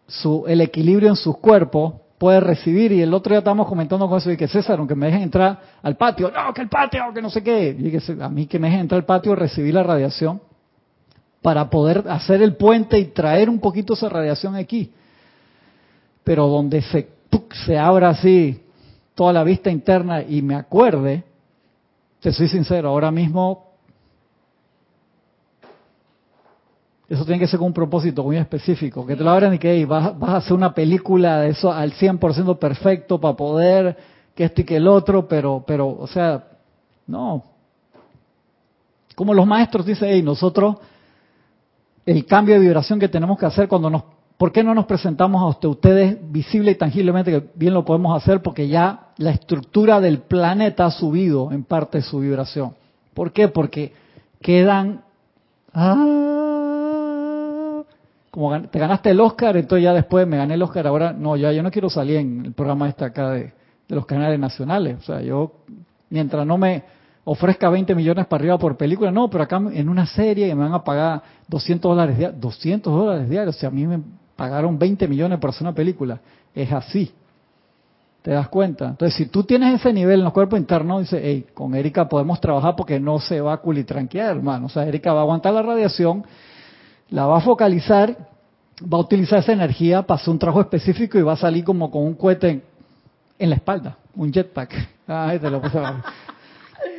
su, 0.07 0.45
el 0.49 0.63
equilibrio 0.63 1.11
en 1.11 1.17
sus 1.17 1.37
cuerpos 1.37 1.95
puede 2.21 2.39
recibir. 2.39 2.93
Y 2.93 3.01
el 3.01 3.15
otro 3.15 3.31
día 3.31 3.39
estábamos 3.39 3.67
comentando 3.67 4.07
con 4.07 4.19
eso 4.19 4.31
y 4.31 4.37
que 4.37 4.47
César, 4.47 4.79
aunque 4.79 4.95
me 4.95 5.07
dejen 5.07 5.23
entrar 5.23 5.59
al 5.83 5.97
patio, 5.97 6.31
no, 6.31 6.53
que 6.53 6.61
el 6.61 6.69
patio, 6.69 7.05
que 7.15 7.23
no 7.23 7.31
sé 7.31 7.43
qué. 7.43 7.75
Y 7.77 7.91
que 7.91 8.23
a 8.23 8.29
mí 8.29 8.47
que 8.47 8.59
me 8.59 8.67
dejen 8.69 8.83
entrar 8.83 8.99
al 8.99 9.07
patio, 9.07 9.35
recibir 9.35 9.73
la 9.73 9.83
radiación 9.83 10.43
para 11.41 11.71
poder 11.71 12.05
hacer 12.11 12.43
el 12.43 12.57
puente 12.57 12.99
y 12.99 13.07
traer 13.07 13.49
un 13.49 13.59
poquito 13.59 13.95
esa 13.95 14.11
radiación 14.11 14.55
aquí. 14.55 14.93
Pero 16.23 16.47
donde 16.47 16.83
se, 16.83 17.09
se 17.65 17.79
abra 17.79 18.11
así 18.11 18.61
toda 19.15 19.33
la 19.33 19.43
vista 19.43 19.71
interna 19.71 20.23
y 20.23 20.43
me 20.43 20.57
acuerde, 20.57 21.25
te 22.21 22.35
soy 22.35 22.49
sincero, 22.49 22.91
ahora 22.91 23.11
mismo 23.11 23.70
Eso 27.11 27.25
tiene 27.25 27.41
que 27.41 27.49
ser 27.49 27.59
con 27.59 27.67
un 27.67 27.75
propósito 27.75 28.23
muy 28.23 28.37
específico. 28.37 29.05
Que 29.05 29.17
te 29.17 29.25
lo 29.25 29.31
abran 29.31 29.53
y 29.53 29.59
que 29.59 29.85
vas, 29.85 30.17
vas, 30.17 30.31
a 30.31 30.37
hacer 30.37 30.53
una 30.53 30.73
película 30.73 31.41
de 31.41 31.51
eso 31.51 31.73
al 31.73 31.93
100% 31.93 32.57
perfecto 32.57 33.21
para 33.21 33.35
poder 33.35 33.97
que 34.33 34.45
esto 34.45 34.61
y 34.61 34.65
que 34.65 34.77
el 34.77 34.87
otro, 34.87 35.27
pero, 35.27 35.65
pero, 35.67 35.89
o 35.89 36.07
sea, 36.07 36.45
no. 37.09 37.43
Como 39.17 39.35
los 39.35 39.45
maestros 39.45 39.85
dicen, 39.85 40.09
hey, 40.09 40.23
nosotros, 40.23 40.77
el 42.07 42.25
cambio 42.27 42.55
de 42.55 42.61
vibración 42.61 43.01
que 43.01 43.09
tenemos 43.09 43.37
que 43.37 43.47
hacer 43.47 43.67
cuando 43.67 43.91
nos... 43.91 44.05
¿Por 44.39 44.53
qué 44.53 44.63
no 44.63 44.73
nos 44.73 44.87
presentamos 44.87 45.43
a 45.43 45.47
usted, 45.47 45.69
ustedes 45.69 46.17
visible 46.31 46.71
y 46.71 46.75
tangiblemente, 46.77 47.33
que 47.33 47.51
bien 47.57 47.75
lo 47.75 47.85
podemos 47.85 48.17
hacer 48.17 48.41
porque 48.41 48.69
ya 48.69 49.09
la 49.17 49.33
estructura 49.33 50.01
del 50.01 50.21
planeta 50.21 50.87
ha 50.87 50.91
subido 50.93 51.51
en 51.51 51.65
parte 51.65 52.03
su 52.03 52.21
vibración? 52.21 52.75
¿Por 53.15 53.33
qué? 53.33 53.49
Porque 53.49 53.93
quedan... 54.41 55.03
Ah, 55.75 56.40
como 58.31 58.61
te 58.69 58.79
ganaste 58.79 59.11
el 59.11 59.21
Oscar, 59.21 59.57
entonces 59.57 59.85
ya 59.85 59.93
después 59.93 60.27
me 60.27 60.37
gané 60.37 60.55
el 60.55 60.63
Oscar, 60.63 60.87
ahora 60.87 61.13
no, 61.13 61.37
ya 61.37 61.53
yo 61.53 61.63
no 61.63 61.71
quiero 61.71 61.91
salir 61.91 62.19
en 62.19 62.47
el 62.47 62.53
programa 62.53 62.89
este 62.89 63.05
acá 63.05 63.31
de, 63.31 63.53
los 63.89 64.07
canales 64.07 64.39
nacionales. 64.39 64.99
O 64.99 65.03
sea, 65.03 65.21
yo, 65.21 65.53
mientras 66.11 66.47
no 66.47 66.57
me 66.57 66.85
ofrezca 67.25 67.69
20 67.69 67.95
millones 67.95 68.27
para 68.27 68.43
arriba 68.43 68.59
por 68.59 68.77
película, 68.77 69.11
no, 69.11 69.29
pero 69.29 69.45
acá 69.45 69.61
en 69.73 69.89
una 69.89 70.07
serie 70.07 70.55
me 70.55 70.63
van 70.63 70.75
a 70.75 70.85
pagar 70.85 71.23
200 71.49 71.91
dólares 71.91 72.17
diarios, 72.17 72.41
200 72.41 72.93
dólares 72.93 73.29
diarios, 73.29 73.63
o 73.63 73.67
a 73.67 73.71
mí 73.71 73.87
me 73.87 74.01
pagaron 74.37 74.79
20 74.79 75.09
millones 75.09 75.39
por 75.41 75.51
hacer 75.51 75.63
una 75.63 75.75
película. 75.75 76.21
Es 76.55 76.73
así. 76.73 77.13
¿Te 78.23 78.31
das 78.33 78.49
cuenta? 78.49 78.91
Entonces, 78.91 79.17
si 79.17 79.27
tú 79.27 79.45
tienes 79.45 79.81
ese 79.81 79.93
nivel 79.93 80.21
en 80.21 80.25
los 80.25 80.33
cuerpos 80.33 80.59
internos, 80.59 81.01
dice, 81.01 81.21
hey, 81.23 81.47
con 81.55 81.75
Erika 81.75 82.09
podemos 82.09 82.41
trabajar 82.41 82.77
porque 82.77 83.01
no 83.01 83.19
se 83.19 83.41
va 83.41 83.55
a 83.55 83.57
culitranquear, 83.57 84.37
hermano. 84.37 84.67
O 84.67 84.69
sea, 84.69 84.87
Erika 84.87 85.13
va 85.13 85.21
a 85.21 85.23
aguantar 85.23 85.55
la 85.55 85.63
radiación 85.63 86.25
la 87.11 87.27
va 87.27 87.39
a 87.39 87.41
focalizar, 87.41 88.17
va 88.83 88.99
a 88.99 89.01
utilizar 89.01 89.41
esa 89.41 89.53
energía 89.53 90.03
para 90.03 90.21
un 90.27 90.39
trabajo 90.39 90.61
específico 90.61 91.19
y 91.19 91.23
va 91.23 91.33
a 91.33 91.37
salir 91.37 91.65
como 91.65 91.91
con 91.91 92.03
un 92.03 92.15
cohete 92.15 92.63
en, 93.39 93.51
la 93.51 93.57
espalda, 93.57 93.97
un 94.15 94.33
jetpack. 94.33 94.89
Ah, 95.09 95.35
te 95.41 95.51
lo 95.51 95.61
puse 95.61 95.79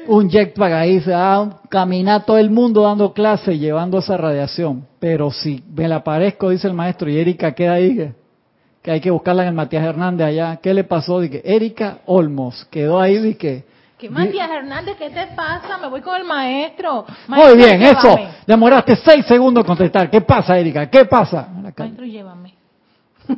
un 0.07 0.30
jetpack 0.30 0.74
ahí, 0.74 0.99
se 1.01 1.12
va 1.12 1.36
a 1.36 1.62
caminar 1.70 2.26
todo 2.26 2.38
el 2.38 2.49
mundo 2.49 2.84
dando 2.84 3.14
clase, 3.14 3.57
llevando 3.57 3.99
esa 3.99 4.18
radiación. 4.18 4.86
Pero 4.99 5.32
si 5.32 5.64
me 5.76 5.88
la 5.88 5.97
aparezco, 5.97 6.49
dice 6.49 6.68
el 6.68 6.74
maestro, 6.74 7.09
y 7.09 7.18
Erika 7.18 7.53
queda 7.53 7.74
ahí, 7.74 8.14
que 8.82 8.91
hay 8.91 8.99
que 8.99 9.12
buscarla 9.12 9.43
en 9.43 9.49
el 9.49 9.53
Matías 9.53 9.84
Hernández 9.84 10.28
allá. 10.28 10.57
¿Qué 10.57 10.74
le 10.74 10.84
pasó? 10.84 11.20
Dije, 11.20 11.41
Erika 11.43 11.99
Olmos 12.05 12.66
quedó 12.72 12.99
ahí, 12.99 13.18
dije, 13.20 13.66
¿Qué 14.02 14.10
Matías 14.10 14.49
Hernández? 14.49 14.97
¿Qué 14.97 15.12
te 15.12 15.28
pasa? 15.36 15.78
Me 15.78 15.88
voy 15.88 16.02
con 16.02 16.16
el 16.16 16.24
maestro. 16.24 17.06
Muy 17.28 17.56
bien, 17.56 17.84
eso. 17.84 18.18
Demoraste 18.47 18.95
seis 18.95 19.24
segundos 19.28 19.62
en 19.62 19.68
contestar. 19.68 20.10
¿Qué 20.10 20.22
pasa, 20.22 20.58
Erika? 20.58 20.89
¿Qué 20.89 21.06
pasa? 21.06 21.47
Maestro, 21.47 22.04
llévame. 22.04 22.56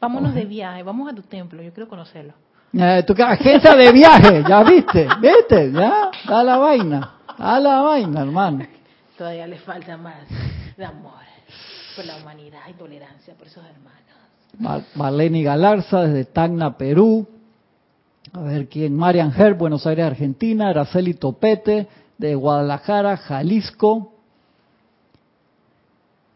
Vámonos 0.00 0.34
de 0.34 0.44
viaje. 0.44 0.82
Vamos 0.82 1.10
a 1.10 1.14
tu 1.14 1.22
templo. 1.22 1.62
Yo 1.62 1.72
quiero 1.72 1.88
conocerlo. 1.88 2.34
Eh, 2.74 3.02
tu 3.06 3.14
agencia 3.22 3.74
de 3.74 3.90
viaje. 3.92 4.44
¿Ya 4.46 4.62
viste? 4.62 5.08
¿Viste? 5.22 5.72
¿Ya? 5.72 6.10
Da 6.28 6.44
la 6.44 6.58
vaina. 6.58 7.14
Da 7.38 7.58
la 7.58 7.80
vaina, 7.80 8.20
hermano. 8.20 8.66
Todavía 9.16 9.46
le 9.46 9.56
falta 9.56 9.96
más 9.96 10.28
de 10.76 10.84
amor 10.84 11.14
por 11.96 12.04
la 12.04 12.18
humanidad 12.18 12.60
y 12.68 12.74
tolerancia 12.74 13.32
por 13.38 13.46
esos 13.46 13.64
hermanos. 13.64 14.84
Maleni 14.96 15.42
Galarza 15.42 16.02
desde 16.02 16.26
Tacna, 16.26 16.76
Perú. 16.76 17.39
A 18.32 18.40
ver 18.42 18.68
quién, 18.68 18.94
Marian 18.94 19.32
Herb, 19.36 19.58
Buenos 19.58 19.86
Aires, 19.86 20.04
Argentina, 20.04 20.68
Araceli 20.68 21.14
Topete, 21.14 21.88
de 22.16 22.34
Guadalajara, 22.34 23.16
Jalisco, 23.16 24.12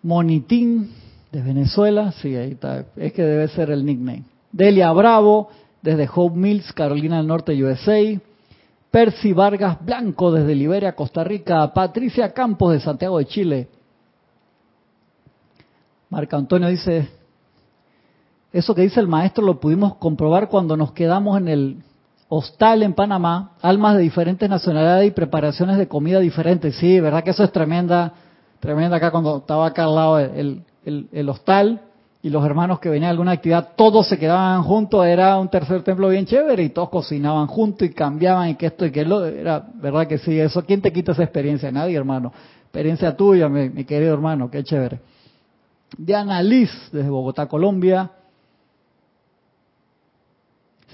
Monitín, 0.03 0.90
de 1.30 1.42
Venezuela, 1.42 2.12
sí, 2.12 2.34
ahí 2.36 2.53
está, 2.53 2.84
es 2.97 3.12
que 3.12 3.22
debe 3.22 3.49
ser 3.49 3.70
el 3.70 3.84
nickname. 3.84 4.24
Delia 4.51 4.92
Bravo, 4.92 5.49
desde 5.82 6.09
Hope 6.12 6.36
Mills, 6.36 6.72
Carolina 6.72 7.18
del 7.18 7.26
Norte, 7.26 7.62
USA. 7.62 8.01
Percy 8.90 9.32
Vargas 9.32 9.84
Blanco, 9.84 10.30
desde 10.30 10.55
Liberia, 10.55 10.95
Costa 10.95 11.24
Rica. 11.24 11.72
Patricia 11.74 12.32
Campos, 12.32 12.72
de 12.72 12.80
Santiago 12.80 13.18
de 13.18 13.26
Chile. 13.26 13.68
Marco 16.11 16.36
Antonio 16.36 16.68
dice, 16.68 17.09
eso 18.55 18.72
que 18.72 18.82
dice 18.82 19.00
el 19.00 19.09
maestro 19.09 19.44
lo 19.44 19.59
pudimos 19.59 19.96
comprobar 19.96 20.48
cuando 20.48 20.76
nos 20.76 20.92
quedamos 20.92 21.38
en 21.38 21.48
el 21.48 21.76
hostal 22.28 22.84
en 22.84 22.94
Panamá, 22.94 23.50
almas 23.61 23.96
de 23.96 24.02
diferentes 24.02 24.48
nacionalidades 24.48 25.09
y 25.09 25.11
preparaciones 25.11 25.76
de 25.76 25.88
comida 25.88 26.20
diferentes. 26.20 26.76
Sí, 26.76 27.00
verdad 27.00 27.24
que 27.24 27.30
eso 27.30 27.42
es 27.42 27.50
tremenda, 27.50 28.12
tremenda 28.61 28.98
acá 28.98 29.11
cuando 29.11 29.38
estaba 29.38 29.66
acá 29.66 29.84
al 29.84 29.94
lado 29.96 30.20
el, 30.20 30.62
el, 30.84 31.28
hostal 31.28 31.80
y 32.22 32.30
los 32.30 32.46
hermanos 32.46 32.78
que 32.78 32.88
venían 32.88 33.09
a 33.09 33.11
alguna 33.11 33.32
actividad, 33.32 33.70
todos 33.74 34.07
se 34.07 34.20
quedaban 34.20 34.62
juntos, 34.62 35.05
era 35.05 35.36
un 35.36 35.48
tercer 35.48 35.82
templo 35.82 36.09
bien 36.09 36.24
chévere 36.24 36.62
y 36.62 36.68
todos 36.68 36.90
cocinaban 36.90 37.48
juntos 37.48 37.88
y 37.88 37.92
cambiaban 37.92 38.50
y 38.50 38.55
que 38.55 38.66
esto 38.66 38.86
y 38.86 38.92
que 38.92 39.05
lo, 39.05 39.26
era 39.26 39.66
verdad 39.74 40.07
que 40.07 40.18
sí, 40.18 40.38
eso, 40.38 40.64
¿quién 40.64 40.80
te 40.80 40.92
quita 40.92 41.11
esa 41.11 41.24
experiencia? 41.24 41.72
Nadie, 41.72 41.96
hermano. 41.96 42.32
Experiencia 42.62 43.16
tuya, 43.16 43.48
mi, 43.48 43.68
mi 43.68 43.84
querido 43.84 44.14
hermano, 44.14 44.48
qué 44.48 44.62
chévere. 44.62 45.00
Diana 45.98 46.40
Liz, 46.40 46.70
desde 46.92 47.11
Bogotá, 47.11 47.46
Colombia. 47.46 48.12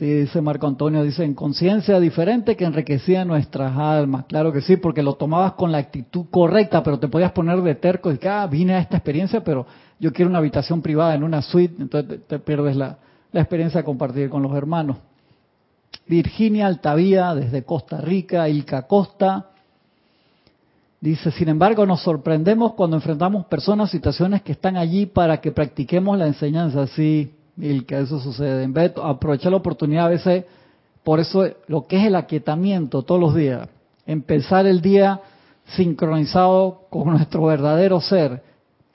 Sí, 0.01 0.07
dice 0.07 0.41
Marco 0.41 0.67
Antonio, 0.67 1.03
dice, 1.05 1.25
en 1.25 1.35
conciencia 1.35 2.01
diferente 2.01 2.57
que 2.57 2.65
enriquecía 2.65 3.23
nuestras 3.27 3.77
almas. 3.77 4.25
Claro 4.25 4.51
que 4.51 4.63
sí, 4.63 4.79
porque 4.79 5.03
lo 5.03 5.13
tomabas 5.17 5.53
con 5.53 5.71
la 5.71 5.77
actitud 5.77 6.25
correcta, 6.31 6.83
pero 6.83 6.99
te 6.99 7.09
podías 7.09 7.33
poner 7.33 7.61
de 7.61 7.75
terco 7.75 8.11
y 8.11 8.17
que, 8.17 8.27
ah, 8.27 8.47
vine 8.47 8.73
a 8.73 8.79
esta 8.79 8.97
experiencia, 8.97 9.45
pero 9.45 9.67
yo 9.99 10.11
quiero 10.11 10.31
una 10.31 10.39
habitación 10.39 10.81
privada 10.81 11.15
en 11.15 11.23
una 11.23 11.43
suite, 11.43 11.83
entonces 11.83 12.27
te, 12.27 12.39
pierdes 12.39 12.77
la, 12.77 12.97
experiencia 13.35 13.81
de 13.81 13.85
compartir 13.85 14.31
con 14.31 14.43
los 14.43 14.57
hermanos. 14.57 14.97
Virginia 16.07 16.67
Altavía, 16.67 17.35
desde 17.35 17.65
Costa 17.65 18.01
Rica, 18.01 18.49
Ilka 18.49 18.87
Costa, 18.87 19.51
dice, 20.99 21.31
sin 21.31 21.51
embargo, 21.51 21.85
nos 21.85 22.03
sorprendemos 22.03 22.73
cuando 22.73 22.97
enfrentamos 22.97 23.45
personas, 23.49 23.91
situaciones 23.91 24.41
que 24.41 24.53
están 24.53 24.79
allí 24.79 25.05
para 25.05 25.43
que 25.43 25.53
practiquemos 25.53 26.17
la 26.17 26.27
enseñanza. 26.27 26.87
Sí, 26.87 27.35
y 27.61 27.83
que 27.83 28.01
eso 28.01 28.19
sucede. 28.19 28.63
En 28.63 28.73
vez 28.73 28.95
de 28.95 29.03
aprovechar 29.03 29.53
la 29.53 29.59
oportunidad 29.59 30.07
a 30.07 30.11
veces, 30.11 30.45
por 31.05 31.21
eso 31.21 31.45
lo 31.67 31.87
que 31.87 31.99
es 31.99 32.07
el 32.07 32.17
aquietamiento 32.17 33.03
todos 33.03 33.21
los 33.21 33.35
días, 33.35 33.69
empezar 34.07 34.67
el 34.67 34.81
día 34.81 35.21
sincronizado 35.77 36.83
con 36.91 37.11
nuestro 37.11 37.45
verdadero 37.45 38.01
ser, 38.01 38.43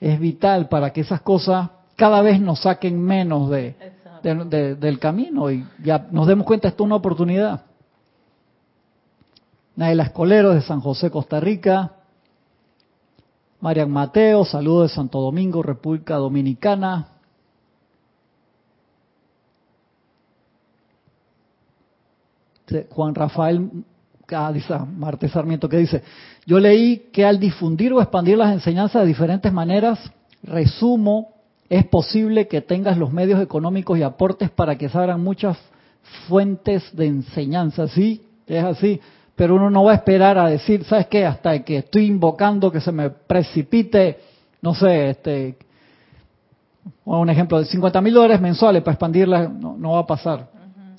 es 0.00 0.20
vital 0.20 0.68
para 0.68 0.92
que 0.92 1.00
esas 1.00 1.22
cosas 1.22 1.70
cada 1.96 2.20
vez 2.20 2.40
nos 2.40 2.60
saquen 2.60 3.00
menos 3.00 3.48
de, 3.48 3.74
del 4.22 4.98
camino 4.98 5.50
y 5.50 5.64
ya 5.82 6.06
nos 6.10 6.26
demos 6.26 6.46
cuenta, 6.46 6.68
esto 6.68 6.84
es 6.84 6.86
una 6.86 6.96
oportunidad. 6.96 7.62
Naila 9.76 10.04
Escolero 10.04 10.50
de 10.50 10.62
San 10.62 10.80
José, 10.80 11.10
Costa 11.10 11.38
Rica. 11.40 11.92
Marian 13.60 13.90
Mateo, 13.90 14.44
saludos 14.44 14.90
de 14.90 14.94
Santo 14.94 15.20
Domingo, 15.20 15.62
República 15.62 16.16
Dominicana. 16.16 17.15
Juan 22.90 23.14
Rafael 23.14 23.68
ah, 24.32 24.86
Marte 24.96 25.28
Sarmiento, 25.28 25.68
que 25.68 25.78
dice, 25.78 26.02
yo 26.46 26.58
leí 26.58 27.08
que 27.12 27.24
al 27.24 27.38
difundir 27.38 27.92
o 27.92 28.00
expandir 28.00 28.38
las 28.38 28.52
enseñanzas 28.52 29.02
de 29.02 29.08
diferentes 29.08 29.52
maneras, 29.52 29.98
resumo, 30.42 31.34
es 31.68 31.84
posible 31.86 32.46
que 32.46 32.60
tengas 32.60 32.96
los 32.96 33.12
medios 33.12 33.40
económicos 33.40 33.98
y 33.98 34.02
aportes 34.02 34.50
para 34.50 34.76
que 34.76 34.88
se 34.88 34.96
abran 34.96 35.22
muchas 35.22 35.58
fuentes 36.28 36.94
de 36.96 37.06
enseñanza. 37.06 37.88
Sí, 37.88 38.22
es 38.46 38.62
así 38.62 39.00
pero 39.36 39.54
uno 39.54 39.68
no 39.68 39.84
va 39.84 39.92
a 39.92 39.96
esperar 39.96 40.38
a 40.38 40.48
decir, 40.48 40.82
¿sabes 40.84 41.06
qué? 41.06 41.26
Hasta 41.26 41.62
que 41.62 41.78
estoy 41.78 42.06
invocando 42.06 42.72
que 42.72 42.80
se 42.80 42.90
me 42.90 43.10
precipite, 43.10 44.18
no 44.62 44.74
sé, 44.74 45.10
este, 45.10 45.58
un 47.04 47.28
ejemplo 47.28 47.58
de 47.58 47.66
50 47.66 48.00
mil 48.00 48.14
dólares 48.14 48.40
mensuales 48.40 48.82
para 48.82 48.94
expandirla, 48.94 49.46
no, 49.46 49.92
va 49.92 50.00
a 50.00 50.06
pasar. 50.06 50.48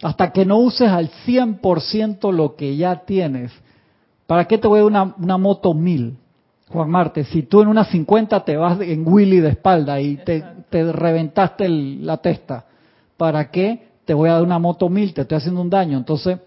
Hasta 0.01 0.31
que 0.31 0.45
no 0.45 0.57
uses 0.57 0.89
al 0.89 1.09
100% 1.25 2.31
lo 2.31 2.55
que 2.55 2.75
ya 2.77 3.03
tienes. 3.05 3.51
¿Para 4.25 4.45
qué 4.45 4.57
te 4.57 4.67
voy 4.67 4.79
a 4.79 4.83
dar 4.83 4.91
una, 4.91 5.15
una 5.17 5.37
moto 5.37 5.73
1000? 5.73 6.17
Juan 6.69 6.89
Marte, 6.89 7.23
si 7.23 7.43
tú 7.43 7.61
en 7.61 7.69
una 7.69 7.85
50 7.85 8.43
te 8.43 8.57
vas 8.57 8.79
en 8.81 9.07
Willy 9.07 9.39
de 9.39 9.49
espalda 9.49 10.01
y 10.01 10.17
te, 10.17 10.43
te, 10.69 10.91
reventaste 10.91 11.69
la 11.69 12.17
testa, 12.17 12.65
¿para 13.15 13.49
qué 13.49 13.87
te 14.03 14.13
voy 14.13 14.29
a 14.29 14.33
dar 14.33 14.43
una 14.43 14.59
moto 14.59 14.89
1000? 14.89 15.13
Te 15.13 15.21
estoy 15.21 15.37
haciendo 15.37 15.61
un 15.61 15.69
daño. 15.69 15.97
Entonces, 15.97 16.39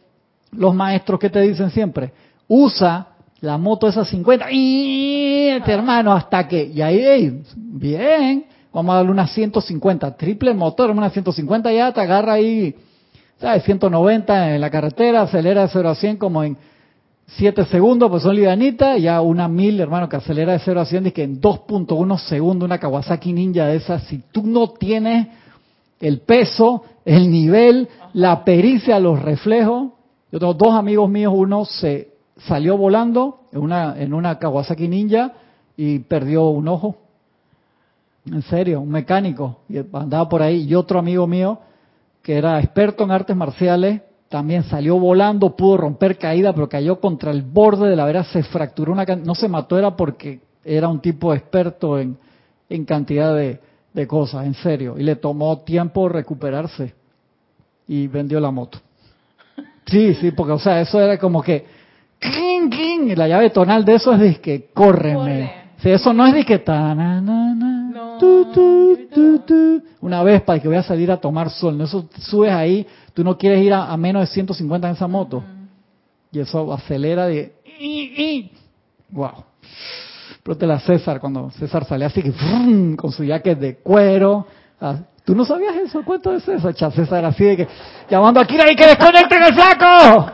los 0.53 0.75
maestros 0.75 1.19
que 1.19 1.31
te 1.31 1.41
dicen 1.41 1.71
siempre, 1.71 2.13
usa 2.49 3.09
la 3.41 3.57
moto 3.57 3.89
esa 3.89 4.05
50, 4.05 4.51
y 4.51 5.49
este 5.49 5.73
hermano, 5.73 6.13
hasta 6.13 6.47
que, 6.47 6.65
y 6.65 6.83
ahí, 6.83 7.43
bien, 7.57 8.45
vamos 8.73 8.93
a 8.93 8.97
darle 8.97 9.13
una 9.13 9.27
150, 9.27 10.17
triple 10.17 10.53
motor, 10.53 10.91
una 10.91 11.09
150 11.09 11.73
ya 11.73 11.93
te 11.93 12.01
agarra 12.03 12.35
ahí, 12.35 12.75
¿sabes? 13.41 13.65
190 13.65 14.55
en 14.55 14.61
la 14.61 14.71
carretera, 14.71 15.23
acelera 15.23 15.63
de 15.63 15.69
0 15.69 15.89
a 15.89 15.95
100 15.95 16.17
como 16.19 16.45
en 16.45 16.57
7 17.27 17.65
segundos, 17.67 18.11
pues 18.11 18.23
son 18.23 18.35
livianitas, 18.35 19.01
ya 19.01 19.21
una 19.21 19.49
1000, 19.49 19.81
hermano, 19.81 20.09
que 20.09 20.17
acelera 20.17 20.53
de 20.53 20.59
0 20.59 20.81
a 20.81 20.85
100, 20.85 21.07
y 21.07 21.11
que 21.13 21.23
en 21.23 21.41
2.1 21.41 22.19
segundos 22.19 22.67
una 22.67 22.79
Kawasaki 22.79 23.33
Ninja 23.33 23.67
de 23.67 23.77
esas, 23.77 24.03
si 24.05 24.19
tú 24.33 24.43
no 24.43 24.71
tienes 24.71 25.29
el 26.01 26.21
peso, 26.21 26.85
el 27.05 27.31
nivel, 27.31 27.89
la 28.15 28.45
pericia, 28.45 28.99
los 28.99 29.23
reflejos, 29.23 29.93
yo 30.33 30.39
tengo 30.39 30.55
dos 30.55 30.75
amigos 30.75 31.09
míos, 31.09 31.33
uno 31.35 31.65
se 31.65 32.09
salió 32.47 32.77
volando 32.77 33.41
en 33.53 33.61
una, 33.61 34.01
en 34.01 34.13
una 34.13 34.39
Kawasaki 34.39 34.89
Ninja 34.89 35.33
y 35.77 36.01
perdió 36.01 36.49
un 36.49 36.69
ojo. 36.69 36.97
En 38.27 38.43
serio, 38.43 38.81
un 38.81 38.91
mecánico. 38.91 39.61
Y 39.69 39.79
andaba 39.79 40.29
por 40.29 40.43
ahí. 40.43 40.67
Y 40.69 40.75
otro 40.75 40.99
amigo 40.99 41.27
mío, 41.27 41.59
que 42.31 42.39
era 42.39 42.61
experto 42.61 43.03
en 43.03 43.11
artes 43.11 43.35
marciales, 43.35 44.03
también 44.29 44.63
salió 44.63 45.01
volando, 45.01 45.57
pudo 45.57 45.77
romper 45.79 46.17
caída, 46.17 46.53
pero 46.53 46.69
cayó 46.69 47.01
contra 47.01 47.33
el 47.33 47.43
borde 47.43 47.91
de 47.91 47.97
la 47.97 48.05
vera, 48.05 48.23
se 48.23 48.45
fracturó 48.45 48.93
una 48.93 49.05
no 49.05 49.35
se 49.35 49.49
mató, 49.49 49.77
era 49.77 49.97
porque 49.97 50.39
era 50.65 50.87
un 50.87 51.01
tipo 51.01 51.35
experto 51.35 51.99
en, 51.99 52.17
en 52.69 52.85
cantidad 52.85 53.35
de, 53.35 53.59
de 53.93 54.07
cosas, 54.07 54.47
en 54.47 54.55
serio. 54.55 54.95
Y 54.97 55.03
le 55.03 55.17
tomó 55.17 55.59
tiempo 55.63 56.09
recuperarse 56.09 56.95
y 57.89 58.07
vendió 58.07 58.39
la 58.39 58.53
moto. 58.53 58.79
Sí, 59.87 60.15
sí, 60.15 60.31
porque, 60.31 60.53
o 60.53 60.59
sea, 60.61 60.81
eso 60.81 61.01
era 61.01 61.19
como 61.19 61.43
que, 61.43 61.67
y 62.23 63.17
la 63.17 63.27
llave 63.27 63.51
tonal 63.51 63.85
de 63.85 63.95
eso 63.97 64.13
es 64.13 64.21
de 64.21 64.41
que, 64.41 64.69
córreme. 64.73 65.53
Sí, 65.79 65.91
eso 65.91 66.13
no 66.13 66.25
es 66.29 66.35
de 66.35 66.45
que, 66.45 66.61
ta, 66.61 66.95
na, 66.95 67.21
na, 67.21 67.57
na, 67.57 67.80
tu, 67.80 67.80
tu, 67.80 67.80
una 70.01 70.23
vez 70.23 70.43
para 70.43 70.61
que 70.61 70.69
voy 70.69 70.77
a 70.77 70.83
salir 70.83 71.11
a 71.11 71.19
tomar 71.19 71.51
sol. 71.51 71.77
¿no? 71.77 71.85
Eso 71.85 72.09
subes 72.19 72.53
ahí, 72.53 72.87
tú 73.15 73.25
no 73.25 73.37
quieres 73.37 73.65
ir 73.65 73.73
a, 73.73 73.97
menos 73.97 74.23
de 74.23 74.27
150 74.35 74.89
en 74.89 74.95
esa 74.95 75.07
moto. 75.07 75.43
Y 76.33 76.39
eso 76.39 76.73
acelera 76.73 77.27
de, 77.27 77.53
wow. 79.11 79.45
Pero 80.43 80.57
te 80.57 80.67
la 80.67 80.81
César, 80.81 81.21
cuando 81.21 81.51
César 81.51 81.85
sale 81.85 82.05
así 82.05 82.23
que, 82.23 82.33
con 82.97 83.13
su 83.13 83.25
jacket 83.25 83.59
de 83.59 83.77
cuero, 83.77 84.47
¿Tú 85.31 85.37
no 85.37 85.45
sabías 85.45 85.77
eso? 85.77 86.03
¿Cuánto 86.05 86.35
es 86.35 86.49
eso? 86.49 86.73
Cha 86.73 86.91
César 86.91 87.25
así 87.25 87.45
de 87.45 87.59
que 87.59 87.69
llamando 88.11 88.41
a 88.41 88.45
Kira 88.45 88.69
y 88.69 88.75
que 88.75 88.85
desconecten 88.85 89.41
el 89.41 89.55
flaco. 89.55 90.33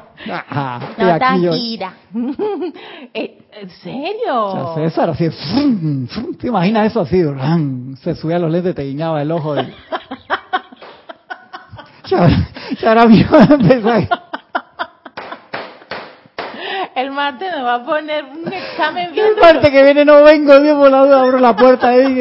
Ah, 0.48 0.80
no, 0.96 1.12
aquí 1.12 1.50
Kira. 1.50 1.92
Eh, 3.12 3.38
¿En 3.60 3.68
serio? 3.68 4.54
Cha 4.54 4.74
César 4.76 5.10
así, 5.10 5.28
¿te 6.40 6.46
imaginas 6.46 6.86
eso 6.86 7.02
así? 7.02 7.22
Se 8.02 8.14
subía 8.14 8.36
a 8.36 8.38
los 8.38 8.50
lentes, 8.50 8.74
te 8.74 8.84
guiñaba 8.84 9.20
el 9.20 9.30
ojo. 9.32 9.54
De... 9.54 9.64
ya, 12.06 12.28
ya 12.80 12.88
ahora 12.88 13.04
mismo 13.04 13.36
El 16.94 17.10
martes 17.10 17.52
me 17.54 17.62
va 17.62 17.74
a 17.74 17.84
poner 17.84 18.24
un 18.24 18.50
examen 18.50 19.12
bien. 19.12 19.26
El 19.26 19.36
martes 19.36 19.70
que 19.70 19.82
viene 19.82 20.06
no 20.06 20.22
vengo, 20.22 20.58
Dios 20.58 20.78
por 20.78 20.90
la 20.90 21.04
duda, 21.04 21.20
abro 21.20 21.38
la 21.38 21.54
puerta 21.54 21.88
ahí. 21.88 22.18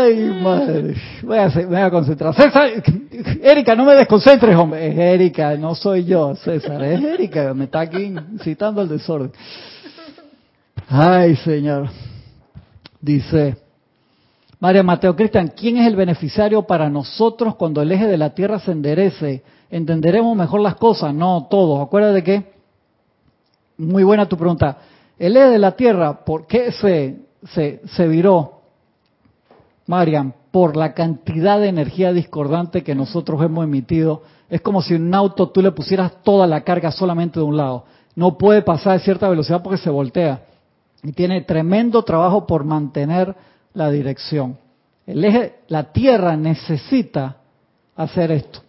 Ay, 0.00 0.40
madre. 0.42 0.94
Voy 1.22 1.36
a, 1.36 1.90
concentrar. 1.90 2.34
César, 2.34 2.70
Erika, 3.42 3.74
no 3.74 3.84
me 3.84 3.94
desconcentres, 3.94 4.56
hombre. 4.56 4.88
Es 4.88 4.98
Erika, 4.98 5.56
no 5.56 5.74
soy 5.74 6.04
yo, 6.04 6.34
César. 6.36 6.82
Es 6.84 7.02
Erika, 7.02 7.52
me 7.52 7.64
está 7.64 7.80
aquí 7.80 8.14
citando 8.42 8.80
el 8.80 8.88
desorden. 8.88 9.32
Ay, 10.88 11.36
Señor. 11.36 11.90
Dice 13.00 13.56
María 14.58 14.82
Mateo 14.82 15.16
Cristian, 15.16 15.52
¿quién 15.56 15.78
es 15.78 15.86
el 15.86 15.96
beneficiario 15.96 16.62
para 16.62 16.90
nosotros 16.90 17.56
cuando 17.56 17.80
el 17.80 17.92
eje 17.92 18.06
de 18.06 18.18
la 18.18 18.34
Tierra 18.34 18.58
se 18.58 18.72
enderece? 18.72 19.42
¿Entenderemos 19.70 20.36
mejor 20.36 20.60
las 20.60 20.76
cosas? 20.76 21.14
No, 21.14 21.46
todos. 21.50 21.86
Acuérdate 21.86 22.22
que, 22.22 22.52
muy 23.78 24.02
buena 24.02 24.28
tu 24.28 24.36
pregunta. 24.36 24.78
El 25.18 25.36
eje 25.36 25.48
de 25.50 25.58
la 25.58 25.72
Tierra, 25.72 26.24
¿por 26.24 26.46
qué 26.46 26.72
se, 26.72 27.20
se, 27.52 27.80
se 27.86 28.08
viró? 28.08 28.59
Marian, 29.90 30.32
por 30.52 30.76
la 30.76 30.94
cantidad 30.94 31.58
de 31.58 31.66
energía 31.66 32.12
discordante 32.12 32.84
que 32.84 32.94
nosotros 32.94 33.42
hemos 33.42 33.64
emitido. 33.64 34.22
Es 34.48 34.60
como 34.60 34.82
si 34.82 34.94
un 34.94 35.12
auto 35.12 35.48
tú 35.48 35.60
le 35.60 35.72
pusieras 35.72 36.22
toda 36.22 36.46
la 36.46 36.60
carga 36.60 36.92
solamente 36.92 37.40
de 37.40 37.44
un 37.44 37.56
lado. 37.56 37.86
No 38.14 38.38
puede 38.38 38.62
pasar 38.62 38.94
a 38.94 38.98
cierta 39.00 39.28
velocidad 39.28 39.64
porque 39.64 39.78
se 39.78 39.90
voltea. 39.90 40.42
Y 41.02 41.10
tiene 41.10 41.40
tremendo 41.40 42.04
trabajo 42.04 42.46
por 42.46 42.62
mantener 42.62 43.34
la 43.74 43.90
dirección. 43.90 44.58
El 45.08 45.24
eje, 45.24 45.56
la 45.66 45.92
Tierra 45.92 46.36
necesita 46.36 47.38
hacer 47.96 48.30
esto. 48.30 48.60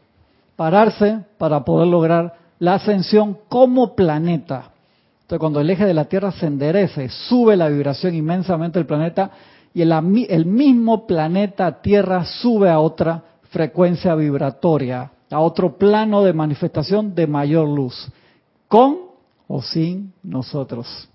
Pararse 0.55 1.19
para 1.38 1.63
poder 1.63 1.88
lograr 1.88 2.34
la 2.57 2.74
ascensión 2.74 3.38
como 3.47 3.95
planeta. 3.95 4.72
Entonces, 5.22 5.39
cuando 5.39 5.59
el 5.59 5.69
eje 5.69 5.86
de 5.86 5.93
la 5.93 6.05
Tierra 6.05 6.32
se 6.32 6.47
enderece, 6.47 7.09
sube 7.09 7.55
la 7.55 7.69
vibración 7.69 8.15
inmensamente 8.15 8.80
del 8.80 8.88
planeta 8.88 9.30
y 9.74 9.82
el, 9.82 10.45
mismo 10.45 11.07
planeta 11.07 11.82
Tierra 11.82 12.26
sube 12.26 12.69
a 12.69 12.80
otra 12.80 13.24
frecuencia 13.49 14.15
vibratoria, 14.15 15.11
a 15.30 15.39
otro 15.39 15.78
plano 15.78 16.24
de 16.24 16.34
manifestación 16.34 17.15
de 17.15 17.28
mayor 17.28 17.67
luz, 17.67 18.09
con 18.67 18.97
o 19.47 19.61
sin 19.61 20.13
nosotros. 20.24 21.07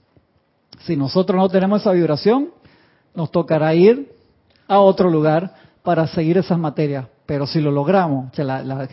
Si 0.80 0.96
nosotros 0.96 1.36
no 1.36 1.48
tenemos 1.48 1.82
esa 1.82 1.92
vibración, 1.92 2.50
nos 3.14 3.30
tocará 3.30 3.74
ir 3.74 4.12
a 4.66 4.80
otro 4.80 5.10
lugar 5.10 5.54
para 5.82 6.06
seguir 6.06 6.38
esas 6.38 6.58
materias. 6.58 7.06
Pero 7.26 7.46
si 7.46 7.60
lo 7.60 7.70
logramos, 7.70 8.36
la, 8.38 8.62
la 8.62 8.88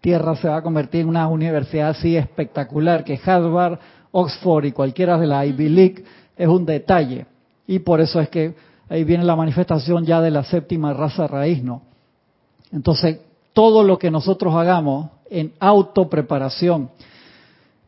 Tierra 0.00 0.36
se 0.36 0.48
va 0.48 0.58
a 0.58 0.62
convertir 0.62 1.00
en 1.00 1.08
una 1.08 1.26
universidad 1.26 1.90
así 1.90 2.16
espectacular 2.16 3.02
que 3.02 3.20
Harvard, 3.24 3.78
Oxford 4.12 4.66
y 4.66 4.72
cualquiera 4.72 5.18
de 5.18 5.26
la 5.26 5.44
Ivy 5.44 5.68
League 5.68 6.04
es 6.36 6.46
un 6.46 6.64
detalle. 6.64 7.26
Y 7.66 7.80
por 7.80 8.00
eso 8.00 8.20
es 8.20 8.28
que 8.28 8.54
ahí 8.88 9.04
viene 9.04 9.24
la 9.24 9.36
manifestación 9.36 10.04
ya 10.04 10.20
de 10.20 10.30
la 10.30 10.44
séptima 10.44 10.92
raza 10.92 11.26
raíz, 11.26 11.62
¿no? 11.62 11.82
Entonces, 12.72 13.20
todo 13.52 13.82
lo 13.82 13.98
que 13.98 14.10
nosotros 14.10 14.54
hagamos 14.54 15.10
en 15.30 15.52
autopreparación, 15.58 16.90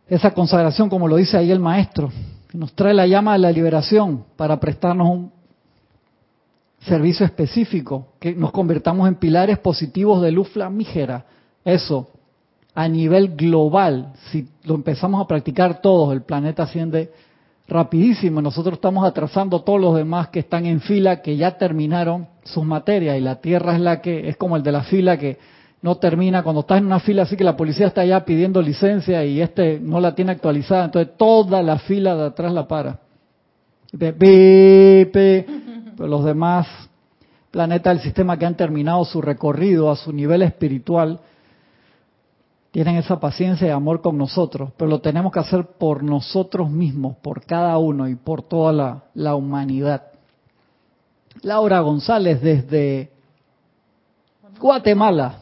esa 0.09 0.33
consagración, 0.33 0.89
como 0.89 1.09
lo 1.09 1.17
dice 1.17 1.37
ahí 1.37 1.51
el 1.51 1.61
maestro, 1.61 2.11
que 2.49 2.59
nos 2.59 2.73
trae 2.73 2.95
la 2.95 3.07
llama 3.07 3.35
de 3.35 3.39
la 3.39 3.53
liberación 3.53 4.25
para 4.37 4.59
prestarnos 4.59 5.09
un 5.09 5.33
servicio 6.81 7.25
específico, 7.25 8.09
que 8.19 8.35
nos 8.35 8.51
convertamos 8.51 9.07
en 9.07 9.15
pilares 9.17 9.59
positivos 9.59 10.23
de 10.23 10.33
luz 10.33 10.49
flamígera. 10.49 11.27
Eso, 11.65 12.09
a 12.75 12.89
nivel 12.89 13.37
global, 13.37 14.13
si 14.31 14.49
lo 14.65 14.75
empezamos 14.75 15.23
a 15.23 15.27
practicar 15.27 15.81
todos, 15.81 16.13
el 16.13 16.23
planeta 16.23 16.65
asciende 16.65 17.13
rapidísimo. 17.71 18.43
Nosotros 18.43 18.75
estamos 18.75 19.07
atrasando 19.07 19.63
todos 19.63 19.81
los 19.81 19.95
demás 19.97 20.29
que 20.29 20.41
están 20.41 20.67
en 20.67 20.81
fila, 20.81 21.23
que 21.23 21.37
ya 21.37 21.57
terminaron 21.57 22.27
sus 22.45 22.65
materias 22.65 23.17
y 23.17 23.21
la 23.21 23.37
Tierra 23.41 23.75
es 23.75 23.81
la 23.81 24.03
que 24.03 24.29
es 24.29 24.37
como 24.37 24.57
el 24.57 24.63
de 24.63 24.73
la 24.73 24.83
fila 24.83 25.17
que 25.17 25.39
no 25.83 25.97
termina, 25.97 26.43
cuando 26.43 26.61
estás 26.61 26.79
en 26.79 26.87
una 26.87 27.01
fila 27.01 27.23
así 27.23 27.37
que 27.37 27.45
la 27.45 27.57
policía 27.57 27.87
está 27.87 28.05
ya 28.05 28.23
pidiendo 28.25 28.61
licencia 28.61 29.25
y 29.25 29.41
este 29.41 29.81
no 29.81 29.99
la 29.99 30.15
tiene 30.15 30.33
actualizada, 30.33 30.85
entonces 30.85 31.17
toda 31.17 31.63
la 31.63 31.79
fila 31.79 32.15
de 32.17 32.25
atrás 32.27 32.53
la 32.53 32.69
para. 32.69 32.99
Los 35.99 36.25
demás 36.25 36.67
planetas 37.51 37.95
del 37.95 38.03
sistema 38.03 38.39
que 38.39 38.47
han 38.47 38.57
terminado 38.57 39.05
su 39.05 39.23
recorrido 39.23 39.91
a 39.91 39.97
su 39.97 40.13
nivel 40.13 40.43
espiritual 40.43 41.21
tienen 42.71 42.97
esa 42.97 43.19
paciencia 43.19 43.67
y 43.67 43.71
amor 43.71 44.01
con 44.01 44.17
nosotros, 44.17 44.71
pero 44.77 44.89
lo 44.89 45.01
tenemos 45.01 45.33
que 45.33 45.41
hacer 45.41 45.67
por 45.79 46.03
nosotros 46.03 46.71
mismos, 46.71 47.17
por 47.17 47.45
cada 47.45 47.77
uno 47.79 48.09
y 48.09 48.15
por 48.15 48.43
toda 48.43 48.73
la, 48.73 49.05
la 49.15 49.35
humanidad. 49.35 50.05
Laura 51.43 51.81
González 51.81 52.41
desde 52.41 53.11
Guatemala. 54.61 55.41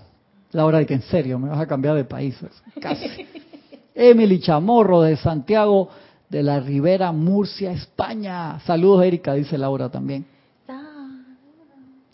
Laura, 0.52 0.78
de 0.78 0.86
que 0.86 0.94
en 0.94 1.02
serio, 1.02 1.38
me 1.38 1.50
vas 1.50 1.60
a 1.60 1.66
cambiar 1.66 1.94
de 1.96 2.04
país. 2.04 2.38
Casi. 2.80 3.26
Emily 3.94 4.40
Chamorro 4.40 5.02
de 5.02 5.16
Santiago 5.16 5.90
de 6.30 6.42
la 6.42 6.60
Ribera, 6.60 7.12
Murcia, 7.12 7.72
España. 7.72 8.60
Saludos, 8.60 9.04
Erika, 9.04 9.34
dice 9.34 9.58
Laura 9.58 9.90
también. 9.90 10.24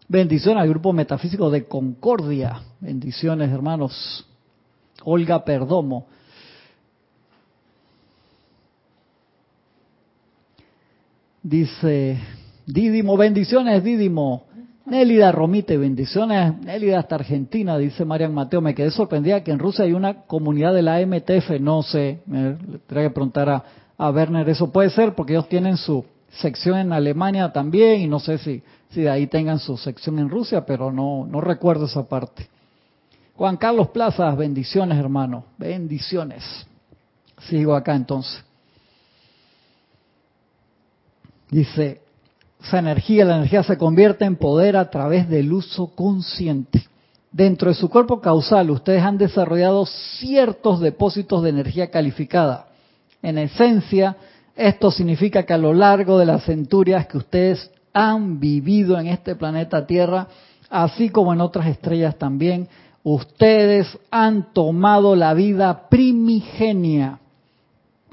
Bendiciones 0.09 0.62
al 0.62 0.69
grupo 0.69 0.93
metafísico 0.93 1.51
de 1.51 1.67
Concordia. 1.67 2.61
Bendiciones, 2.81 3.51
hermanos. 3.51 4.27
Olga 5.03 5.45
Perdomo. 5.45 6.07
Dice 11.43 12.19
Didimo, 12.67 13.17
bendiciones, 13.17 13.83
Didimo. 13.85 14.45
Nélida 14.87 15.33
Romite, 15.33 15.77
bendiciones. 15.79 16.59
Nélida 16.61 16.99
hasta 16.99 17.15
Argentina, 17.17 17.79
dice 17.79 18.05
Marian 18.05 18.35
Mateo. 18.35 18.61
Me 18.61 18.75
quedé 18.75 18.91
sorprendida 18.91 19.43
que 19.43 19.51
en 19.51 19.59
Rusia 19.59 19.85
hay 19.85 19.93
una 19.93 20.23
comunidad 20.23 20.75
de 20.75 20.83
la 20.83 21.05
MTF. 21.05 21.61
No 21.61 21.83
sé, 21.83 22.21
me 22.27 22.55
tendría 22.87 23.09
que 23.09 23.11
preguntar 23.11 23.49
a, 23.49 23.65
a 23.97 24.11
Werner 24.11 24.49
eso. 24.49 24.71
Puede 24.71 24.91
ser 24.91 25.15
porque 25.15 25.33
ellos 25.33 25.49
tienen 25.49 25.77
su 25.77 26.05
sección 26.41 26.79
en 26.79 26.93
Alemania 26.93 27.53
también 27.53 28.01
y 28.01 28.07
no 28.07 28.19
sé 28.19 28.39
si, 28.39 28.63
si 28.91 29.03
de 29.03 29.11
ahí 29.11 29.27
tengan 29.27 29.59
su 29.59 29.77
sección 29.77 30.19
en 30.19 30.29
Rusia, 30.29 30.67
pero 30.67 30.93
no, 30.93 31.27
no 31.27 31.41
recuerdo 31.41 31.87
esa 31.87 32.07
parte. 32.09 32.49
Juan 33.37 33.57
Carlos 33.57 33.89
Plazas, 33.89 34.37
bendiciones 34.37 34.99
hermano, 34.99 35.45
bendiciones. 35.59 36.45
Sigo 37.49 37.74
acá 37.74 37.95
entonces. 37.95 38.45
Dice, 41.51 42.01
esa 42.62 42.78
energía, 42.78 43.24
la 43.24 43.37
energía 43.37 43.62
se 43.62 43.76
convierte 43.76 44.24
en 44.24 44.37
poder 44.37 44.76
a 44.76 44.89
través 44.89 45.28
del 45.28 45.53
uso 45.53 45.89
consciente. 45.89 46.85
Dentro 47.32 47.68
de 47.68 47.74
su 47.74 47.91
cuerpo 47.91 48.20
causal, 48.20 48.70
ustedes 48.70 49.03
han 49.03 49.18
desarrollado 49.18 49.85
ciertos 49.87 50.80
depósitos 50.80 51.43
de 51.43 51.51
energía 51.51 51.91
calificada. 51.91 52.68
En 53.20 53.39
esencia, 53.39 54.16
esto 54.55 54.93
significa 54.93 55.43
que 55.43 55.53
a 55.53 55.59
lo 55.59 55.74
largo 55.74 56.18
de 56.18 56.26
las 56.26 56.45
centurias 56.45 57.09
que 57.09 57.18
ustedes 57.18 57.70
han 57.93 58.39
vivido 58.39 58.99
en 58.99 59.09
este 59.09 59.35
planeta 59.35 59.87
Tierra, 59.87 60.28
así 60.70 61.11
como 61.11 61.32
en 61.32 61.41
otras 61.41 61.66
estrellas 61.66 62.16
también, 62.16 62.68
ustedes 63.05 63.87
han 64.11 64.53
tomado 64.53 65.15
la 65.15 65.33
vida 65.35 65.89
primigenia 65.89 67.21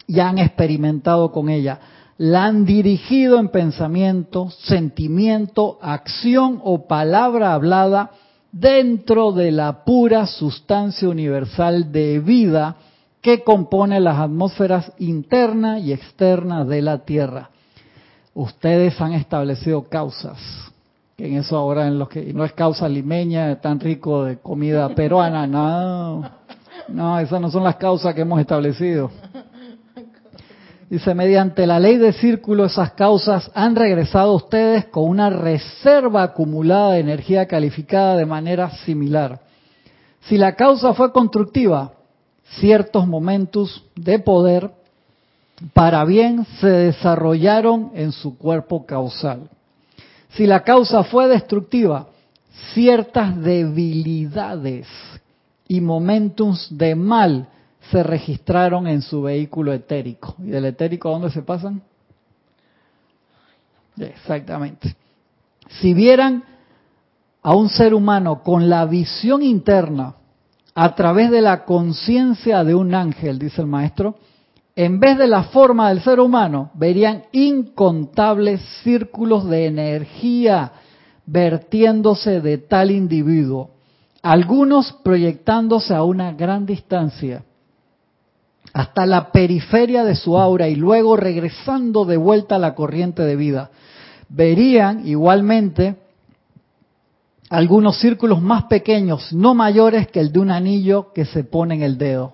y 0.05 0.19
han 0.19 0.37
experimentado 0.37 1.31
con 1.31 1.49
ella 1.49 1.79
la 2.21 2.45
han 2.45 2.65
dirigido 2.65 3.39
en 3.39 3.49
pensamiento, 3.49 4.51
sentimiento, 4.51 5.79
acción 5.81 6.61
o 6.63 6.85
palabra 6.85 7.55
hablada 7.55 8.11
dentro 8.51 9.31
de 9.31 9.51
la 9.51 9.83
pura 9.83 10.27
sustancia 10.27 11.09
universal 11.09 11.91
de 11.91 12.19
vida 12.19 12.75
que 13.21 13.43
compone 13.43 13.99
las 13.99 14.19
atmósferas 14.19 14.91
interna 14.99 15.79
y 15.79 15.93
externa 15.93 16.63
de 16.63 16.83
la 16.83 16.99
Tierra. 17.05 17.49
Ustedes 18.35 19.01
han 19.01 19.13
establecido 19.13 19.89
causas, 19.89 20.37
en 21.21 21.37
eso 21.37 21.55
ahora 21.55 21.87
en 21.87 21.99
lo 21.99 22.09
que 22.09 22.33
no 22.33 22.43
es 22.43 22.53
causa 22.53 22.89
limeña, 22.89 23.61
tan 23.61 23.79
rico 23.79 24.25
de 24.25 24.39
comida 24.39 24.89
peruana, 24.89 25.45
no, 25.45 26.27
no, 26.87 27.19
esas 27.19 27.39
no 27.39 27.51
son 27.51 27.63
las 27.63 27.75
causas 27.75 28.15
que 28.15 28.21
hemos 28.21 28.39
establecido. 28.39 29.11
Dice, 30.89 31.13
mediante 31.13 31.67
la 31.67 31.79
ley 31.79 31.97
de 31.97 32.11
círculo 32.11 32.65
esas 32.65 32.91
causas 32.93 33.49
han 33.53 33.75
regresado 33.75 34.33
ustedes 34.33 34.85
con 34.85 35.07
una 35.07 35.29
reserva 35.29 36.23
acumulada 36.23 36.93
de 36.93 36.99
energía 36.99 37.47
calificada 37.47 38.17
de 38.17 38.25
manera 38.25 38.71
similar. 38.83 39.39
Si 40.21 40.37
la 40.37 40.55
causa 40.55 40.93
fue 40.93 41.13
constructiva, 41.13 41.93
ciertos 42.59 43.07
momentos 43.07 43.85
de 43.95 44.19
poder 44.19 44.71
para 45.73 46.03
bien 46.03 46.45
se 46.59 46.67
desarrollaron 46.67 47.91
en 47.93 48.11
su 48.11 48.37
cuerpo 48.37 48.85
causal. 48.85 49.49
Si 50.35 50.47
la 50.47 50.63
causa 50.63 51.03
fue 51.03 51.27
destructiva, 51.27 52.07
ciertas 52.73 53.39
debilidades 53.41 54.87
y 55.67 55.81
momentos 55.81 56.67
de 56.69 56.95
mal 56.95 57.47
se 57.91 58.03
registraron 58.03 58.87
en 58.87 59.01
su 59.01 59.23
vehículo 59.23 59.73
etérico. 59.73 60.35
¿Y 60.39 60.47
del 60.47 60.65
etérico 60.65 61.09
a 61.09 61.13
dónde 61.13 61.31
se 61.31 61.41
pasan? 61.41 61.81
Exactamente. 63.97 64.95
Si 65.81 65.93
vieran 65.93 66.43
a 67.41 67.55
un 67.55 67.69
ser 67.69 67.93
humano 67.93 68.43
con 68.43 68.69
la 68.69 68.85
visión 68.85 69.41
interna 69.41 70.15
a 70.73 70.95
través 70.95 71.31
de 71.31 71.41
la 71.41 71.65
conciencia 71.65 72.63
de 72.63 72.75
un 72.75 72.93
ángel, 72.93 73.39
dice 73.39 73.61
el 73.61 73.67
maestro, 73.67 74.15
en 74.75 74.99
vez 74.99 75.17
de 75.17 75.27
la 75.27 75.43
forma 75.43 75.89
del 75.89 76.01
ser 76.01 76.19
humano, 76.19 76.71
verían 76.75 77.23
incontables 77.31 78.61
círculos 78.83 79.49
de 79.49 79.65
energía 79.65 80.71
vertiéndose 81.25 82.41
de 82.41 82.57
tal 82.57 82.91
individuo, 82.91 83.71
algunos 84.21 84.93
proyectándose 85.03 85.93
a 85.93 86.03
una 86.03 86.33
gran 86.33 86.65
distancia 86.65 87.43
hasta 88.73 89.05
la 89.05 89.31
periferia 89.31 90.03
de 90.03 90.15
su 90.15 90.37
aura 90.37 90.67
y 90.67 90.75
luego 90.75 91.17
regresando 91.17 92.05
de 92.05 92.17
vuelta 92.17 92.55
a 92.55 92.59
la 92.59 92.73
corriente 92.73 93.23
de 93.23 93.35
vida. 93.35 93.71
Verían 94.29 95.05
igualmente 95.07 95.95
algunos 97.49 97.99
círculos 97.99 98.41
más 98.41 98.63
pequeños, 98.65 99.33
no 99.33 99.53
mayores 99.53 100.07
que 100.07 100.21
el 100.21 100.31
de 100.31 100.39
un 100.39 100.51
anillo 100.51 101.11
que 101.13 101.25
se 101.25 101.43
pone 101.43 101.75
en 101.75 101.83
el 101.83 101.97
dedo. 101.97 102.33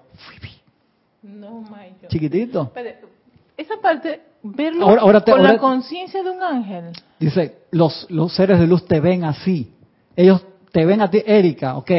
Chiquitito. 2.08 2.72
esa 3.56 3.76
parte, 3.82 4.22
verlo 4.44 4.98
con 5.26 5.44
la 5.44 5.58
conciencia 5.58 6.24
de 6.24 6.30
un 6.30 6.42
ángel. 6.42 6.86
Dice, 7.20 7.60
los, 7.72 8.06
los 8.10 8.34
seres 8.34 8.60
de 8.60 8.68
luz 8.68 8.86
te 8.86 9.00
ven 9.00 9.24
así. 9.24 9.72
Ellos 10.16 10.44
te 10.72 10.86
ven 10.86 11.02
a 11.02 11.10
ti, 11.10 11.22
Erika, 11.26 11.78
ok, 11.78 11.92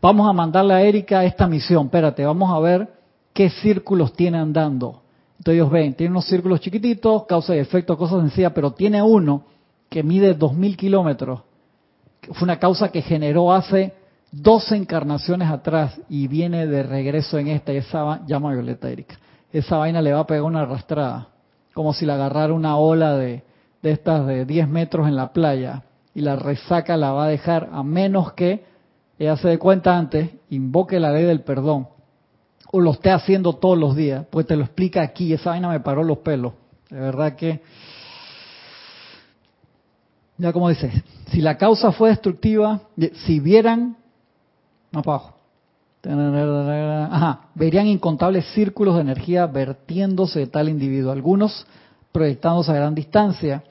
vamos 0.00 0.28
a 0.28 0.32
mandarle 0.32 0.74
a 0.74 0.82
Erika 0.82 1.24
esta 1.24 1.46
misión, 1.46 1.86
espérate, 1.86 2.24
vamos 2.24 2.52
a 2.52 2.58
ver 2.60 2.88
qué 3.32 3.50
círculos 3.50 4.12
tiene 4.12 4.38
andando. 4.38 5.02
Entonces 5.38 5.54
ellos 5.54 5.70
ven, 5.70 5.94
tiene 5.94 6.12
unos 6.12 6.26
círculos 6.26 6.60
chiquititos, 6.60 7.24
causa 7.26 7.56
y 7.56 7.58
efecto, 7.58 7.96
cosas 7.96 8.20
sencillas, 8.20 8.52
pero 8.54 8.72
tiene 8.72 9.02
uno 9.02 9.44
que 9.88 10.02
mide 10.02 10.38
2.000 10.38 10.76
kilómetros. 10.76 11.40
Fue 12.32 12.44
una 12.44 12.58
causa 12.58 12.90
que 12.90 13.02
generó 13.02 13.52
hace 13.52 13.92
12 14.30 14.76
encarnaciones 14.76 15.50
atrás 15.50 16.00
y 16.08 16.28
viene 16.28 16.66
de 16.66 16.82
regreso 16.82 17.38
en 17.38 17.48
esta, 17.48 17.72
esa 17.72 18.24
llama 18.26 18.52
violeta 18.52 18.88
Erika. 18.88 19.16
Esa 19.52 19.76
vaina 19.76 20.00
le 20.00 20.12
va 20.12 20.20
a 20.20 20.26
pegar 20.26 20.44
una 20.44 20.62
arrastrada, 20.62 21.28
como 21.74 21.92
si 21.92 22.06
la 22.06 22.14
agarrara 22.14 22.52
una 22.52 22.76
ola 22.76 23.16
de, 23.16 23.44
de 23.82 23.90
estas 23.90 24.26
de 24.26 24.44
10 24.44 24.68
metros 24.68 25.08
en 25.08 25.16
la 25.16 25.32
playa 25.32 25.82
y 26.14 26.20
la 26.20 26.36
resaca 26.36 26.96
la 26.96 27.12
va 27.12 27.24
a 27.24 27.28
dejar 27.28 27.68
a 27.72 27.82
menos 27.82 28.32
que 28.32 28.64
ella 29.18 29.36
se 29.36 29.48
dé 29.48 29.58
cuenta 29.58 29.96
antes, 29.96 30.30
invoque 30.50 30.98
la 30.98 31.12
ley 31.12 31.24
del 31.24 31.42
perdón 31.42 31.88
o 32.72 32.80
lo 32.80 32.92
esté 32.92 33.10
haciendo 33.10 33.52
todos 33.52 33.78
los 33.78 33.94
días, 33.94 34.26
pues 34.30 34.46
te 34.46 34.56
lo 34.56 34.64
explica 34.64 35.02
aquí, 35.02 35.32
esa 35.32 35.50
vaina 35.50 35.68
me 35.68 35.80
paró 35.80 36.02
los 36.02 36.18
pelos. 36.18 36.54
De 36.88 36.98
verdad 36.98 37.36
que, 37.36 37.62
ya 40.38 40.52
como 40.52 40.70
dices, 40.70 40.92
si 41.30 41.42
la 41.42 41.58
causa 41.58 41.92
fue 41.92 42.08
destructiva, 42.08 42.80
si 43.26 43.40
vieran, 43.40 43.98
más 44.90 45.06
abajo, 45.06 45.36
ajá, 46.04 47.48
verían 47.54 47.86
incontables 47.86 48.44
círculos 48.54 48.96
de 48.96 49.02
energía 49.02 49.46
vertiéndose 49.46 50.40
de 50.40 50.46
tal 50.46 50.68
individuo, 50.68 51.12
algunos 51.12 51.66
proyectándose 52.10 52.72
a 52.72 52.74
gran 52.74 52.94
distancia, 52.94 53.62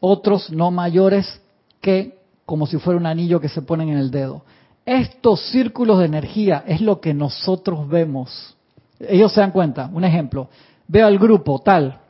otros 0.00 0.50
no 0.50 0.70
mayores 0.70 1.40
que 1.80 2.18
como 2.46 2.66
si 2.66 2.78
fuera 2.78 2.98
un 2.98 3.06
anillo 3.06 3.40
que 3.40 3.48
se 3.48 3.62
ponen 3.62 3.90
en 3.90 3.98
el 3.98 4.10
dedo. 4.10 4.42
Estos 4.84 5.40
círculos 5.50 5.98
de 5.98 6.06
energía 6.06 6.64
es 6.66 6.80
lo 6.80 7.00
que 7.00 7.14
nosotros 7.14 7.88
vemos. 7.88 8.56
Ellos 9.00 9.32
se 9.32 9.40
dan 9.40 9.50
cuenta. 9.50 9.90
Un 9.92 10.04
ejemplo. 10.04 10.48
Veo 10.86 11.06
al 11.06 11.18
grupo 11.18 11.60
tal. 11.60 12.00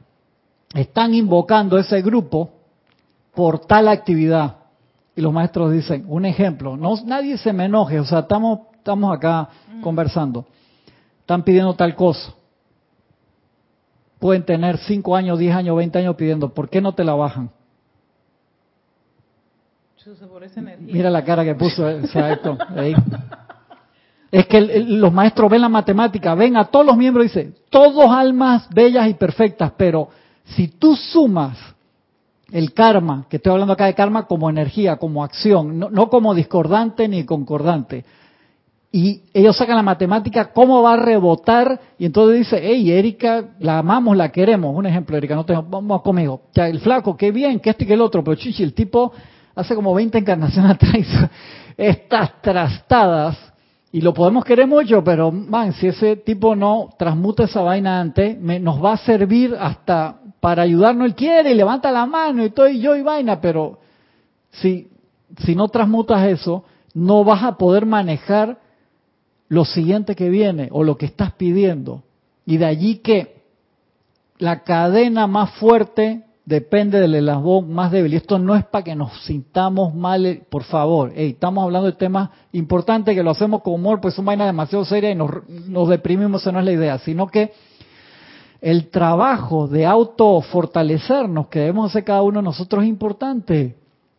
Están 0.75 1.15
invocando 1.15 1.79
ese 1.79 2.03
grupo 2.03 2.51
por 3.33 3.61
tal 3.61 3.87
actividad. 3.89 4.57
Y 5.15 5.21
los 5.21 5.33
maestros 5.33 5.71
dicen, 5.71 6.05
un 6.09 6.25
ejemplo, 6.25 6.77
no, 6.77 6.97
nadie 7.05 7.39
se 7.39 7.53
me 7.53 7.67
enoje, 7.67 8.01
o 8.01 8.05
sea, 8.05 8.21
estamos 8.21 8.61
estamos 8.85 9.17
acá 9.17 9.49
mm. 9.73 9.81
conversando, 9.81 10.45
están 11.21 11.43
pidiendo 11.43 11.73
tal 11.73 11.97
cosa. 11.97 12.35
Pueden 14.19 14.45
tener 14.45 14.77
5 14.77 15.17
años, 15.17 15.39
10 15.39 15.57
años, 15.57 15.77
20 15.77 15.99
años 16.01 16.17
pidiendo, 16.17 16.53
¿por 16.53 16.69
qué 16.69 16.83
no 16.83 16.93
te 16.93 17.03
la 17.03 17.15
bajan? 17.15 17.51
Mira 20.81 21.09
la 21.09 21.25
cara 21.25 21.45
que 21.45 21.55
puso, 21.55 21.89
exacto. 21.89 22.59
Es 24.31 24.47
que 24.47 24.61
los 24.61 25.13
maestros 25.13 25.51
ven 25.51 25.63
la 25.63 25.69
matemática, 25.71 26.35
ven 26.35 26.57
a 26.59 26.67
todos 26.67 26.85
los 26.85 26.97
miembros 26.97 27.25
y 27.25 27.29
dicen, 27.29 27.55
todos 27.71 28.11
almas 28.11 28.69
bellas 28.69 29.09
y 29.09 29.15
perfectas, 29.15 29.73
pero 29.79 30.11
si 30.45 30.69
tú 30.69 30.95
sumas 30.95 31.57
el 32.53 32.75
karma, 32.75 33.25
que 33.31 33.37
estoy 33.37 33.53
hablando 33.53 33.73
acá 33.73 33.87
de 33.87 33.95
karma 33.95 34.27
como 34.27 34.51
energía, 34.51 34.97
como 34.97 35.25
acción, 35.25 35.79
no, 35.79 36.11
como 36.11 36.35
discordante 36.35 37.09
ni 37.09 37.25
concordante. 37.25 38.05
Y 38.97 39.23
ellos 39.35 39.57
sacan 39.57 39.75
la 39.75 39.83
matemática, 39.83 40.53
cómo 40.53 40.81
va 40.81 40.93
a 40.93 40.97
rebotar, 40.97 41.81
y 41.99 42.07
entonces 42.07 42.39
dice, 42.39 42.61
hey, 42.63 42.93
Erika, 42.93 43.45
la 43.59 43.79
amamos, 43.79 44.17
la 44.17 44.31
queremos. 44.31 44.73
Un 44.73 44.87
ejemplo, 44.87 45.17
Erika, 45.17 45.35
no 45.35 45.45
te, 45.45 45.53
vamos 45.53 46.01
conmigo. 46.03 46.43
Ya, 46.55 46.69
el 46.69 46.79
flaco, 46.79 47.17
qué 47.17 47.33
bien, 47.33 47.59
que 47.59 47.71
este 47.71 47.83
y 47.83 47.87
que 47.89 47.95
el 47.95 48.01
otro, 48.01 48.23
pero 48.23 48.37
chichi, 48.37 48.63
el 48.63 48.73
tipo 48.73 49.11
hace 49.57 49.75
como 49.75 49.93
20 49.95 50.17
encarnaciones 50.17 50.71
atrás 50.77 51.29
estas 51.77 52.41
trastadas, 52.41 53.37
y 53.91 54.01
lo 54.01 54.15
podemos 54.15 54.45
querer 54.45 54.69
mucho, 54.69 55.03
pero 55.03 55.33
man, 55.33 55.73
si 55.73 55.89
ese 55.89 56.15
tipo 56.15 56.55
no 56.55 56.91
transmuta 56.97 57.47
esa 57.47 57.63
vaina 57.63 58.01
antes, 58.01 58.39
nos 58.39 58.81
va 58.81 58.93
a 58.93 58.99
servir 58.99 59.57
hasta 59.59 60.21
para 60.39 60.63
ayudarnos 60.63 61.09
él 61.09 61.17
quiere 61.17 61.51
y 61.51 61.55
levanta 61.55 61.91
la 61.91 62.07
mano 62.07 62.45
y 62.45 62.47
estoy 62.47 62.79
yo 62.79 62.95
y 62.95 63.03
vaina, 63.03 63.41
pero 63.41 63.81
si, 64.51 64.87
si 65.39 65.57
no 65.57 65.67
transmutas 65.67 66.29
eso, 66.29 66.63
no 66.95 67.25
vas 67.25 67.43
a 67.43 67.59
poder 67.59 67.87
manejar 67.87 68.63
lo 69.49 69.65
siguiente 69.65 70.15
que 70.15 70.31
viene 70.31 70.69
o 70.73 70.85
lo 70.85 70.97
que 70.97 71.07
estás 71.07 71.33
pidiendo. 71.33 72.03
Y 72.47 72.57
de 72.57 72.67
allí 72.67 72.97
que 72.97 73.43
la 74.39 74.65
cadena 74.65 75.27
más 75.27 75.51
fuerte 75.53 76.25
depende 76.45 77.01
del 77.01 77.15
eslabón 77.15 77.73
más 77.73 77.91
débil. 77.91 78.15
Y 78.15 78.17
esto 78.17 78.39
no 78.39 78.55
es 78.55 78.65
para 78.65 78.85
que 78.85 78.95
nos 78.95 79.25
sintamos 79.25 79.95
mal, 79.95 80.43
por 80.51 80.65
favor. 80.65 81.13
estamos 81.15 81.65
hablando 81.65 81.87
de 81.87 81.97
temas 81.97 82.31
importantes 82.53 83.15
que 83.15 83.23
lo 83.23 83.31
hacemos 83.31 83.63
con 83.63 83.75
humor, 83.75 84.01
pues 84.01 84.15
es 84.15 84.19
una 84.19 84.27
vaina 84.27 84.47
demasiado 84.47 84.85
seria 84.85 85.11
y 85.11 85.15
nos, 85.15 85.31
nos 85.49 85.89
deprimimos, 85.89 86.43
esa 86.43 86.53
no 86.53 86.59
es 86.59 86.65
la 86.65 86.73
idea, 86.73 86.99
sino 86.99 87.27
que 87.27 87.53
el 88.61 88.89
trabajo 88.89 89.69
de 89.69 89.87
autofortalecernos 89.87 91.49
que 91.49 91.61
debemos 91.61 91.91
hacer 91.91 92.05
cada 92.05 92.23
uno 92.23 92.41
de 92.41 92.45
nosotros 92.45 92.83
es 92.83 92.89
importante. 92.89 93.77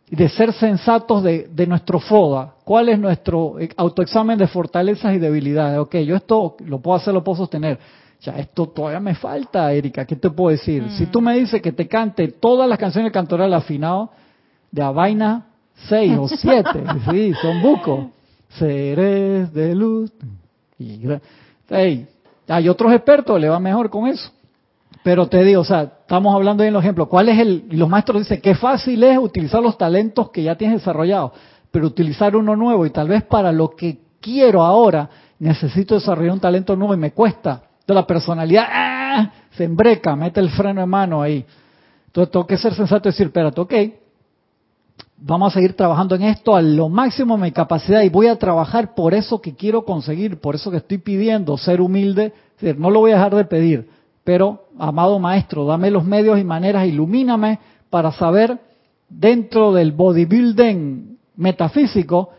De 0.09 0.29
ser 0.29 0.53
sensatos 0.53 1.23
de, 1.23 1.65
nuestro 1.67 1.99
FODA. 1.99 2.53
¿Cuál 2.63 2.89
es 2.89 2.99
nuestro 2.99 3.55
autoexamen 3.75 4.37
de 4.37 4.47
fortalezas 4.47 5.15
y 5.15 5.19
debilidades? 5.19 5.79
Ok, 5.79 5.95
yo 5.97 6.15
esto 6.15 6.55
lo 6.59 6.79
puedo 6.79 6.97
hacer, 6.97 7.13
lo 7.13 7.23
puedo 7.23 7.37
sostener. 7.37 7.79
Ya, 8.21 8.33
esto 8.33 8.67
todavía 8.67 8.99
me 8.99 9.15
falta, 9.15 9.71
Erika. 9.73 10.05
¿Qué 10.05 10.15
te 10.15 10.29
puedo 10.29 10.51
decir? 10.51 10.87
Si 10.91 11.07
tú 11.07 11.21
me 11.21 11.35
dices 11.37 11.61
que 11.61 11.71
te 11.71 11.87
cante 11.87 12.27
todas 12.27 12.69
las 12.69 12.77
canciones 12.77 13.11
cantoral 13.11 13.53
afinado, 13.53 14.11
de 14.71 14.81
a 14.81 14.91
vaina 14.91 15.45
6 15.87 16.17
o 16.17 16.27
7, 16.27 16.63
sí, 17.11 17.33
son 17.41 17.61
bucos. 17.61 18.05
Seres 18.49 19.53
de 19.53 19.75
luz. 19.75 20.11
Y, 20.77 21.01
hey, 21.69 22.07
hay 22.47 22.69
otros 22.69 22.93
expertos, 22.93 23.39
le 23.39 23.49
va 23.49 23.59
mejor 23.59 23.89
con 23.89 24.07
eso. 24.07 24.31
Pero 25.05 25.27
te 25.27 25.43
digo, 25.43 25.61
o 25.61 25.63
sea, 25.63 25.83
estamos 26.01 26.33
hablando 26.33 26.63
en 26.63 26.73
los 26.73 26.81
ejemplos. 26.81 27.09
¿Cuál 27.09 27.29
es 27.29 27.37
el? 27.37 27.65
Y 27.69 27.75
los 27.75 27.87
maestros 27.87 28.23
dicen 28.23 28.41
que 28.41 28.55
fácil 28.55 29.03
es 29.03 29.19
utilizar 29.19 29.61
los 29.61 29.77
talentos 29.77 30.31
que 30.31 30.41
ya 30.41 30.55
tienes 30.55 30.79
desarrollados, 30.79 31.31
pero 31.69 31.85
utilizar 31.85 32.35
uno 32.35 32.55
nuevo 32.55 32.87
y 32.87 32.89
tal 32.89 33.09
vez 33.09 33.21
para 33.21 33.51
lo 33.51 33.69
que 33.75 33.99
quiero 34.19 34.63
ahora 34.63 35.07
necesito 35.37 35.93
desarrollar 35.93 36.33
un 36.33 36.39
talento 36.39 36.75
nuevo 36.75 36.95
y 36.95 36.97
me 36.97 37.11
cuesta. 37.11 37.61
Entonces 37.81 37.95
la 37.95 38.07
personalidad 38.07 38.65
¡ah! 38.67 39.31
se 39.51 39.65
embreca, 39.65 40.15
mete 40.15 40.39
el 40.39 40.49
freno 40.49 40.81
de 40.81 40.87
mano 40.87 41.21
ahí. 41.21 41.45
Entonces 42.07 42.31
tengo 42.31 42.47
que 42.47 42.57
ser 42.57 42.73
sensato 42.73 43.07
y 43.07 43.11
decir, 43.11 43.27
espérate, 43.27 43.61
ok, 43.61 43.73
vamos 45.17 45.51
a 45.51 45.53
seguir 45.53 45.75
trabajando 45.75 46.15
en 46.15 46.23
esto 46.23 46.55
a 46.55 46.63
lo 46.63 46.89
máximo 46.89 47.37
de 47.37 47.43
mi 47.43 47.51
capacidad 47.51 48.01
y 48.01 48.09
voy 48.09 48.25
a 48.25 48.39
trabajar 48.39 48.95
por 48.95 49.13
eso 49.13 49.39
que 49.39 49.53
quiero 49.53 49.85
conseguir, 49.85 50.41
por 50.41 50.55
eso 50.55 50.71
que 50.71 50.77
estoy 50.77 50.97
pidiendo, 50.97 51.59
ser 51.59 51.79
humilde, 51.79 52.33
decir, 52.59 52.79
no 52.79 52.89
lo 52.89 53.01
voy 53.01 53.11
a 53.11 53.17
dejar 53.17 53.35
de 53.35 53.45
pedir 53.45 53.94
pero, 54.25 54.65
amado 54.77 55.19
maestro, 55.19 55.65
dame 55.65 55.91
los 55.91 56.03
medios 56.03 56.37
y 56.39 56.43
maneras, 56.43 56.87
ilumíname 56.87 57.59
para 57.91 58.11
saber 58.11 58.59
dentro 59.07 59.71
del 59.71 59.91
bodybuilding 59.91 61.17
metafísico, 61.37 62.31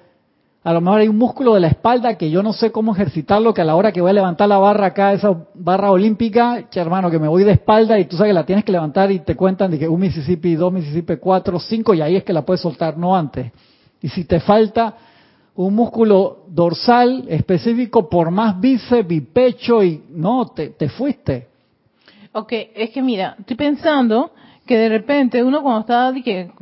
a 0.65 0.73
lo 0.73 0.81
mejor 0.81 1.01
hay 1.01 1.07
un 1.07 1.17
músculo 1.17 1.55
de 1.55 1.61
la 1.61 1.69
espalda 1.69 2.19
que 2.19 2.29
yo 2.29 2.43
no 2.43 2.53
sé 2.53 2.73
cómo 2.73 2.93
ejercitarlo, 2.93 3.55
que 3.55 3.61
a 3.61 3.65
la 3.65 3.77
hora 3.77 3.93
que 3.93 4.01
voy 4.01 4.11
a 4.11 4.15
levantar 4.15 4.49
la 4.49 4.59
barra 4.59 4.87
acá, 4.87 5.13
esa 5.13 5.47
barra 5.55 5.93
olímpica, 5.93 6.65
hermano, 6.75 7.09
que 7.09 7.21
me 7.21 7.29
voy 7.29 7.45
de 7.45 7.53
espalda 7.53 8.01
y 8.01 8.07
tú 8.07 8.17
sabes 8.17 8.31
que 8.31 8.35
la 8.35 8.45
tienes 8.45 8.65
que 8.65 8.73
levantar 8.73 9.13
y 9.13 9.21
te 9.21 9.37
cuentan 9.37 9.71
de 9.71 9.79
que 9.79 9.89
un 9.89 10.01
Mississippi, 10.01 10.57
dos 10.57 10.73
Mississippi, 10.73 11.19
cuatro, 11.19 11.61
cinco, 11.61 11.95
y 11.95 12.01
ahí 12.01 12.17
es 12.17 12.25
que 12.25 12.33
la 12.33 12.45
puedes 12.45 12.63
soltar, 12.63 12.99
no 12.99 13.15
antes. 13.15 13.53
Y 14.03 14.09
si 14.09 14.25
te 14.25 14.41
falta 14.41 14.97
un 15.55 15.73
músculo 15.73 16.47
dorsal 16.49 17.27
específico 17.29 18.09
por 18.09 18.33
más 18.33 18.61
bíceps 18.61 19.13
y 19.13 19.21
pecho 19.21 19.85
y 19.85 20.03
no, 20.11 20.49
te, 20.49 20.71
te 20.71 20.89
fuiste. 20.89 21.56
Ok, 22.37 22.53
es 22.75 22.91
que 22.91 23.01
mira, 23.01 23.35
estoy 23.39 23.57
pensando 23.57 24.31
que 24.67 24.77
de 24.77 24.91
repente 24.91 25.43
uno 25.43 25.63
cuando 25.63 25.81
está 25.81 26.13
que, 26.23 26.53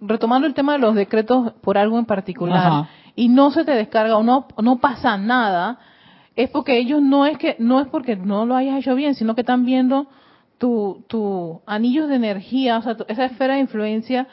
retomando 0.00 0.46
el 0.46 0.54
tema 0.54 0.72
de 0.72 0.78
los 0.78 0.94
decretos 0.94 1.52
por 1.60 1.76
algo 1.76 1.98
en 1.98 2.06
particular 2.06 2.88
y 3.14 3.28
no 3.28 3.50
se 3.50 3.66
te 3.66 3.72
descarga 3.72 4.16
o 4.16 4.22
no, 4.22 4.48
no 4.62 4.78
pasa 4.78 5.18
nada, 5.18 5.78
es 6.36 6.48
porque 6.48 6.78
ellos 6.78 7.02
no 7.02 7.26
es 7.26 7.36
que 7.36 7.54
no 7.58 7.80
es 7.80 7.88
porque 7.88 8.16
no 8.16 8.46
lo 8.46 8.56
hayas 8.56 8.78
hecho 8.78 8.94
bien, 8.94 9.14
sino 9.14 9.34
que 9.34 9.42
están 9.42 9.66
viendo 9.66 10.06
tu, 10.56 11.04
tu 11.06 11.60
anillos 11.66 12.08
de 12.08 12.14
energía, 12.14 12.78
o 12.78 12.82
sea, 12.82 12.96
esa 13.08 13.26
esfera 13.26 13.56
de 13.56 13.60
influencia 13.60 14.26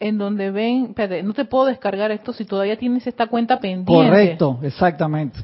en 0.00 0.18
donde 0.18 0.50
ven, 0.50 0.86
espérate, 0.86 1.22
no 1.22 1.34
te 1.34 1.44
puedo 1.44 1.66
descargar 1.66 2.10
esto 2.10 2.32
si 2.32 2.44
todavía 2.44 2.76
tienes 2.76 3.06
esta 3.06 3.28
cuenta 3.28 3.60
pendiente. 3.60 3.92
Correcto, 3.92 4.58
exactamente. 4.62 5.38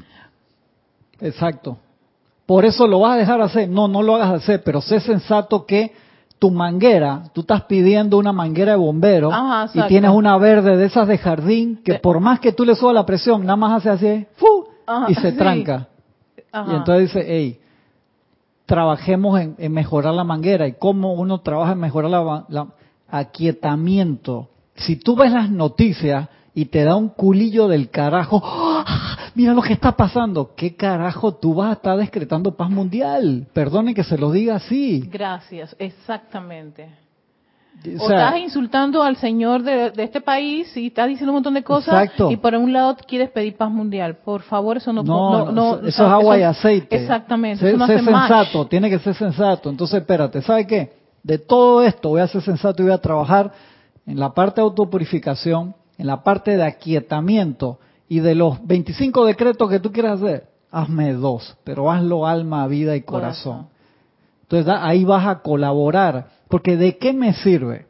Exacto. 1.21 1.77
Por 2.47 2.63
eso 2.65 2.87
lo 2.87 3.01
vas 3.01 3.15
a 3.15 3.17
dejar 3.17 3.41
hacer. 3.41 3.69
No, 3.69 3.87
no 3.87 4.01
lo 4.01 4.15
hagas 4.15 4.41
hacer, 4.41 4.63
pero 4.63 4.81
sé 4.81 5.01
sensato 5.01 5.65
que 5.65 5.93
tu 6.39 6.49
manguera, 6.49 7.23
tú 7.33 7.41
estás 7.41 7.63
pidiendo 7.63 8.17
una 8.17 8.31
manguera 8.31 8.71
de 8.71 8.77
bombero 8.77 9.31
y 9.73 9.81
tienes 9.87 10.11
una 10.11 10.37
verde 10.37 10.77
de 10.77 10.85
esas 10.85 11.07
de 11.07 11.17
jardín 11.17 11.81
que 11.83 11.95
por 11.95 12.19
más 12.19 12.39
que 12.39 12.53
tú 12.53 12.63
le 12.63 12.75
subas 12.75 12.93
la 12.93 13.05
presión, 13.05 13.41
nada 13.41 13.55
más 13.55 13.85
hace 13.85 13.89
así, 13.89 14.27
¡fu! 14.37 14.65
y 15.09 15.15
se 15.15 15.33
tranca. 15.33 15.87
Y 16.53 16.75
entonces 16.75 17.13
dice, 17.13 17.25
hey, 17.27 17.59
trabajemos 18.65 19.39
en, 19.39 19.71
mejorar 19.73 20.13
la 20.13 20.23
manguera. 20.23 20.67
¿Y 20.67 20.73
cómo 20.73 21.13
uno 21.13 21.41
trabaja 21.41 21.73
en 21.73 21.79
mejorar 21.79 22.11
la, 22.11 22.45
la 22.47 22.67
aquietamiento? 23.09 24.49
Si 24.75 24.95
tú 24.95 25.15
ves 25.15 25.33
las 25.33 25.49
noticias 25.49 26.29
y 26.57 26.65
te 26.65 26.83
da 26.83 26.95
un 26.95 27.09
culillo 27.09 27.67
del 27.67 27.91
carajo, 27.91 28.41
mira 29.35 29.53
lo 29.53 29.61
que 29.61 29.73
está 29.73 29.91
pasando. 29.91 30.55
¿Qué 30.55 30.75
carajo 30.75 31.35
tú 31.35 31.53
vas 31.53 31.69
a 31.69 31.73
estar 31.73 31.95
decretando 31.95 32.57
paz 32.57 32.71
mundial? 32.71 33.45
Perdone 33.53 33.93
que 33.93 34.03
se 34.03 34.17
lo 34.17 34.31
diga 34.31 34.55
así. 34.55 35.07
Gracias, 35.07 35.75
exactamente. 35.77 36.89
O, 37.99 38.09
estás 38.09 38.39
insultando 38.39 39.03
al 39.03 39.17
señor 39.17 39.61
de, 39.61 39.93
este 39.97 40.19
país 40.19 40.75
y 40.75 40.87
estás 40.87 41.07
diciendo 41.07 41.31
un 41.31 41.35
montón 41.35 41.53
de 41.53 41.63
cosas 41.63 42.09
y 42.27 42.37
por 42.37 42.55
un 42.55 42.73
lado 42.73 42.97
quieres 43.07 43.29
pedir 43.29 43.55
paz 43.55 43.69
mundial. 43.69 44.17
Por 44.25 44.41
favor, 44.41 44.77
eso 44.77 44.91
no... 44.91 45.03
No, 45.03 45.51
no, 45.51 45.75
eso, 45.75 45.85
es 45.85 45.99
agua 45.99 46.39
y 46.39 46.41
aceite. 46.41 46.95
Exactamente. 46.95 47.63
Sé, 47.71 48.03
sensato, 48.03 48.65
tiene 48.65 48.89
que 48.89 48.97
ser 48.97 49.13
sensato. 49.13 49.69
Entonces, 49.69 49.99
espérate, 49.99 50.41
¿sabe 50.41 50.65
qué? 50.65 50.91
De 51.21 51.37
todo 51.37 51.83
esto 51.83 52.09
voy 52.09 52.21
a 52.21 52.27
ser 52.27 52.41
sensato 52.41 52.81
y 52.81 52.85
voy 52.87 52.95
a 52.95 52.97
trabajar 52.97 53.51
en 54.07 54.19
la 54.19 54.33
parte 54.33 54.59
de 54.59 54.63
autopurificación, 54.63 55.75
en 55.97 56.07
la 56.07 56.23
parte 56.23 56.57
de 56.57 56.63
aquietamiento 56.63 57.79
y 58.09 58.19
de 58.19 58.35
los 58.35 58.65
25 58.65 59.25
decretos 59.25 59.69
que 59.69 59.79
tú 59.79 59.91
quieras 59.91 60.21
hacer, 60.21 60.47
hazme 60.71 61.13
dos, 61.13 61.57
pero 61.63 61.91
hazlo 61.91 62.25
alma, 62.25 62.67
vida 62.67 62.95
y 62.95 63.01
corazón. 63.01 63.67
Entonces 64.43 64.73
ahí 64.79 65.03
vas 65.03 65.27
a 65.27 65.39
colaborar, 65.39 66.27
porque 66.47 66.77
¿de 66.77 66.97
qué 66.97 67.13
me 67.13 67.33
sirve? 67.33 67.87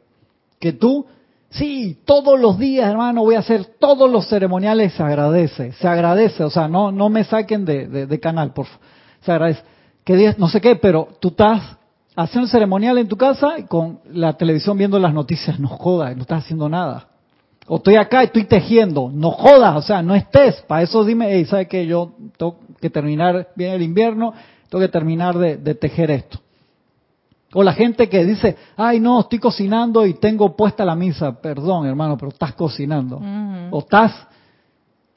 Que 0.58 0.72
tú, 0.72 1.06
sí, 1.50 1.98
todos 2.04 2.40
los 2.40 2.58
días, 2.58 2.90
hermano, 2.90 3.22
voy 3.22 3.36
a 3.36 3.40
hacer 3.40 3.64
todos 3.78 4.10
los 4.10 4.28
ceremoniales, 4.28 4.94
se 4.94 5.02
agradece, 5.02 5.72
se 5.72 5.86
agradece, 5.86 6.42
o 6.42 6.50
sea, 6.50 6.66
no, 6.66 6.90
no 6.90 7.10
me 7.10 7.22
saquen 7.22 7.64
de, 7.64 8.20
canal, 8.20 8.52
por 8.52 8.66
favor, 8.66 8.80
se 9.20 9.32
agradece. 9.32 9.62
Que 10.02 10.16
días, 10.16 10.38
no 10.38 10.48
sé 10.48 10.60
qué, 10.60 10.74
pero 10.74 11.08
tú 11.20 11.28
estás 11.28 11.76
haciendo 12.16 12.48
ceremonial 12.48 12.98
en 12.98 13.06
tu 13.06 13.16
casa 13.16 13.58
y 13.58 13.64
con 13.64 14.00
la 14.10 14.32
televisión 14.32 14.76
viendo 14.76 14.98
las 14.98 15.14
noticias, 15.14 15.60
no 15.60 15.68
jodas, 15.68 16.16
no 16.16 16.22
estás 16.22 16.44
haciendo 16.44 16.68
nada. 16.68 17.07
O 17.68 17.76
estoy 17.76 17.96
acá 17.96 18.22
y 18.22 18.26
estoy 18.26 18.44
tejiendo. 18.44 19.10
No 19.12 19.30
jodas, 19.30 19.76
o 19.76 19.82
sea, 19.82 20.02
no 20.02 20.14
estés. 20.14 20.62
Para 20.62 20.82
eso 20.82 21.04
dime, 21.04 21.28
hey, 21.30 21.44
¿sabes 21.44 21.68
qué? 21.68 21.86
Yo 21.86 22.12
tengo 22.36 22.56
que 22.80 22.90
terminar 22.90 23.48
bien 23.54 23.72
el 23.72 23.82
invierno, 23.82 24.32
tengo 24.68 24.82
que 24.82 24.90
terminar 24.90 25.36
de, 25.38 25.74
tejer 25.74 26.10
esto. 26.10 26.38
O 27.52 27.62
la 27.62 27.72
gente 27.72 28.08
que 28.08 28.24
dice, 28.24 28.56
ay 28.76 29.00
no, 29.00 29.20
estoy 29.20 29.38
cocinando 29.38 30.04
y 30.04 30.14
tengo 30.14 30.54
puesta 30.56 30.84
la 30.84 30.94
misa. 30.94 31.40
Perdón, 31.40 31.86
hermano, 31.86 32.16
pero 32.16 32.30
estás 32.30 32.54
cocinando. 32.54 33.20
O 33.70 33.78
estás 33.78 34.28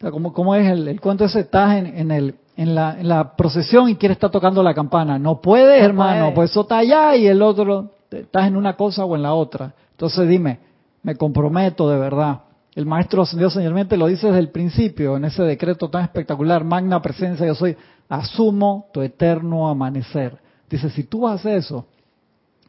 ¿cómo, 0.10 0.56
es 0.56 0.68
el, 0.68 1.00
cuento 1.00 1.26
ese? 1.26 1.42
Estás 1.42 1.76
en, 1.78 2.12
el, 2.12 2.36
en, 2.58 2.74
la, 2.74 3.00
en 3.00 3.08
la 3.08 3.36
procesión 3.36 3.90
y 3.90 3.96
quieres 3.96 4.16
estar 4.16 4.32
tocando 4.32 4.64
la 4.64 4.74
campana. 4.74 5.20
No 5.20 5.42
puedes, 5.42 5.82
hermano, 5.82 6.34
pues 6.34 6.52
eso 6.52 6.62
está 6.62 6.80
allá 6.80 7.16
y 7.16 7.28
el 7.28 7.42
otro, 7.42 7.92
estás 8.10 8.48
en 8.48 8.58
una 8.58 8.76
cosa 8.76 9.06
o 9.06 9.16
en 9.16 9.22
la 9.22 9.34
otra. 9.34 9.74
Entonces 9.92 10.28
dime, 10.28 10.60
me 11.04 11.16
comprometo 11.16 11.90
de 11.90 12.00
verdad. 12.00 12.42
El 12.74 12.86
maestro 12.86 13.24
ascendido 13.24 13.50
señormente 13.50 13.98
lo 13.98 14.08
dice 14.08 14.28
desde 14.28 14.40
el 14.40 14.50
principio, 14.50 15.18
en 15.18 15.26
ese 15.26 15.44
decreto 15.44 15.90
tan 15.90 16.04
espectacular, 16.04 16.64
magna 16.64 17.02
presencia, 17.02 17.46
yo 17.46 17.56
soy, 17.56 17.76
asumo 18.08 18.88
tu 18.94 19.02
eterno 19.02 19.68
amanecer. 19.68 20.38
Dice, 20.70 20.90
si 20.90 21.04
tú 21.04 21.28
haces 21.28 21.66
eso, 21.66 21.86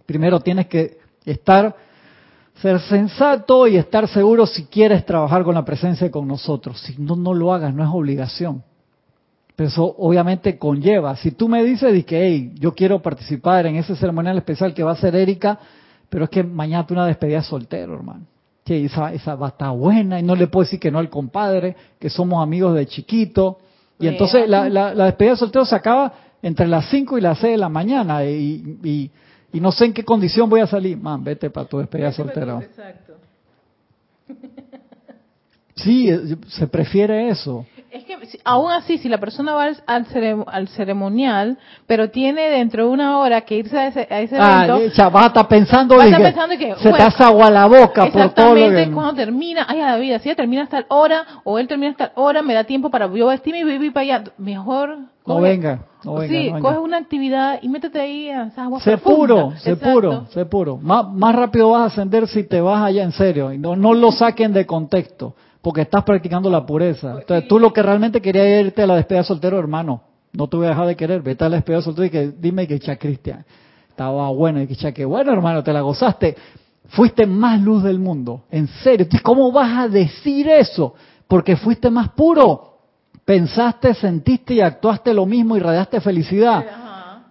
primero 0.06 0.40
tienes 0.40 0.66
que 0.66 0.98
estar, 1.24 1.76
ser 2.60 2.80
sensato 2.80 3.68
y 3.68 3.76
estar 3.76 4.08
seguro 4.08 4.44
si 4.44 4.64
quieres 4.64 5.06
trabajar 5.06 5.44
con 5.44 5.54
la 5.54 5.64
presencia 5.64 6.08
y 6.08 6.10
con 6.10 6.26
nosotros. 6.26 6.80
Si 6.80 6.96
no, 6.98 7.14
no 7.14 7.32
lo 7.32 7.52
hagas, 7.52 7.72
no 7.72 7.84
es 7.84 7.90
obligación. 7.92 8.64
Pero 9.54 9.68
eso 9.68 9.94
obviamente 9.98 10.58
conlleva. 10.58 11.14
Si 11.14 11.30
tú 11.30 11.48
me 11.48 11.62
dices 11.62 12.04
que, 12.04 12.26
hey, 12.26 12.52
yo 12.58 12.74
quiero 12.74 13.00
participar 13.00 13.66
en 13.66 13.76
ese 13.76 13.94
ceremonial 13.94 14.36
especial 14.38 14.74
que 14.74 14.82
va 14.82 14.92
a 14.92 14.96
ser 14.96 15.14
Erika, 15.14 15.60
pero 16.12 16.24
es 16.24 16.30
que 16.30 16.42
mañana 16.42 16.86
tú 16.86 16.92
una 16.92 17.06
despedida 17.06 17.42
soltero, 17.42 17.94
hermano. 17.94 18.26
Que 18.66 18.84
esa, 18.84 19.14
esa 19.14 19.34
va 19.34 19.46
a 19.46 19.48
estar 19.48 19.70
buena 19.70 20.20
y 20.20 20.22
no 20.22 20.36
le 20.36 20.46
puedo 20.46 20.64
decir 20.64 20.78
que 20.78 20.90
no 20.90 20.98
al 20.98 21.08
compadre, 21.08 21.74
que 21.98 22.10
somos 22.10 22.42
amigos 22.42 22.74
de 22.74 22.84
chiquito. 22.86 23.56
Y 23.98 24.08
entonces 24.08 24.46
la, 24.46 24.68
la, 24.68 24.92
la 24.94 25.06
despedida 25.06 25.36
soltero 25.36 25.64
se 25.64 25.74
acaba 25.74 26.12
entre 26.42 26.66
las 26.68 26.90
5 26.90 27.16
y 27.16 27.22
las 27.22 27.38
6 27.38 27.52
de 27.52 27.56
la 27.56 27.70
mañana 27.70 28.26
y, 28.26 28.76
y, 28.84 29.10
y, 29.54 29.60
no 29.60 29.72
sé 29.72 29.86
en 29.86 29.94
qué 29.94 30.04
condición 30.04 30.50
voy 30.50 30.60
a 30.60 30.66
salir. 30.66 30.98
Man, 30.98 31.24
vete 31.24 31.48
para 31.48 31.66
tu 31.66 31.78
despedida 31.78 32.12
soltero. 32.12 32.60
Exacto. 32.60 33.14
Sí, 35.74 36.10
se 36.48 36.66
prefiere 36.66 37.30
eso. 37.30 37.64
Es 37.92 38.04
que 38.04 38.16
aún 38.44 38.72
así, 38.72 38.96
si 38.96 39.10
la 39.10 39.18
persona 39.18 39.52
va 39.52 39.68
al, 39.86 40.68
ceremonial, 40.68 41.58
pero 41.86 42.08
tiene 42.08 42.48
dentro 42.48 42.86
de 42.86 42.90
una 42.90 43.18
hora 43.18 43.42
que 43.42 43.56
irse 43.56 43.78
a 43.78 43.88
ese, 43.88 44.08
a 44.10 44.20
ese 44.20 44.34
ah, 44.40 44.64
evento, 44.66 45.10
va 45.10 45.24
a 45.24 45.26
estar 45.26 45.46
pensando, 45.46 45.98
va 45.98 46.04
pensando 46.04 46.56
que 46.56 46.74
se 46.76 46.90
te 46.90 47.02
hace 47.02 47.22
agua 47.22 47.50
la 47.50 47.66
boca 47.66 48.06
por 48.06 48.30
todo 48.30 48.54
lo 48.54 48.74
que... 48.74 48.90
cuando 48.90 49.12
termina, 49.12 49.66
ay, 49.68 49.80
la 49.80 49.98
vida, 49.98 50.18
si 50.20 50.30
ella 50.30 50.36
termina 50.36 50.62
hasta 50.62 50.86
hora, 50.88 51.22
o 51.44 51.58
él 51.58 51.68
termina 51.68 51.90
hasta 51.90 52.12
hora, 52.14 52.40
me 52.40 52.54
da 52.54 52.64
tiempo 52.64 52.88
para 52.88 53.12
yo 53.12 53.26
vestirme 53.26 53.60
y 53.60 53.64
vivir 53.64 53.92
para 53.92 54.04
allá. 54.04 54.24
Mejor... 54.38 54.96
no 55.26 55.40
venga, 55.42 55.80
no 56.02 56.14
venga. 56.14 56.34
Sí, 56.34 56.62
coge 56.62 56.78
una 56.78 56.96
actividad 56.96 57.58
y 57.60 57.68
métete 57.68 58.00
ahí 58.00 58.30
a 58.30 58.44
esa 58.44 58.64
agua 58.64 58.80
Sé 58.80 58.96
puro, 58.96 59.52
sé 59.58 59.76
puro, 59.76 60.28
sé 60.30 60.46
puro. 60.46 60.78
Más, 60.78 61.06
más 61.12 61.34
rápido 61.34 61.68
vas 61.68 61.82
a 61.82 61.84
ascender 61.92 62.26
si 62.26 62.44
te 62.44 62.62
vas 62.62 62.82
allá 62.82 63.02
en 63.02 63.12
serio. 63.12 63.52
Y 63.52 63.58
no, 63.58 63.76
no 63.76 63.92
lo 63.92 64.12
saquen 64.12 64.54
de 64.54 64.64
contexto 64.64 65.34
porque 65.62 65.82
estás 65.82 66.02
practicando 66.02 66.50
la 66.50 66.66
pureza. 66.66 67.12
Pues 67.12 67.22
Entonces, 67.22 67.48
tú 67.48 67.58
lo 67.58 67.72
que 67.72 67.82
realmente 67.82 68.20
querías 68.20 68.66
irte 68.66 68.82
a 68.82 68.86
la 68.86 68.96
despedida 68.96 69.22
soltero, 69.22 69.58
hermano, 69.58 70.02
no 70.32 70.48
te 70.48 70.56
voy 70.56 70.66
a 70.66 70.70
dejar 70.70 70.86
de 70.88 70.96
querer, 70.96 71.22
vete 71.22 71.44
a 71.44 71.48
la 71.48 71.56
despedida 71.56 71.80
soltero 71.80 72.06
y 72.06 72.10
que 72.10 72.32
dime 72.38 72.66
que 72.66 72.80
cha 72.80 72.96
Cristian, 72.96 73.44
estaba 73.88 74.28
bueno, 74.30 74.60
y 74.60 74.66
que 74.66 74.74
cha 74.74 74.92
que 74.92 75.04
bueno, 75.04 75.32
hermano, 75.32 75.62
te 75.62 75.72
la 75.72 75.80
gozaste, 75.80 76.36
fuiste 76.88 77.26
más 77.26 77.60
luz 77.60 77.84
del 77.84 77.98
mundo, 77.98 78.42
en 78.50 78.66
serio, 78.66 79.06
¿cómo 79.22 79.52
vas 79.52 79.78
a 79.78 79.88
decir 79.88 80.48
eso? 80.48 80.94
Porque 81.28 81.56
fuiste 81.56 81.90
más 81.90 82.10
puro, 82.10 82.78
pensaste, 83.24 83.94
sentiste 83.94 84.54
y 84.54 84.60
actuaste 84.60 85.14
lo 85.14 85.26
mismo 85.26 85.56
y 85.56 85.60
radiaste 85.60 86.00
felicidad. 86.00 86.64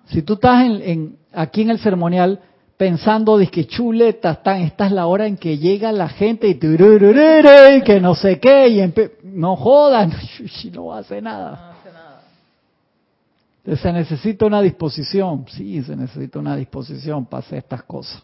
Si 0.06 0.22
tú 0.22 0.34
estás 0.34 0.64
en, 0.64 1.18
aquí 1.34 1.62
en 1.62 1.72
el 1.72 1.80
ceremonial, 1.80 2.40
pensando 2.82 3.38
de 3.38 3.46
que 3.46 3.68
chuleta, 3.68 4.32
esta 4.32 4.88
es 4.88 4.92
la 4.92 5.06
hora 5.06 5.28
en 5.28 5.38
que 5.38 5.60
llega 5.60 5.92
la 5.92 6.10
gente 6.10 6.48
y 6.48 6.56
que 6.56 8.00
no 8.02 8.16
sé 8.16 8.40
qué, 8.40 8.70
y 8.70 8.94
no 9.22 9.56
jodan, 9.56 10.12
no 10.74 10.92
hace 10.92 11.22
nada. 11.22 11.52
No 11.52 11.72
hace 11.78 11.92
nada. 11.94 13.78
Se 13.78 13.94
necesita 13.94 14.48
una 14.48 14.64
disposición, 14.64 15.46
sí, 15.48 15.84
se 15.84 15.96
necesita 15.96 16.40
una 16.40 16.56
disposición 16.56 17.28
para 17.28 17.46
hacer 17.46 17.60
estas 17.60 17.84
cosas. 17.84 18.24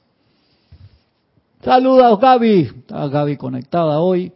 Saludos 1.62 2.20
Gaby, 2.20 2.62
está 2.62 3.08
Gaby 3.10 3.38
conectada 3.38 4.00
hoy. 4.00 4.32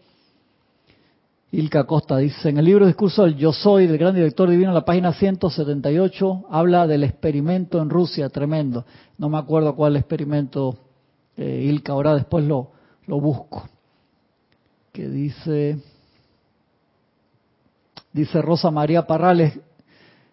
Ilka 1.54 1.84
Costa 1.84 2.18
dice, 2.18 2.50
en 2.50 2.60
el 2.60 2.66
libro 2.66 2.86
Discurso 2.86 3.24
del 3.24 3.36
Yo 3.36 3.52
Soy, 3.52 3.86
del 3.86 3.98
gran 3.98 4.16
director 4.16 4.50
divino, 4.50 4.72
la 4.72 4.86
página 4.86 5.12
178, 5.12 6.46
habla 6.50 6.88
del 6.88 7.04
experimento 7.04 7.82
en 7.82 7.90
Rusia, 7.90 8.30
tremendo. 8.30 8.86
No 9.18 9.28
me 9.28 9.38
acuerdo 9.38 9.76
cuál 9.76 9.98
experimento, 9.98 10.78
eh, 11.36 11.66
Ilka, 11.66 11.92
ahora 11.92 12.16
después 12.16 12.46
lo, 12.46 12.72
lo 13.06 13.20
busco. 13.20 13.68
Que 14.94 15.10
dice, 15.10 15.78
dice 18.14 18.42
Rosa 18.42 18.72
María 18.72 19.06
Parrales, 19.06 19.60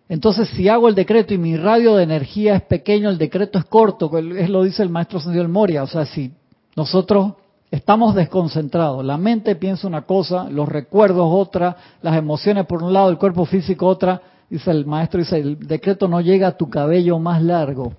entonces 0.09 0.49
si 0.51 0.69
hago 0.69 0.89
el 0.89 0.95
decreto 0.95 1.35
y 1.35 1.39
mi 1.39 1.57
radio 1.57 1.97
de 1.97 2.05
energía 2.05 2.55
es 2.55 2.63
pequeño, 2.63 3.11
el 3.11 3.19
decreto 3.19 3.59
es 3.59 3.65
corto, 3.65 4.17
es 4.17 4.49
lo 4.49 4.63
dice 4.63 4.85
el 4.85 4.89
maestro 4.89 5.19
Sendiel 5.19 5.49
Moria, 5.49 5.83
o 5.83 5.89
sea, 5.89 6.07
si 6.07 6.33
nosotros 6.77 7.35
Estamos 7.71 8.15
desconcentrados. 8.15 9.05
La 9.05 9.19
mente 9.19 9.55
piensa 9.57 9.87
una 9.87 10.03
cosa, 10.03 10.49
los 10.49 10.69
recuerdos 10.69 11.29
otra, 11.31 11.77
las 12.01 12.17
emociones 12.17 12.67
por 12.67 12.83
un 12.83 12.93
lado, 12.93 13.11
el 13.11 13.19
cuerpo 13.19 13.45
físico 13.45 13.87
otra. 13.87 14.23
Dice 14.49 14.71
el 14.71 14.87
maestro, 14.87 15.21
dice, 15.21 15.39
el 15.39 15.59
decreto 15.59 16.09
no 16.09 16.23
llega 16.23 16.49
a 16.49 16.57
tu 16.57 16.71
cabello 16.71 17.19
más 17.19 17.43
largo. 17.43 17.93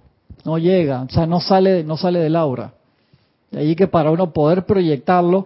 No 0.43 0.57
llega, 0.57 1.03
o 1.03 1.09
sea, 1.09 1.28
no 1.28 1.39
sale, 1.39 1.84
no 1.84 1.97
sale 1.97 2.20
del 2.20 2.36
aura. 2.36 2.74
De 3.51 3.59
ahí 3.59 3.76
que 3.76 3.88
para 3.88 4.09
uno 4.09 4.32
poder 4.32 4.65
proyectarlo 4.65 5.45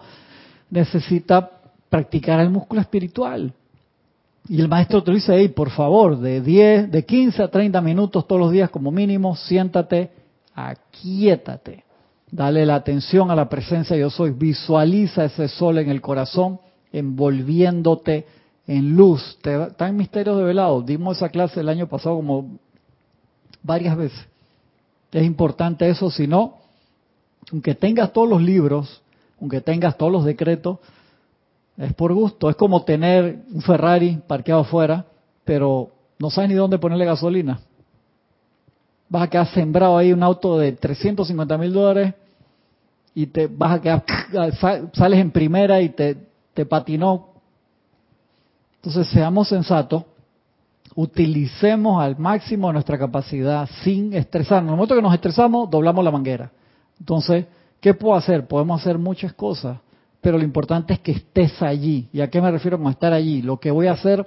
necesita 0.70 1.50
practicar 1.90 2.40
el 2.40 2.50
músculo 2.50 2.80
espiritual. 2.80 3.54
Y 4.48 4.62
el 4.62 4.68
maestro 4.70 5.04
te 5.04 5.12
dice, 5.12 5.36
hey, 5.36 5.50
por 5.50 5.70
favor, 5.70 6.18
de 6.18 6.42
10, 6.42 6.92
de 6.92 7.06
15 7.06 7.44
a 7.44 7.48
30 7.50 7.82
minutos 7.82 8.26
todos 8.28 8.42
los 8.42 8.52
días 8.52 8.70
como 8.70 8.92
mínimo, 8.92 9.36
siéntate, 9.36 10.12
aquíétate. 10.54 11.84
Dale 12.34 12.66
la 12.66 12.74
atención 12.74 13.30
a 13.30 13.36
la 13.36 13.48
presencia 13.48 13.96
yo 13.96 14.10
soy. 14.10 14.32
Visualiza 14.32 15.26
ese 15.26 15.48
sol 15.48 15.78
en 15.78 15.92
el 15.92 16.02
corazón 16.02 16.60
envolviéndote 16.92 18.26
en 18.66 18.96
luz. 18.96 19.38
está 19.44 19.88
en 19.88 19.96
misterios 19.96 20.38
de 20.38 20.44
velado. 20.44 20.82
Dimos 20.82 21.18
esa 21.18 21.30
clase 21.30 21.60
el 21.60 21.70
año 21.70 21.88
pasado 21.88 22.16
como 22.16 22.58
varias 23.62 23.96
veces. 23.96 24.28
Es 25.12 25.24
importante 25.24 25.88
eso, 25.88 26.10
si 26.10 26.26
no, 26.26 26.56
aunque 27.52 27.76
tengas 27.76 28.12
todos 28.12 28.28
los 28.28 28.42
libros, 28.42 29.04
aunque 29.40 29.62
tengas 29.62 29.96
todos 29.96 30.12
los 30.12 30.26
decretos, 30.26 30.80
es 31.78 31.94
por 31.94 32.16
gusto. 32.16 32.50
Es 32.50 32.56
como 32.56 32.84
tener 32.84 33.44
un 33.54 33.62
Ferrari 33.62 34.20
parqueado 34.26 34.62
afuera, 34.62 35.06
pero 35.46 35.92
no 36.18 36.32
sabes 36.32 36.50
ni 36.50 36.56
dónde 36.56 36.80
ponerle 36.80 37.06
gasolina. 37.06 37.60
Vas 39.08 39.22
a 39.22 39.30
quedar 39.30 39.46
sembrado 39.50 40.00
ahí 40.00 40.12
un 40.12 40.24
auto 40.24 40.58
de 40.58 40.72
350 40.72 41.60
mil 41.60 41.72
dólares 41.72 42.16
y 43.16 43.28
te 43.28 43.48
vas 43.48 43.80
a 43.80 43.82
quedar, 43.82 44.04
sales 44.94 45.20
en 45.20 45.32
primera 45.32 45.82
y 45.82 45.90
te, 45.90 46.18
te 46.54 46.66
patinó. 46.66 47.28
Entonces 48.76 49.08
seamos 49.08 49.48
sensatos, 49.48 50.04
utilicemos 50.96 52.02
al 52.02 52.18
máximo 52.18 52.72
nuestra 52.74 52.98
capacidad 52.98 53.70
sin 53.84 54.14
estresarnos. 54.14 54.70
En 54.70 54.74
el 54.74 54.76
momento 54.76 54.96
que 54.96 55.02
nos 55.02 55.14
estresamos, 55.14 55.70
doblamos 55.70 56.04
la 56.04 56.12
manguera. 56.12 56.52
Entonces, 57.00 57.46
¿qué 57.80 57.94
puedo 57.94 58.16
hacer? 58.16 58.48
Podemos 58.48 58.82
hacer 58.82 58.98
muchas 58.98 59.34
cosas, 59.34 59.78
pero 60.22 60.38
lo 60.38 60.44
importante 60.44 60.94
es 60.94 61.00
que 61.00 61.12
estés 61.12 61.62
allí. 61.62 62.10
¿Y 62.12 62.22
a 62.22 62.30
qué 62.30 62.42
me 62.42 62.52
refiero 62.52 62.78
con 62.78 62.92
estar 62.92 63.14
allí? 63.14 63.42
Lo 63.42 63.60
que 63.60 63.72
voy 63.72 63.88
a 63.88 63.94
hacer, 63.94 64.26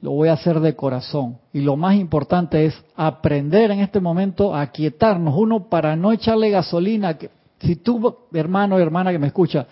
lo 0.00 0.12
voy 0.12 0.28
a 0.28 0.34
hacer 0.34 0.60
de 0.60 0.76
corazón. 0.76 1.38
Y 1.52 1.60
lo 1.60 1.76
más 1.76 1.96
importante 1.96 2.66
es 2.66 2.74
aprender 2.94 3.70
en 3.70 3.80
este 3.80 4.00
momento 4.00 4.54
a 4.54 4.66
quietarnos, 4.68 5.34
uno 5.36 5.68
para 5.68 5.96
no 5.96 6.12
echarle 6.12 6.50
gasolina, 6.50 7.18
que 7.18 7.30
si 7.60 7.76
tú, 7.76 8.16
hermano 8.32 8.76
o 8.76 8.78
hermana 8.78 9.12
que 9.12 9.18
me 9.18 9.28
escucha, 9.28 9.66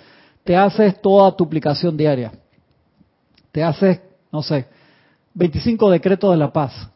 te 0.45 0.57
haces 0.57 1.01
toda 1.01 1.37
tu 1.37 1.45
aplicación 1.45 1.97
diaria, 1.97 2.33
te 3.51 3.63
haces, 3.63 4.01
no 4.31 4.43
sé, 4.43 4.67
25 5.35 5.91
decretos 5.91 6.31
de 6.31 6.37
la 6.37 6.53
paz, 6.53 6.91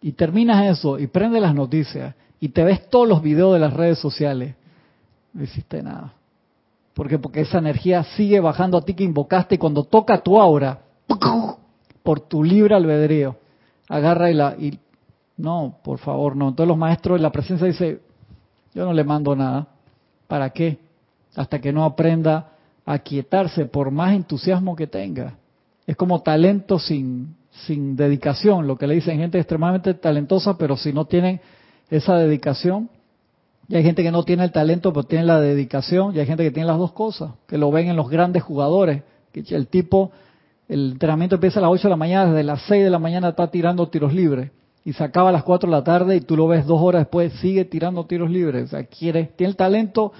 y 0.00 0.12
terminas 0.12 0.78
eso 0.78 0.98
y 0.98 1.06
prendes 1.06 1.42
las 1.42 1.54
noticias 1.54 2.14
y 2.38 2.50
te 2.50 2.62
ves 2.64 2.88
todos 2.90 3.08
los 3.08 3.22
videos 3.22 3.54
de 3.54 3.58
las 3.58 3.72
redes 3.72 3.98
sociales, 3.98 4.54
no 5.32 5.42
hiciste 5.42 5.82
nada. 5.82 6.12
Porque 6.94 7.18
porque 7.18 7.40
esa 7.40 7.58
energía 7.58 8.04
sigue 8.04 8.40
bajando 8.40 8.78
a 8.78 8.84
ti 8.84 8.94
que 8.94 9.04
invocaste 9.04 9.56
y 9.56 9.58
cuando 9.58 9.84
toca 9.84 10.22
tu 10.22 10.40
aura, 10.40 10.80
por 12.02 12.20
tu 12.20 12.44
libre 12.44 12.74
albedrío, 12.74 13.36
agarra 13.88 14.30
y 14.30 14.34
la 14.34 14.54
y 14.56 14.78
no, 15.36 15.78
por 15.82 15.98
favor, 15.98 16.36
no. 16.36 16.48
Entonces 16.48 16.68
los 16.68 16.78
maestros 16.78 17.20
la 17.20 17.32
presencia 17.32 17.66
dice, 17.66 18.00
yo 18.74 18.84
no 18.84 18.92
le 18.92 19.04
mando 19.04 19.34
nada. 19.36 19.66
¿Para 20.28 20.50
qué? 20.50 20.78
Hasta 21.34 21.60
que 21.60 21.72
no 21.72 21.84
aprenda 21.84 22.52
a 22.84 22.98
quietarse 22.98 23.66
por 23.66 23.90
más 23.90 24.14
entusiasmo 24.14 24.76
que 24.76 24.86
tenga. 24.86 25.34
Es 25.86 25.96
como 25.96 26.22
talento 26.22 26.78
sin, 26.78 27.36
sin 27.66 27.96
dedicación, 27.96 28.66
lo 28.66 28.76
que 28.76 28.86
le 28.86 28.94
dicen 28.94 29.18
gente 29.18 29.38
extremadamente 29.38 29.94
talentosa, 29.94 30.56
pero 30.56 30.76
si 30.76 30.92
no 30.92 31.04
tienen 31.04 31.40
esa 31.90 32.16
dedicación, 32.16 32.90
y 33.68 33.76
hay 33.76 33.82
gente 33.82 34.02
que 34.02 34.12
no 34.12 34.22
tiene 34.22 34.44
el 34.44 34.52
talento, 34.52 34.92
pero 34.92 35.04
tiene 35.04 35.24
la 35.24 35.40
dedicación, 35.40 36.14
y 36.14 36.20
hay 36.20 36.26
gente 36.26 36.44
que 36.44 36.50
tiene 36.50 36.68
las 36.68 36.78
dos 36.78 36.92
cosas, 36.92 37.32
que 37.46 37.58
lo 37.58 37.70
ven 37.70 37.88
en 37.88 37.96
los 37.96 38.08
grandes 38.08 38.42
jugadores, 38.42 39.02
que 39.32 39.44
el 39.54 39.68
tipo 39.68 40.12
el 40.68 40.92
entrenamiento 40.92 41.36
empieza 41.36 41.60
a 41.60 41.62
las 41.62 41.70
8 41.70 41.82
de 41.84 41.90
la 41.90 41.96
mañana, 41.96 42.32
desde 42.32 42.42
las 42.42 42.62
6 42.62 42.82
de 42.82 42.90
la 42.90 42.98
mañana 42.98 43.28
está 43.28 43.48
tirando 43.50 43.88
tiros 43.88 44.12
libres 44.12 44.50
y 44.86 44.92
se 44.92 45.02
acaba 45.02 45.30
a 45.30 45.32
las 45.32 45.42
4 45.42 45.68
de 45.68 45.76
la 45.76 45.82
tarde 45.82 46.14
y 46.14 46.20
tú 46.20 46.36
lo 46.36 46.46
ves 46.46 46.64
dos 46.64 46.80
horas 46.80 47.00
después, 47.00 47.32
sigue 47.40 47.64
tirando 47.64 48.06
tiros 48.06 48.30
libres. 48.30 48.66
O 48.66 48.68
sea, 48.68 48.84
quiere, 48.84 49.32
tiene 49.34 49.50
el 49.50 49.56
talento 49.56 50.12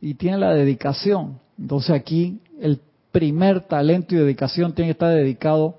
y 0.00 0.14
tiene 0.14 0.38
la 0.38 0.52
dedicación. 0.52 1.38
Entonces 1.56 1.92
aquí 1.92 2.40
el 2.60 2.80
primer 3.12 3.60
talento 3.60 4.12
y 4.12 4.18
dedicación 4.18 4.72
tiene 4.72 4.88
que 4.88 4.94
estar 4.94 5.14
dedicado 5.14 5.76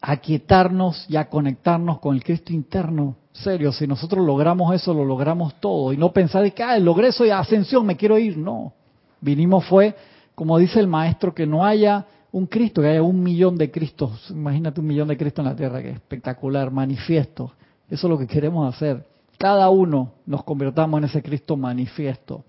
a 0.00 0.16
quietarnos 0.16 1.06
y 1.08 1.14
a 1.14 1.28
conectarnos 1.28 2.00
con 2.00 2.16
el 2.16 2.24
Cristo 2.24 2.52
interno. 2.52 3.14
Serio, 3.30 3.70
si 3.70 3.86
nosotros 3.86 4.26
logramos 4.26 4.74
eso, 4.74 4.92
lo 4.92 5.04
logramos 5.04 5.54
todo. 5.60 5.92
Y 5.92 5.96
no 5.96 6.12
pensar 6.12 6.42
de 6.42 6.50
que, 6.50 6.64
ah, 6.64 6.76
logré 6.80 7.08
eso 7.08 7.24
y 7.24 7.30
ascensión, 7.30 7.86
me 7.86 7.96
quiero 7.96 8.18
ir. 8.18 8.36
No. 8.36 8.72
Vinimos 9.20 9.64
fue, 9.66 9.94
como 10.34 10.58
dice 10.58 10.80
el 10.80 10.88
maestro, 10.88 11.32
que 11.32 11.46
no 11.46 11.64
haya 11.64 12.06
un 12.38 12.46
Cristo, 12.46 12.80
que 12.80 12.88
haya 12.88 13.02
un 13.02 13.22
millón 13.22 13.56
de 13.56 13.70
Cristos. 13.70 14.30
Imagínate 14.30 14.80
un 14.80 14.86
millón 14.86 15.08
de 15.08 15.16
Cristos 15.16 15.44
en 15.44 15.50
la 15.50 15.56
tierra, 15.56 15.82
que 15.82 15.90
es 15.90 15.96
espectacular, 15.96 16.70
manifiesto. 16.70 17.52
Eso 17.88 18.06
es 18.06 18.10
lo 18.10 18.18
que 18.18 18.26
queremos 18.26 18.74
hacer. 18.74 19.04
Cada 19.36 19.68
uno 19.70 20.12
nos 20.26 20.44
convertamos 20.44 20.98
en 20.98 21.04
ese 21.04 21.22
Cristo 21.22 21.56
manifiesto. 21.56 22.44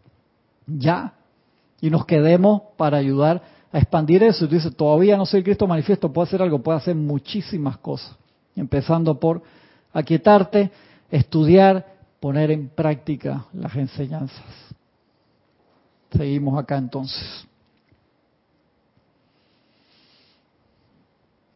Ya. 0.65 1.13
Y 1.81 1.89
nos 1.89 2.05
quedemos 2.05 2.61
para 2.77 2.97
ayudar 2.97 3.41
a 3.71 3.77
expandir 3.77 4.23
eso. 4.23 4.45
Y 4.45 4.47
tú 4.47 4.55
dices, 4.55 4.75
todavía 4.75 5.17
no 5.17 5.25
soy 5.25 5.43
Cristo 5.43 5.67
manifiesto, 5.67 6.11
puedo 6.11 6.27
hacer 6.27 6.41
algo, 6.41 6.59
puedo 6.59 6.77
hacer 6.77 6.95
muchísimas 6.95 7.77
cosas. 7.77 8.15
Empezando 8.55 9.19
por 9.19 9.41
aquietarte, 9.93 10.71
estudiar, 11.09 11.85
poner 12.19 12.51
en 12.51 12.69
práctica 12.69 13.45
las 13.53 13.75
enseñanzas. 13.75 14.43
Seguimos 16.11 16.57
acá 16.57 16.77
entonces. 16.77 17.48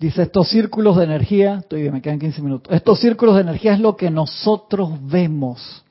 Dice, 0.04 0.24
estos 0.24 0.50
círculos 0.50 0.98
de 0.98 1.06
energía, 1.06 1.60
estoy 1.60 1.90
me 1.90 2.02
quedan 2.02 2.20
15 2.20 2.42
minutos, 2.42 2.76
estos 2.76 3.00
círculos 3.00 3.36
de 3.36 3.42
energía 3.44 3.72
es 3.72 3.80
lo 3.80 3.96
que 3.96 4.12
nosotros 4.12 4.90
vemos 5.02 5.82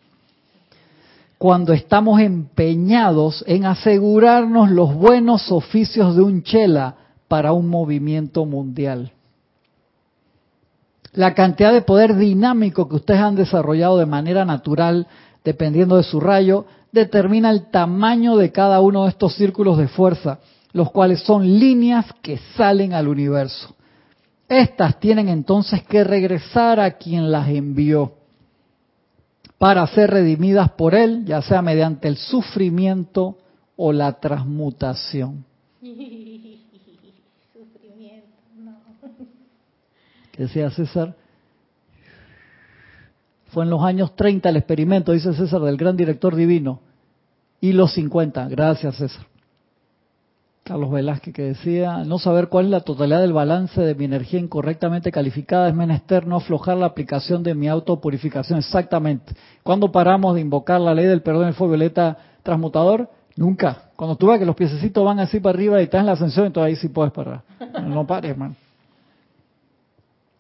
cuando 1.39 1.73
estamos 1.73 2.21
empeñados 2.21 3.43
en 3.47 3.65
asegurarnos 3.65 4.71
los 4.71 4.95
buenos 4.95 5.51
oficios 5.51 6.15
de 6.15 6.21
un 6.21 6.43
chela 6.43 6.95
para 7.27 7.55
un 7.55 7.71
movimiento 7.71 8.45
mundial. 8.45 9.13
La 11.15 11.33
cantidad 11.33 11.73
de 11.73 11.81
poder 11.81 12.15
dinámico 12.15 12.91
que 12.91 12.97
ustedes 12.97 13.21
han 13.21 13.35
desarrollado 13.35 13.97
de 13.97 14.05
manera 14.05 14.45
natural, 14.45 15.07
dependiendo 15.43 15.97
de 15.97 16.03
su 16.03 16.21
rayo, 16.21 16.67
determina 16.93 17.49
el 17.49 17.71
tamaño 17.71 18.37
de 18.37 18.53
cada 18.53 18.83
uno 18.83 19.05
de 19.05 19.09
estos 19.09 19.37
círculos 19.37 19.79
de 19.79 19.89
fuerza, 19.89 20.41
los 20.75 20.91
cuales 20.91 21.23
son 21.23 21.59
líneas 21.59 22.05
que 22.21 22.37
salen 22.59 22.93
al 22.93 23.09
universo. 23.09 23.75
Estas 24.53 25.01
tienen 25.01 25.31
entonces 25.31 25.83
que 25.85 26.05
regresar 26.05 26.79
a 26.79 26.99
quien 26.99 27.33
las 27.33 27.49
envió 27.49 28.13
para 29.57 29.87
ser 29.87 30.11
redimidas 30.11 30.73
por 30.73 30.95
Él, 30.95 31.25
ya 31.25 31.41
sea 31.41 31.63
mediante 31.63 32.07
el 32.07 32.19
sufrimiento 32.19 33.39
o 33.77 33.95
la 33.95 34.21
transmutación. 34.21 35.47
Sufrimiento, 35.81 36.67
no. 38.59 38.77
¿Qué 40.33 40.43
decía 40.43 40.71
César? 40.71 41.17
Fue 43.53 43.65
en 43.65 43.71
los 43.71 43.83
años 43.83 44.15
30 44.15 44.51
el 44.51 44.57
experimento, 44.57 45.13
dice 45.13 45.33
César, 45.33 45.63
del 45.63 45.79
gran 45.79 45.97
director 45.97 46.37
divino. 46.37 46.81
Y 47.59 47.73
los 47.73 47.95
50. 47.95 48.49
Gracias, 48.49 48.97
César. 48.97 49.32
Carlos 50.65 50.93
Velázquez 50.93 51.35
que 51.35 51.43
decía, 51.43 52.05
no 52.05 52.19
saber 52.19 52.49
cuál 52.49 52.67
es 52.67 52.71
la 52.71 52.81
totalidad 52.81 53.21
del 53.21 53.33
balance 53.33 53.81
de 53.81 53.97
mi 53.97 54.05
energía 54.05 54.39
incorrectamente 54.39 55.11
calificada 55.11 55.69
es 55.69 55.75
menester 55.75 56.25
no 56.25 56.37
aflojar 56.37 56.77
la 56.77 56.87
aplicación 56.87 57.43
de 57.43 57.55
mi 57.55 57.69
autopurificación. 57.69 58.61
Exactamente. 58.61 59.35
¿Cuándo 59.65 59.91
paramos 59.91 60.37
de 60.37 60.41
invocar 60.41 60.81
la 60.81 60.95
ley 60.95 61.07
del 61.07 61.23
perdón 61.23 61.47
del 61.47 61.55
fuego 61.55 61.73
violeta 61.73 62.17
transmutador? 62.45 63.11
Nunca. 63.35 63.91
Cuando 63.97 64.15
tú 64.15 64.29
ves 64.29 64.39
que 64.39 64.47
los 64.47 64.55
piececitos 64.55 65.05
van 65.05 65.19
así 65.19 65.41
para 65.41 65.57
arriba 65.57 65.81
y 65.81 65.85
estás 65.85 66.01
en 66.01 66.07
la 66.07 66.13
ascensión, 66.13 66.47
entonces 66.47 66.69
ahí 66.69 66.77
sí 66.77 66.89
puedes 66.89 67.13
parar. 67.13 67.43
No 67.83 68.07
pares, 68.07 68.37
man. 68.37 68.55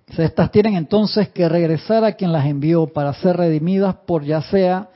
Estas 0.07 0.51
tienen 0.53 0.77
entonces 0.77 1.31
que 1.31 1.49
regresar 1.49 2.05
a 2.05 2.13
quien 2.13 2.33
las 2.33 2.47
envió 2.47 2.87
para 2.87 3.13
ser 3.15 3.39
redimidas 3.39 3.97
por 4.07 4.23
ya 4.23 4.43
sea 4.43 4.89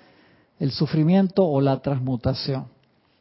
el 0.60 0.70
sufrimiento 0.70 1.44
o 1.44 1.60
la 1.60 1.80
transmutación. 1.80 2.75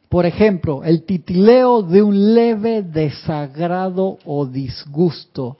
Por 0.08 0.24
ejemplo, 0.24 0.84
el 0.84 1.04
titileo 1.04 1.82
de 1.82 2.02
un 2.02 2.34
leve 2.34 2.82
desagrado 2.82 4.18
o 4.24 4.46
disgusto 4.46 5.56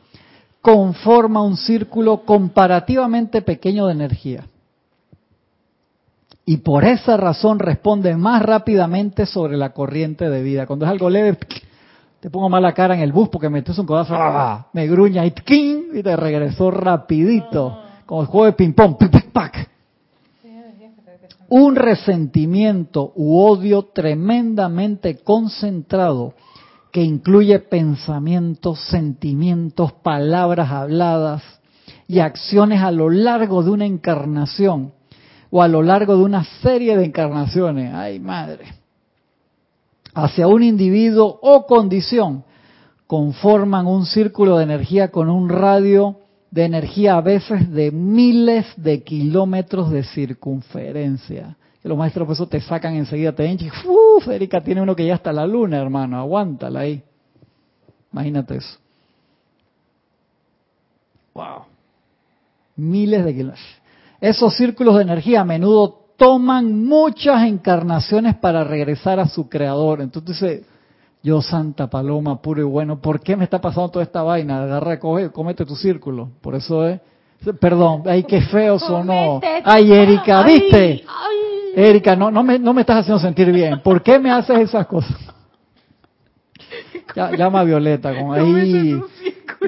conforma 0.60 1.42
un 1.42 1.56
círculo 1.56 2.22
comparativamente 2.24 3.42
pequeño 3.42 3.86
de 3.86 3.92
energía. 3.92 4.44
Y 6.44 6.58
por 6.58 6.84
esa 6.84 7.16
razón 7.16 7.58
responde 7.58 8.16
más 8.16 8.40
rápidamente 8.42 9.26
sobre 9.26 9.56
la 9.56 9.70
corriente 9.70 10.30
de 10.30 10.42
vida. 10.42 10.66
Cuando 10.66 10.84
es 10.84 10.92
algo 10.92 11.10
leve, 11.10 11.36
te 12.20 12.30
pongo 12.30 12.48
mala 12.48 12.72
cara 12.72 12.94
en 12.94 13.00
el 13.00 13.12
bus 13.12 13.28
porque 13.28 13.48
metes 13.48 13.76
un 13.78 13.86
codazo, 13.86 14.14
¡ah! 14.14 14.68
me 14.72 14.86
gruña 14.86 15.26
y, 15.26 15.34
y 15.92 16.02
te 16.02 16.16
regresó 16.16 16.70
rapidito. 16.70 17.82
Como 18.06 18.22
el 18.22 18.28
juego 18.28 18.46
de 18.46 18.52
ping-pong, 18.52 18.96
un 21.48 21.76
resentimiento 21.76 23.12
u 23.14 23.38
odio 23.38 23.86
tremendamente 23.94 25.18
concentrado 25.18 26.34
que 26.90 27.02
incluye 27.02 27.58
pensamientos, 27.58 28.80
sentimientos, 28.88 29.92
palabras 29.92 30.70
habladas 30.70 31.42
y 32.08 32.20
acciones 32.20 32.82
a 32.82 32.90
lo 32.90 33.10
largo 33.10 33.62
de 33.62 33.70
una 33.70 33.86
encarnación 33.86 34.92
o 35.50 35.62
a 35.62 35.68
lo 35.68 35.82
largo 35.82 36.16
de 36.16 36.24
una 36.24 36.44
serie 36.62 36.96
de 36.96 37.04
encarnaciones. 37.04 37.92
Ay, 37.94 38.18
madre. 38.18 38.66
Hacia 40.14 40.48
un 40.48 40.62
individuo 40.62 41.38
o 41.42 41.66
condición 41.66 42.44
conforman 43.06 43.86
un 43.86 44.06
círculo 44.06 44.56
de 44.56 44.64
energía 44.64 45.10
con 45.10 45.28
un 45.28 45.48
radio 45.48 46.16
de 46.50 46.64
energía 46.64 47.16
a 47.16 47.20
veces 47.20 47.70
de 47.72 47.90
miles 47.90 48.66
de 48.76 49.02
kilómetros 49.02 49.90
de 49.90 50.04
circunferencia. 50.04 51.56
Y 51.84 51.88
los 51.88 51.98
maestros 51.98 52.26
por 52.26 52.34
eso 52.34 52.48
te 52.48 52.60
sacan 52.60 52.94
enseguida, 52.94 53.32
te 53.32 53.46
y 53.46 53.70
uff, 53.86 54.28
Erika 54.28 54.60
tiene 54.60 54.82
uno 54.82 54.96
que 54.96 55.06
ya 55.06 55.14
está 55.14 55.32
la 55.32 55.46
luna, 55.46 55.78
hermano, 55.78 56.18
aguántala 56.18 56.80
ahí. 56.80 57.02
Imagínate 58.12 58.56
eso. 58.56 58.78
Wow. 61.34 61.64
Miles 62.76 63.24
de 63.24 63.34
kilómetros. 63.34 63.60
Esos 64.20 64.56
círculos 64.56 64.96
de 64.96 65.02
energía 65.02 65.42
a 65.42 65.44
menudo 65.44 66.06
toman 66.16 66.84
muchas 66.84 67.42
encarnaciones 67.46 68.36
para 68.36 68.64
regresar 68.64 69.20
a 69.20 69.28
su 69.28 69.48
creador. 69.48 70.00
Entonces, 70.00 70.64
yo, 71.22 71.42
Santa 71.42 71.88
Paloma, 71.88 72.40
puro 72.40 72.60
y 72.60 72.64
bueno, 72.64 73.00
¿por 73.00 73.20
qué 73.20 73.36
me 73.36 73.44
está 73.44 73.60
pasando 73.60 73.90
toda 73.90 74.04
esta 74.04 74.22
vaina? 74.22 74.62
Agarra, 74.62 74.98
coge, 74.98 75.30
comete 75.30 75.64
tu 75.64 75.74
círculo. 75.74 76.30
Por 76.40 76.54
eso 76.54 76.86
es. 76.86 77.00
Perdón, 77.60 78.02
ay, 78.06 78.24
qué 78.24 78.40
feo 78.40 78.78
sonó. 78.78 79.40
Ay, 79.64 79.92
Erika, 79.92 80.42
¿viste? 80.42 81.04
Erika, 81.74 82.16
no, 82.16 82.30
no, 82.30 82.42
me, 82.42 82.58
no 82.58 82.72
me 82.72 82.80
estás 82.82 83.00
haciendo 83.00 83.20
sentir 83.20 83.52
bien. 83.52 83.80
¿Por 83.82 84.02
qué 84.02 84.18
me 84.18 84.30
haces 84.30 84.60
esas 84.60 84.86
cosas? 84.86 85.16
llama 87.36 87.60
a 87.60 87.64
Violeta, 87.64 88.14
con 88.18 88.34
ahí. 88.34 89.00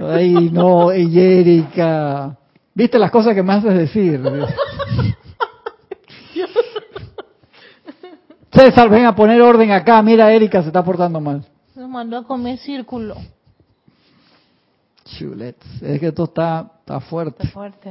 Ay, 0.03 0.51
no, 0.53 0.93
Erika. 0.93 2.37
¿Viste 2.75 2.99
las 2.99 3.11
cosas 3.11 3.35
que 3.35 3.43
me 3.43 3.55
haces 3.55 3.75
decir? 3.75 4.23
César, 8.51 8.89
ven 8.89 9.05
a 9.05 9.15
poner 9.15 9.41
orden 9.43 9.71
acá. 9.73 10.03
Mira, 10.03 10.33
Erika 10.33 10.63
se 10.63 10.69
está 10.69 10.83
portando 10.83 11.21
mal. 11.21 11.45
Nos 11.75 11.89
mandó 11.89 12.19
a 12.19 12.25
comer 12.25 12.59
círculo. 12.59 13.17
Chulets. 15.05 15.83
Es 15.83 16.01
que 16.01 16.09
esto 16.09 16.25
está, 16.25 16.71
está 16.81 17.01
fuerte. 17.01 17.43
Está 17.43 17.53
fuerte. 17.53 17.91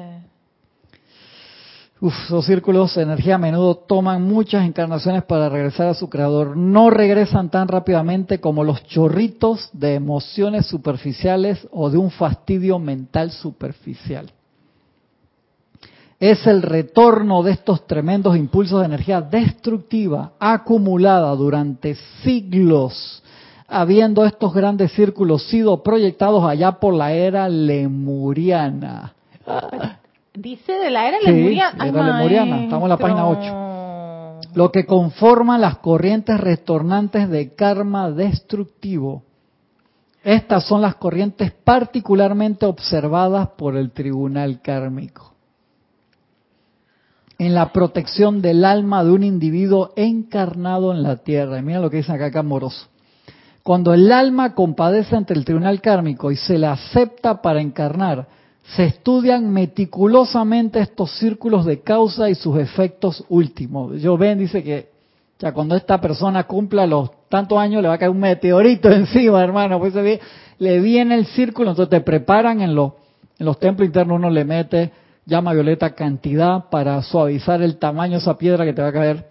Uf, 1.99 2.13
esos 2.25 2.45
círculos 2.45 2.93
de 2.93 3.01
energía 3.01 3.35
a 3.35 3.39
menudo 3.39 3.75
toman 3.75 4.21
muchas 4.21 4.65
encarnaciones 4.65 5.23
para 5.23 5.49
regresar 5.49 5.87
a 5.87 5.93
su 5.95 6.09
creador. 6.09 6.55
No 6.55 6.91
regresan 6.91 7.49
tan 7.49 7.67
rápidamente 7.67 8.39
como 8.39 8.63
los 8.63 8.83
chorritos 8.85 9.69
de 9.73 9.95
emociones 9.95 10.67
superficiales 10.67 11.67
o 11.71 11.89
de 11.89 11.97
un 11.97 12.11
fastidio 12.11 12.77
mental 12.77 13.31
superficial 13.31 14.31
es 16.19 16.47
el 16.47 16.63
retorno 16.63 17.43
de 17.43 17.51
estos 17.51 17.85
tremendos 17.85 18.35
impulsos 18.35 18.79
de 18.79 18.87
energía 18.87 19.21
destructiva 19.21 20.31
acumulada 20.39 21.35
durante 21.35 21.95
siglos, 22.23 23.23
habiendo 23.67 24.25
estos 24.25 24.53
grandes 24.53 24.91
círculos 24.93 25.43
sido 25.43 25.83
proyectados 25.83 26.43
allá 26.43 26.73
por 26.73 26.95
la 26.95 27.13
era 27.13 27.47
lemuriana. 27.49 29.13
Dice 30.33 30.73
de 30.73 30.89
la 30.89 31.07
era 31.07 31.19
lemuriana. 31.19 31.85
lemuriana, 31.85 32.63
estamos 32.63 32.83
en 32.83 32.89
la 32.89 32.97
página 32.97 33.27
8. 33.27 33.67
Lo 34.53 34.71
que 34.71 34.85
conforma 34.85 35.57
las 35.57 35.77
corrientes 35.79 36.39
retornantes 36.39 37.29
de 37.29 37.53
karma 37.53 38.09
destructivo 38.11 39.23
Estas 40.23 40.65
son 40.65 40.81
las 40.81 40.95
corrientes 40.95 41.51
particularmente 41.51 42.65
observadas 42.65 43.49
por 43.57 43.75
el 43.75 43.91
tribunal 43.91 44.61
kármico. 44.61 45.36
En 47.39 47.53
la 47.53 47.71
protección 47.71 48.41
del 48.41 48.65
alma 48.65 49.03
de 49.03 49.11
un 49.11 49.23
individuo 49.23 49.91
encarnado 49.95 50.91
en 50.91 51.03
la 51.03 51.17
tierra. 51.17 51.59
Y 51.59 51.61
mira 51.61 51.79
lo 51.79 51.89
que 51.89 51.97
dice 51.97 52.11
acá 52.11 52.31
Camoroso. 52.31 52.87
Cuando 53.61 53.93
el 53.93 54.11
alma 54.11 54.55
compadece 54.55 55.15
ante 55.15 55.33
el 55.33 55.43
tribunal 55.43 55.81
kármico 55.81 56.31
y 56.31 56.37
se 56.37 56.57
la 56.57 56.71
acepta 56.71 57.41
para 57.41 57.61
encarnar, 57.61 58.27
se 58.75 58.85
estudian 58.85 59.51
meticulosamente 59.51 60.79
estos 60.79 61.11
círculos 61.19 61.65
de 61.65 61.81
causa 61.81 62.29
y 62.29 62.35
sus 62.35 62.57
efectos 62.57 63.23
últimos. 63.29 64.01
Yo 64.01 64.17
ven, 64.17 64.39
dice 64.39 64.63
que 64.63 64.89
ya 65.39 65.53
cuando 65.53 65.75
esta 65.75 66.01
persona 66.01 66.45
cumpla 66.45 66.87
los 66.87 67.11
tantos 67.29 67.57
años 67.57 67.81
le 67.81 67.87
va 67.87 67.95
a 67.95 67.97
caer 67.97 68.11
un 68.11 68.19
meteorito 68.19 68.89
encima, 68.91 69.43
hermano. 69.43 69.79
Pues 69.79 69.93
le 70.59 70.79
viene 70.79 71.15
el 71.15 71.25
círculo, 71.27 71.71
entonces 71.71 71.89
te 71.89 72.01
preparan 72.01 72.61
en 72.61 72.73
los, 72.73 72.93
en 73.37 73.45
los 73.45 73.59
templos 73.59 73.85
internos, 73.85 74.15
uno 74.15 74.29
le 74.29 74.45
mete 74.45 74.91
llama 75.27 75.53
violeta 75.53 75.93
cantidad 75.93 76.69
para 76.71 77.03
suavizar 77.03 77.61
el 77.61 77.77
tamaño 77.77 78.13
de 78.13 78.17
esa 78.19 78.39
piedra 78.39 78.65
que 78.65 78.73
te 78.73 78.81
va 78.81 78.87
a 78.87 78.93
caer. 78.93 79.27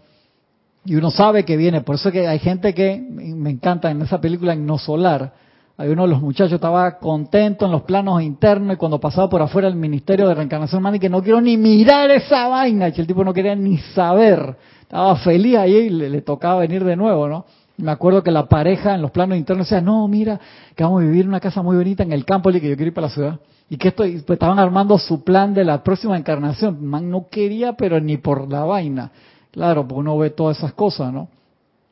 Y 0.84 0.94
uno 0.94 1.10
sabe 1.10 1.44
que 1.44 1.56
viene. 1.56 1.80
Por 1.80 1.96
eso 1.96 2.12
que 2.12 2.28
hay 2.28 2.38
gente 2.38 2.72
que 2.72 3.04
me 3.10 3.50
encanta 3.50 3.90
en 3.90 4.02
esa 4.02 4.20
película 4.20 4.52
en 4.52 4.64
No 4.64 4.78
Solar 4.78 5.32
hay 5.78 5.90
uno 5.90 6.04
de 6.04 6.08
los 6.08 6.22
muchachos 6.22 6.54
estaba 6.54 6.98
contento 6.98 7.66
en 7.66 7.72
los 7.72 7.82
planos 7.82 8.22
internos 8.22 8.74
y 8.74 8.78
cuando 8.78 8.98
pasaba 8.98 9.28
por 9.28 9.42
afuera 9.42 9.68
el 9.68 9.76
Ministerio 9.76 10.26
de 10.26 10.34
Reencarnación 10.34 10.94
y 10.94 10.98
que 10.98 11.10
no 11.10 11.22
quiero 11.22 11.40
ni 11.42 11.58
mirar 11.58 12.10
esa 12.10 12.48
vaina, 12.48 12.88
y 12.88 12.94
el 12.98 13.06
tipo 13.06 13.22
no 13.22 13.34
quería 13.34 13.54
ni 13.54 13.76
saber. 13.76 14.56
Estaba 14.80 15.16
feliz 15.16 15.56
ahí 15.56 15.74
y 15.74 15.90
le, 15.90 16.22
tocaba 16.22 16.60
venir 16.60 16.82
de 16.82 16.96
nuevo, 16.96 17.28
¿no? 17.28 17.44
Me 17.78 17.90
acuerdo 17.90 18.22
que 18.22 18.30
la 18.30 18.46
pareja 18.46 18.94
en 18.94 19.02
los 19.02 19.10
planos 19.10 19.36
internos 19.36 19.68
decía, 19.68 19.82
no, 19.82 20.08
mira, 20.08 20.40
que 20.74 20.82
vamos 20.82 21.02
a 21.02 21.04
vivir 21.04 21.22
en 21.22 21.28
una 21.28 21.40
casa 21.40 21.62
muy 21.62 21.76
bonita 21.76 22.02
en 22.02 22.12
el 22.12 22.24
campo, 22.24 22.50
y 22.50 22.60
que 22.60 22.68
yo 22.68 22.76
quiero 22.76 22.88
ir 22.88 22.94
para 22.94 23.08
la 23.08 23.12
ciudad. 23.12 23.40
Y 23.68 23.76
que 23.76 23.88
esto, 23.88 24.04
pues 24.04 24.30
estaban 24.30 24.58
armando 24.58 24.96
su 24.98 25.24
plan 25.24 25.52
de 25.52 25.64
la 25.64 25.82
próxima 25.82 26.16
encarnación. 26.16 26.86
Man 26.86 27.10
no 27.10 27.26
quería, 27.28 27.74
pero 27.74 28.00
ni 28.00 28.16
por 28.16 28.50
la 28.50 28.64
vaina. 28.64 29.10
Claro, 29.50 29.86
porque 29.86 30.00
uno 30.00 30.16
ve 30.16 30.30
todas 30.30 30.58
esas 30.58 30.72
cosas, 30.72 31.12
¿no? 31.12 31.28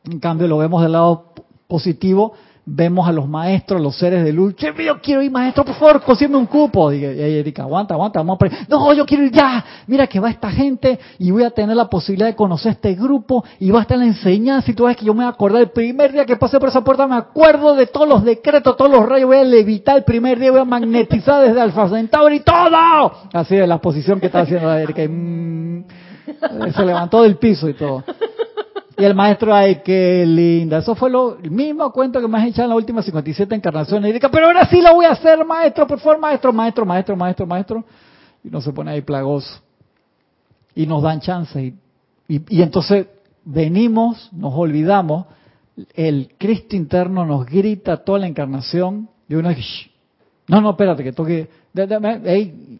En 0.04 0.20
cambio, 0.20 0.46
lo 0.46 0.58
vemos 0.58 0.82
del 0.82 0.92
lado 0.92 1.32
positivo, 1.66 2.34
vemos 2.66 3.06
a 3.06 3.12
los 3.12 3.28
maestros, 3.28 3.80
los 3.80 3.96
seres 3.96 4.24
de 4.24 4.32
luz, 4.32 4.54
yo 4.56 5.00
quiero 5.02 5.22
ir 5.22 5.30
maestro, 5.30 5.64
por 5.64 5.74
favor, 5.74 6.02
consígueme 6.02 6.38
un 6.38 6.46
cupo. 6.46 6.92
Y 6.92 7.04
Erika, 7.04 7.62
aguanta, 7.62 7.94
aguanta, 7.94 8.20
vamos 8.20 8.38
a 8.40 8.66
No, 8.68 8.92
yo 8.92 9.04
quiero 9.04 9.24
ir 9.24 9.32
ya. 9.32 9.64
Mira 9.86 10.06
que 10.06 10.20
va 10.20 10.30
esta 10.30 10.50
gente 10.50 10.98
y 11.18 11.30
voy 11.30 11.44
a 11.44 11.50
tener 11.50 11.76
la 11.76 11.88
posibilidad 11.88 12.28
de 12.28 12.34
conocer 12.34 12.72
este 12.72 12.94
grupo 12.94 13.44
y 13.58 13.70
va 13.70 13.80
a 13.80 13.82
estar 13.82 13.98
la 13.98 14.06
enseñanza 14.06 14.70
y 14.70 14.74
tú 14.74 14.84
ves 14.84 14.96
que 14.96 15.04
yo 15.04 15.12
me 15.12 15.18
voy 15.18 15.26
a 15.26 15.28
acordar 15.28 15.62
el 15.62 15.70
primer 15.70 16.12
día 16.12 16.24
que 16.24 16.36
pasé 16.36 16.58
por 16.58 16.68
esa 16.68 16.82
puerta, 16.82 17.06
me 17.06 17.16
acuerdo 17.16 17.74
de 17.74 17.86
todos 17.86 18.08
los 18.08 18.24
decretos, 18.24 18.76
todos 18.76 18.90
los 18.90 19.06
rayos, 19.06 19.28
voy 19.28 19.38
a 19.38 19.44
levitar 19.44 19.96
el 19.96 20.04
primer 20.04 20.38
día, 20.38 20.50
voy 20.50 20.60
a 20.60 20.64
magnetizar 20.64 21.46
desde 21.46 21.60
Alfa 21.60 21.88
Centauri 21.88 22.36
y 22.36 22.40
todo. 22.40 23.12
Así 23.32 23.56
es 23.56 23.68
la 23.68 23.78
posición 23.78 24.20
que 24.20 24.26
está 24.26 24.40
haciendo 24.40 24.68
la 24.68 24.80
Erika. 24.80 25.02
Mm, 25.06 25.84
se 26.74 26.84
levantó 26.84 27.22
del 27.22 27.36
piso 27.36 27.68
y 27.68 27.74
todo. 27.74 28.02
Y 28.96 29.04
el 29.04 29.14
maestro, 29.14 29.52
ay, 29.52 29.80
qué 29.84 30.24
linda. 30.26 30.78
Eso 30.78 30.94
fue 30.94 31.10
lo, 31.10 31.36
mismo 31.50 31.90
cuento 31.92 32.20
que 32.20 32.28
me 32.28 32.38
has 32.38 32.46
echado 32.46 32.64
en 32.64 32.68
las 32.70 32.76
últimas 32.76 33.04
57 33.04 33.54
encarnaciones. 33.54 34.10
Y 34.10 34.12
dice, 34.12 34.28
pero 34.28 34.46
ahora 34.46 34.66
sí 34.66 34.80
lo 34.80 34.94
voy 34.94 35.06
a 35.06 35.10
hacer, 35.10 35.44
maestro, 35.44 35.86
por 35.86 35.98
favor, 35.98 36.20
maestro, 36.20 36.52
maestro, 36.52 36.86
maestro, 36.86 37.16
maestro, 37.16 37.46
maestro. 37.46 37.84
Y 38.44 38.50
no 38.50 38.60
se 38.60 38.72
pone 38.72 38.92
ahí 38.92 39.00
plagoso. 39.00 39.60
Y 40.76 40.86
nos 40.86 41.02
dan 41.02 41.20
chance. 41.20 41.74
Y, 42.28 42.40
y, 42.48 42.62
entonces 42.62 43.08
venimos, 43.44 44.28
nos 44.32 44.54
olvidamos, 44.54 45.26
el 45.94 46.32
Cristo 46.38 46.76
interno 46.76 47.26
nos 47.26 47.46
grita 47.46 47.96
toda 47.96 48.20
la 48.20 48.28
encarnación. 48.28 49.08
Y 49.28 49.34
uno 49.34 49.48
dice, 49.48 49.90
no, 50.46 50.60
no, 50.60 50.70
espérate, 50.70 51.02
que 51.02 51.12
toque, 51.12 51.48
hey, 51.74 52.78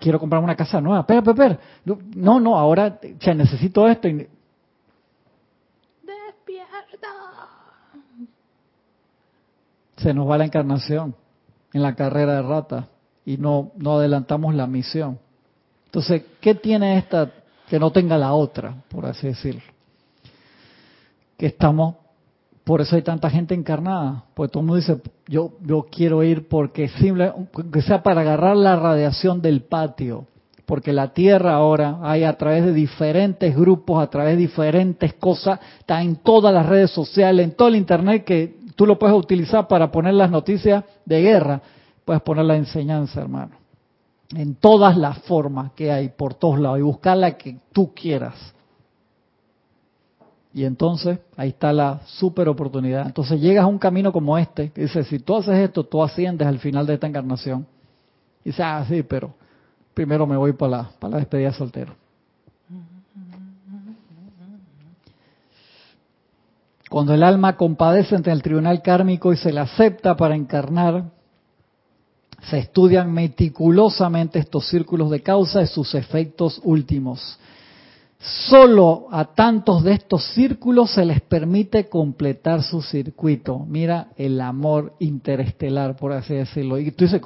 quiero 0.00 0.18
comprar 0.18 0.42
una 0.42 0.56
casa 0.56 0.80
nueva. 0.80 1.00
Espera, 1.00 1.20
espera, 1.20 1.54
espera. 1.54 1.60
No, 2.16 2.40
no, 2.40 2.58
ahora 2.58 2.98
necesito 3.34 3.86
esto. 3.86 4.08
Y, 4.08 4.26
se 10.02 10.12
nos 10.12 10.28
va 10.28 10.38
la 10.38 10.44
encarnación 10.44 11.14
en 11.72 11.82
la 11.82 11.94
carrera 11.94 12.34
de 12.34 12.42
rata 12.42 12.88
y 13.24 13.36
no, 13.36 13.72
no 13.76 13.98
adelantamos 13.98 14.54
la 14.54 14.66
misión. 14.66 15.18
Entonces, 15.86 16.22
¿qué 16.40 16.54
tiene 16.54 16.98
esta 16.98 17.30
que 17.68 17.78
no 17.78 17.90
tenga 17.90 18.18
la 18.18 18.34
otra, 18.34 18.74
por 18.88 19.06
así 19.06 19.28
decirlo? 19.28 19.62
Que 21.36 21.46
estamos, 21.46 21.96
por 22.64 22.80
eso 22.80 22.96
hay 22.96 23.02
tanta 23.02 23.30
gente 23.30 23.54
encarnada, 23.54 24.24
pues 24.34 24.50
todo 24.50 24.60
el 24.60 24.66
mundo 24.66 24.80
dice, 24.80 25.00
yo, 25.26 25.52
yo 25.60 25.86
quiero 25.90 26.22
ir 26.22 26.48
porque 26.48 26.88
simple, 26.88 27.32
que 27.72 27.82
sea 27.82 28.02
para 28.02 28.22
agarrar 28.22 28.56
la 28.56 28.76
radiación 28.76 29.40
del 29.40 29.62
patio, 29.62 30.26
porque 30.66 30.92
la 30.92 31.12
Tierra 31.12 31.54
ahora 31.54 31.98
hay 32.02 32.24
a 32.24 32.36
través 32.38 32.64
de 32.64 32.72
diferentes 32.72 33.54
grupos, 33.54 34.02
a 34.02 34.08
través 34.08 34.36
de 34.36 34.42
diferentes 34.42 35.14
cosas, 35.14 35.60
está 35.78 36.02
en 36.02 36.16
todas 36.16 36.54
las 36.54 36.66
redes 36.66 36.90
sociales, 36.90 37.44
en 37.44 37.54
todo 37.54 37.68
el 37.68 37.76
Internet 37.76 38.24
que 38.24 38.61
tú 38.82 38.86
lo 38.86 38.98
puedes 38.98 39.16
utilizar 39.16 39.68
para 39.68 39.92
poner 39.92 40.14
las 40.14 40.28
noticias 40.28 40.82
de 41.04 41.20
guerra, 41.22 41.62
puedes 42.04 42.20
poner 42.22 42.44
la 42.44 42.56
enseñanza, 42.56 43.20
hermano. 43.20 43.52
En 44.34 44.56
todas 44.56 44.96
las 44.96 45.18
formas 45.18 45.70
que 45.70 45.92
hay, 45.92 46.08
por 46.08 46.34
todos 46.34 46.58
lados, 46.58 46.80
y 46.80 46.82
buscar 46.82 47.16
la 47.16 47.38
que 47.38 47.60
tú 47.70 47.94
quieras. 47.94 48.34
Y 50.52 50.64
entonces, 50.64 51.20
ahí 51.36 51.50
está 51.50 51.72
la 51.72 52.00
super 52.06 52.48
oportunidad. 52.48 53.06
Entonces 53.06 53.40
llegas 53.40 53.62
a 53.62 53.68
un 53.68 53.78
camino 53.78 54.12
como 54.12 54.36
este, 54.36 54.72
que 54.72 54.80
dice, 54.80 55.04
si 55.04 55.20
tú 55.20 55.36
haces 55.36 55.56
esto, 55.60 55.84
tú 55.84 56.02
asciendes 56.02 56.48
al 56.48 56.58
final 56.58 56.84
de 56.84 56.94
esta 56.94 57.06
encarnación. 57.06 57.64
Y 58.44 58.48
dices, 58.48 58.64
ah, 58.66 58.84
sí, 58.88 59.04
pero 59.04 59.32
primero 59.94 60.26
me 60.26 60.36
voy 60.36 60.54
para 60.54 60.70
la, 60.70 60.90
para 60.98 61.12
la 61.12 61.16
despedida 61.18 61.52
soltero. 61.52 61.94
Cuando 66.92 67.14
el 67.14 67.22
alma 67.22 67.56
compadece 67.56 68.16
ante 68.16 68.30
el 68.30 68.42
tribunal 68.42 68.82
kármico 68.82 69.32
y 69.32 69.38
se 69.38 69.50
la 69.50 69.62
acepta 69.62 70.14
para 70.14 70.36
encarnar, 70.36 71.04
se 72.42 72.58
estudian 72.58 73.10
meticulosamente 73.10 74.38
estos 74.38 74.68
círculos 74.68 75.08
de 75.08 75.22
causa 75.22 75.62
y 75.62 75.68
sus 75.68 75.94
efectos 75.94 76.60
últimos. 76.64 77.38
Solo 78.20 79.06
a 79.10 79.24
tantos 79.24 79.82
de 79.84 79.94
estos 79.94 80.22
círculos 80.34 80.90
se 80.90 81.06
les 81.06 81.22
permite 81.22 81.88
completar 81.88 82.62
su 82.62 82.82
circuito. 82.82 83.60
Mira 83.60 84.08
el 84.18 84.38
amor 84.38 84.92
interestelar, 84.98 85.96
por 85.96 86.12
así 86.12 86.34
decirlo. 86.34 86.78
Y 86.78 86.90
tú 86.90 87.06
dices, 87.06 87.22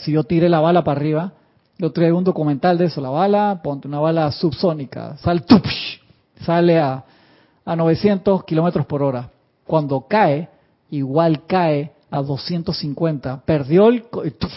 si 0.00 0.10
yo 0.10 0.24
tire 0.24 0.48
la 0.48 0.58
bala 0.58 0.82
para 0.82 0.98
arriba, 0.98 1.32
yo 1.78 1.92
traigo 1.92 2.18
un 2.18 2.24
documental 2.24 2.76
de 2.76 2.86
eso, 2.86 3.00
la 3.00 3.10
bala, 3.10 3.60
ponte 3.62 3.86
una 3.86 4.00
bala 4.00 4.32
subsónica, 4.32 5.16
sale, 5.18 5.44
sale 6.40 6.80
a 6.80 7.04
a 7.64 7.76
900 7.76 8.44
kilómetros 8.44 8.86
por 8.86 9.02
hora. 9.02 9.30
Cuando 9.66 10.02
cae, 10.08 10.48
igual 10.90 11.46
cae 11.46 11.92
a 12.10 12.22
250. 12.22 13.42
Perdió 13.44 13.88
el, 13.88 14.04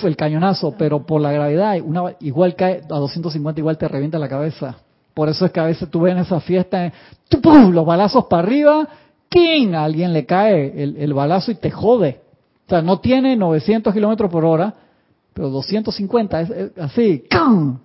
el 0.04 0.16
cañonazo, 0.16 0.76
pero 0.78 1.06
por 1.06 1.22
la 1.22 1.32
gravedad, 1.32 1.76
igual 2.20 2.56
cae 2.56 2.82
a 2.84 2.98
250, 2.98 3.60
igual 3.60 3.78
te 3.78 3.88
revienta 3.88 4.20
la 4.20 4.30
cabeza. 4.30 4.78
Por 5.14 5.30
eso 5.30 5.48
es 5.48 5.52
que 5.52 5.60
a 5.60 5.66
veces 5.66 5.90
tú 5.90 6.02
ves 6.02 6.14
en 6.14 6.20
esa 6.20 6.40
fiesta, 6.40 6.94
los 7.72 7.86
balazos 7.86 8.26
para 8.26 8.44
arriba, 8.44 8.88
¡king! 9.30 9.74
A 9.74 9.84
alguien 9.84 10.14
le 10.14 10.28
cae 10.28 10.84
el, 10.84 11.14
balazo 11.14 11.50
y 11.50 11.56
te 11.56 11.72
jode. 11.72 12.22
O 12.68 12.70
sea, 12.70 12.84
no 12.84 13.00
tiene 13.00 13.36
900 13.36 13.92
kilómetros 13.92 14.30
por 14.30 14.46
hora, 14.46 14.76
pero 15.34 15.50
250, 15.50 16.42
es, 16.42 16.78
así, 16.78 17.24
¡cam! 17.28 17.80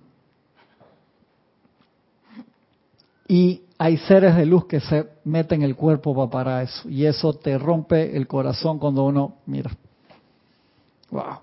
Y 3.27 3.61
hay 3.83 3.97
seres 3.97 4.37
de 4.37 4.45
luz 4.45 4.65
que 4.65 4.79
se 4.79 5.05
meten 5.25 5.61
en 5.61 5.69
el 5.69 5.75
cuerpo 5.75 6.29
para 6.29 6.63
eso. 6.63 6.87
Y 6.87 7.05
eso 7.05 7.33
te 7.33 7.57
rompe 7.57 8.15
el 8.15 8.27
corazón 8.27 8.79
cuando 8.79 9.03
uno 9.03 9.39
mira. 9.45 9.71
Wow. 11.11 11.39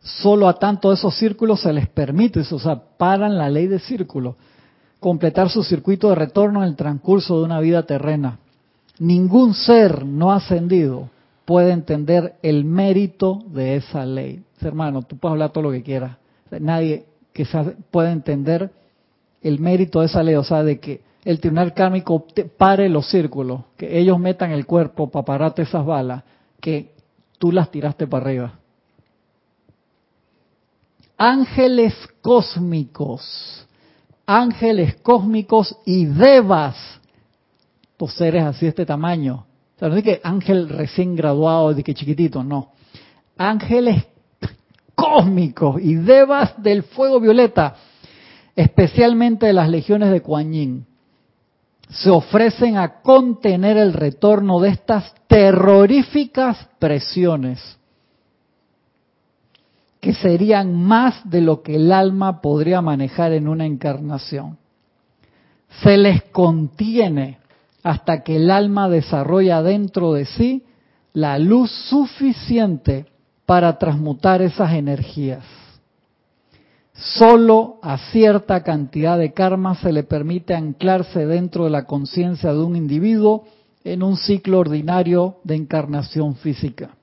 Solo 0.00 0.48
a 0.48 0.54
tanto 0.58 0.92
esos 0.92 1.16
círculos 1.16 1.60
se 1.60 1.72
les 1.72 1.88
permite, 1.88 2.40
o 2.40 2.58
sea, 2.58 2.82
paran 2.98 3.38
la 3.38 3.48
ley 3.48 3.68
de 3.68 3.78
círculo, 3.78 4.34
completar 4.98 5.50
su 5.50 5.62
circuito 5.62 6.08
de 6.08 6.16
retorno 6.16 6.64
en 6.64 6.70
el 6.70 6.74
transcurso 6.74 7.38
de 7.38 7.44
una 7.44 7.60
vida 7.60 7.84
terrena. 7.84 8.40
Ningún 8.98 9.54
ser 9.54 10.04
no 10.04 10.32
ascendido 10.32 11.10
puede 11.44 11.70
entender 11.70 12.38
el 12.42 12.64
mérito 12.64 13.38
de 13.46 13.76
esa 13.76 14.04
ley. 14.04 14.42
Hermano, 14.60 15.02
tú 15.02 15.16
puedes 15.16 15.34
hablar 15.34 15.52
todo 15.52 15.62
lo 15.62 15.70
que 15.70 15.84
quieras. 15.84 16.16
Nadie 16.50 17.06
que 17.32 17.46
puede 17.92 18.10
entender 18.10 18.72
el 19.48 19.60
mérito 19.60 20.00
de 20.00 20.06
esa 20.06 20.22
ley, 20.22 20.34
o 20.34 20.44
sea, 20.44 20.62
de 20.62 20.80
que 20.80 21.02
el 21.24 21.40
tribunal 21.40 21.72
kármico 21.72 22.26
pare 22.56 22.88
los 22.88 23.08
círculos, 23.08 23.62
que 23.76 23.98
ellos 23.98 24.18
metan 24.18 24.50
el 24.50 24.66
cuerpo 24.66 25.10
para 25.10 25.24
pararte 25.24 25.62
esas 25.62 25.84
balas, 25.84 26.24
que 26.60 26.94
tú 27.38 27.52
las 27.52 27.70
tiraste 27.70 28.06
para 28.06 28.24
arriba. 28.24 28.58
Ángeles 31.16 31.94
cósmicos, 32.20 33.66
ángeles 34.26 34.96
cósmicos 34.96 35.76
y 35.84 36.06
devas, 36.06 36.76
estos 37.92 38.14
seres 38.14 38.44
así 38.44 38.66
de 38.66 38.70
este 38.70 38.86
tamaño, 38.86 39.46
O 39.76 39.78
sea, 39.78 39.88
no 39.88 39.96
es 39.96 40.04
que 40.04 40.20
ángel 40.22 40.68
recién 40.68 41.16
graduado, 41.16 41.72
de 41.72 41.82
que 41.82 41.94
chiquitito, 41.94 42.42
no. 42.42 42.72
Ángeles 43.36 44.06
cósmicos 44.94 45.80
y 45.80 45.94
devas 45.94 46.60
del 46.62 46.82
fuego 46.82 47.20
violeta, 47.20 47.76
especialmente 48.56 49.46
de 49.46 49.52
las 49.52 49.68
legiones 49.68 50.10
de 50.10 50.22
Kuan 50.22 50.52
Yin, 50.52 50.86
se 51.88 52.10
ofrecen 52.10 52.78
a 52.78 53.00
contener 53.02 53.76
el 53.76 53.92
retorno 53.92 54.58
de 54.60 54.70
estas 54.70 55.14
terroríficas 55.28 56.68
presiones 56.78 57.78
que 60.00 60.14
serían 60.14 60.74
más 60.74 61.28
de 61.28 61.40
lo 61.40 61.62
que 61.62 61.76
el 61.76 61.92
alma 61.92 62.40
podría 62.40 62.80
manejar 62.80 63.32
en 63.32 63.48
una 63.48 63.66
encarnación. 63.66 64.58
Se 65.82 65.96
les 65.96 66.22
contiene 66.24 67.38
hasta 67.82 68.22
que 68.22 68.36
el 68.36 68.50
alma 68.50 68.88
desarrolla 68.88 69.62
dentro 69.62 70.12
de 70.12 70.24
sí 70.24 70.64
la 71.12 71.38
luz 71.38 71.70
suficiente 71.88 73.06
para 73.46 73.78
transmutar 73.78 74.42
esas 74.42 74.72
energías. 74.72 75.44
Solo 76.98 77.78
a 77.82 77.98
cierta 78.10 78.62
cantidad 78.62 79.18
de 79.18 79.32
karma 79.32 79.74
se 79.74 79.92
le 79.92 80.02
permite 80.02 80.54
anclarse 80.54 81.26
dentro 81.26 81.64
de 81.64 81.70
la 81.70 81.84
conciencia 81.84 82.52
de 82.52 82.58
un 82.58 82.74
individuo 82.74 83.44
en 83.84 84.02
un 84.02 84.16
ciclo 84.16 84.58
ordinario 84.58 85.36
de 85.44 85.56
encarnación 85.56 86.36
física. 86.36 86.96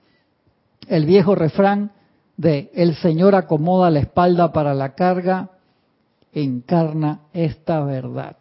El 0.87 1.05
viejo 1.05 1.35
refrán 1.35 1.91
de 2.37 2.71
el 2.73 2.95
Señor 2.95 3.35
acomoda 3.35 3.91
la 3.91 3.99
espalda 3.99 4.51
para 4.51 4.73
la 4.73 4.95
carga 4.95 5.51
encarna 6.33 7.21
esta 7.31 7.83
verdad. 7.83 8.37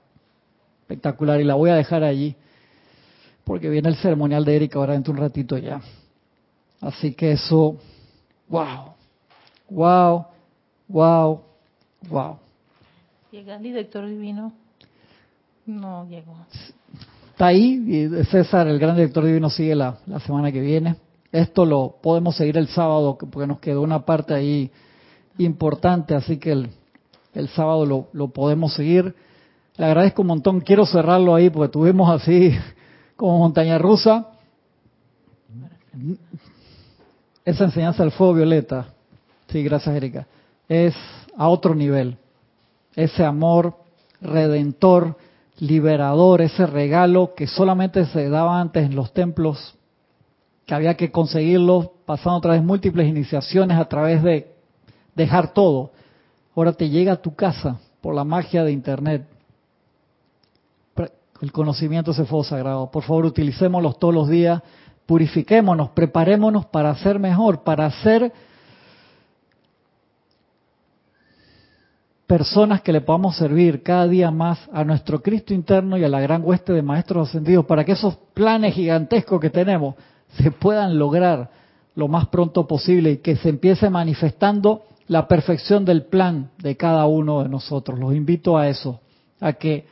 Espectacular, 0.80 1.40
y 1.40 1.44
la 1.44 1.54
voy 1.54 1.70
a 1.70 1.74
dejar 1.74 2.02
allí, 2.02 2.34
porque 3.44 3.68
viene 3.68 3.90
el 3.90 3.96
ceremonial 3.96 4.44
de 4.44 4.56
Erika 4.56 4.78
ahora 4.78 4.94
dentro 4.94 5.12
de 5.12 5.20
un 5.20 5.26
ratito 5.26 5.58
ya. 5.58 5.80
Así 6.80 7.12
que 7.12 7.32
eso, 7.32 7.76
wow, 8.48 8.94
wow, 9.70 10.26
wow, 10.92 11.40
wow. 12.08 12.36
¿Llega 13.30 13.56
el 13.56 13.62
director 13.62 14.06
divino? 14.06 14.52
No 15.66 16.06
llegó. 16.08 16.36
Está 17.30 17.46
ahí, 17.46 17.82
y 17.86 18.24
César, 18.24 18.68
el 18.68 18.78
gran 18.78 18.94
director 18.94 19.24
divino, 19.24 19.48
sigue 19.48 19.74
la, 19.74 19.96
la 20.06 20.20
semana 20.20 20.52
que 20.52 20.60
viene. 20.60 20.96
Esto 21.32 21.64
lo 21.64 21.96
podemos 22.02 22.36
seguir 22.36 22.58
el 22.58 22.68
sábado, 22.68 23.16
porque 23.16 23.46
nos 23.46 23.58
quedó 23.58 23.80
una 23.80 24.04
parte 24.04 24.34
ahí 24.34 24.70
importante, 25.38 26.14
así 26.14 26.36
que 26.36 26.52
el, 26.52 26.70
el 27.32 27.48
sábado 27.48 27.86
lo, 27.86 28.08
lo 28.12 28.28
podemos 28.28 28.74
seguir. 28.74 29.14
Le 29.76 29.86
agradezco 29.86 30.20
un 30.20 30.28
montón. 30.28 30.60
Quiero 30.60 30.84
cerrarlo 30.84 31.34
ahí 31.34 31.48
porque 31.48 31.72
tuvimos 31.72 32.10
así 32.10 32.52
como 33.16 33.38
montaña 33.38 33.78
rusa. 33.78 34.28
Esa 37.44 37.64
enseñanza 37.64 38.02
del 38.02 38.12
fuego 38.12 38.34
violeta, 38.34 38.86
sí, 39.48 39.62
gracias 39.62 39.94
Erika, 39.96 40.26
es 40.72 40.94
a 41.36 41.48
otro 41.48 41.74
nivel. 41.74 42.16
Ese 42.94 43.24
amor 43.24 43.76
redentor, 44.20 45.16
liberador, 45.58 46.40
ese 46.40 46.66
regalo 46.66 47.34
que 47.34 47.46
solamente 47.46 48.06
se 48.06 48.28
daba 48.28 48.60
antes 48.60 48.84
en 48.86 48.96
los 48.96 49.12
templos, 49.12 49.74
que 50.66 50.74
había 50.74 50.96
que 50.96 51.10
conseguirlo 51.10 51.92
pasando 52.06 52.38
a 52.38 52.40
través 52.40 52.60
de 52.60 52.66
múltiples 52.66 53.08
iniciaciones, 53.08 53.78
a 53.78 53.84
través 53.86 54.22
de 54.22 54.52
dejar 55.14 55.52
todo. 55.52 55.90
Ahora 56.54 56.72
te 56.72 56.88
llega 56.88 57.12
a 57.12 57.22
tu 57.22 57.34
casa 57.34 57.78
por 58.00 58.14
la 58.14 58.24
magia 58.24 58.64
de 58.64 58.72
Internet 58.72 59.26
el 61.42 61.50
conocimiento 61.50 62.12
ese 62.12 62.24
fuego 62.24 62.44
sagrado. 62.44 62.90
Por 62.90 63.02
favor, 63.02 63.26
utilicémoslos 63.26 63.98
todos 63.98 64.14
los 64.14 64.28
días, 64.28 64.62
purifiquémonos, 65.06 65.90
preparémonos 65.90 66.66
para 66.66 66.94
ser 66.94 67.18
mejor, 67.18 67.64
para 67.64 67.90
ser 67.90 68.32
personas 72.26 72.80
que 72.82 72.92
le 72.92 73.00
podamos 73.00 73.36
servir 73.36 73.82
cada 73.82 74.08
día 74.08 74.30
más 74.30 74.58
a 74.72 74.84
nuestro 74.84 75.22
Cristo 75.22 75.52
interno 75.54 75.98
y 75.98 76.04
a 76.04 76.08
la 76.08 76.20
gran 76.20 76.42
hueste 76.44 76.72
de 76.72 76.82
maestros 76.82 77.28
ascendidos, 77.28 77.66
para 77.66 77.84
que 77.84 77.92
esos 77.92 78.16
planes 78.34 78.74
gigantescos 78.74 79.40
que 79.40 79.50
tenemos 79.50 79.96
se 80.38 80.50
puedan 80.50 80.98
lograr 80.98 81.50
lo 81.94 82.08
más 82.08 82.28
pronto 82.28 82.66
posible 82.66 83.10
y 83.12 83.16
que 83.18 83.36
se 83.36 83.50
empiece 83.50 83.90
manifestando 83.90 84.84
la 85.08 85.28
perfección 85.28 85.84
del 85.84 86.04
plan 86.04 86.50
de 86.58 86.76
cada 86.76 87.06
uno 87.06 87.42
de 87.42 87.48
nosotros. 87.48 87.98
Los 87.98 88.14
invito 88.14 88.56
a 88.56 88.68
eso, 88.68 89.00
a 89.40 89.52
que 89.52 89.84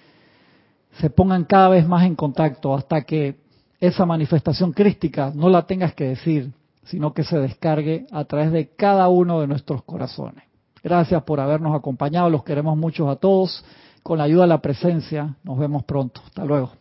se 0.98 1.10
pongan 1.10 1.44
cada 1.44 1.68
vez 1.68 1.86
más 1.86 2.04
en 2.04 2.16
contacto 2.16 2.74
hasta 2.74 3.02
que 3.02 3.36
esa 3.80 4.06
manifestación 4.06 4.72
crística 4.72 5.32
no 5.34 5.48
la 5.48 5.66
tengas 5.66 5.94
que 5.94 6.04
decir, 6.04 6.52
sino 6.84 7.12
que 7.12 7.24
se 7.24 7.38
descargue 7.38 8.06
a 8.10 8.24
través 8.24 8.52
de 8.52 8.68
cada 8.68 9.08
uno 9.08 9.40
de 9.40 9.46
nuestros 9.46 9.82
corazones. 9.84 10.49
Gracias 10.82 11.22
por 11.24 11.40
habernos 11.40 11.76
acompañado, 11.76 12.30
los 12.30 12.44
queremos 12.44 12.76
mucho 12.76 13.10
a 13.10 13.16
todos. 13.16 13.64
Con 14.02 14.18
la 14.18 14.24
ayuda 14.24 14.42
de 14.42 14.48
la 14.48 14.62
presencia, 14.62 15.36
nos 15.44 15.58
vemos 15.58 15.84
pronto. 15.84 16.22
Hasta 16.24 16.44
luego. 16.44 16.79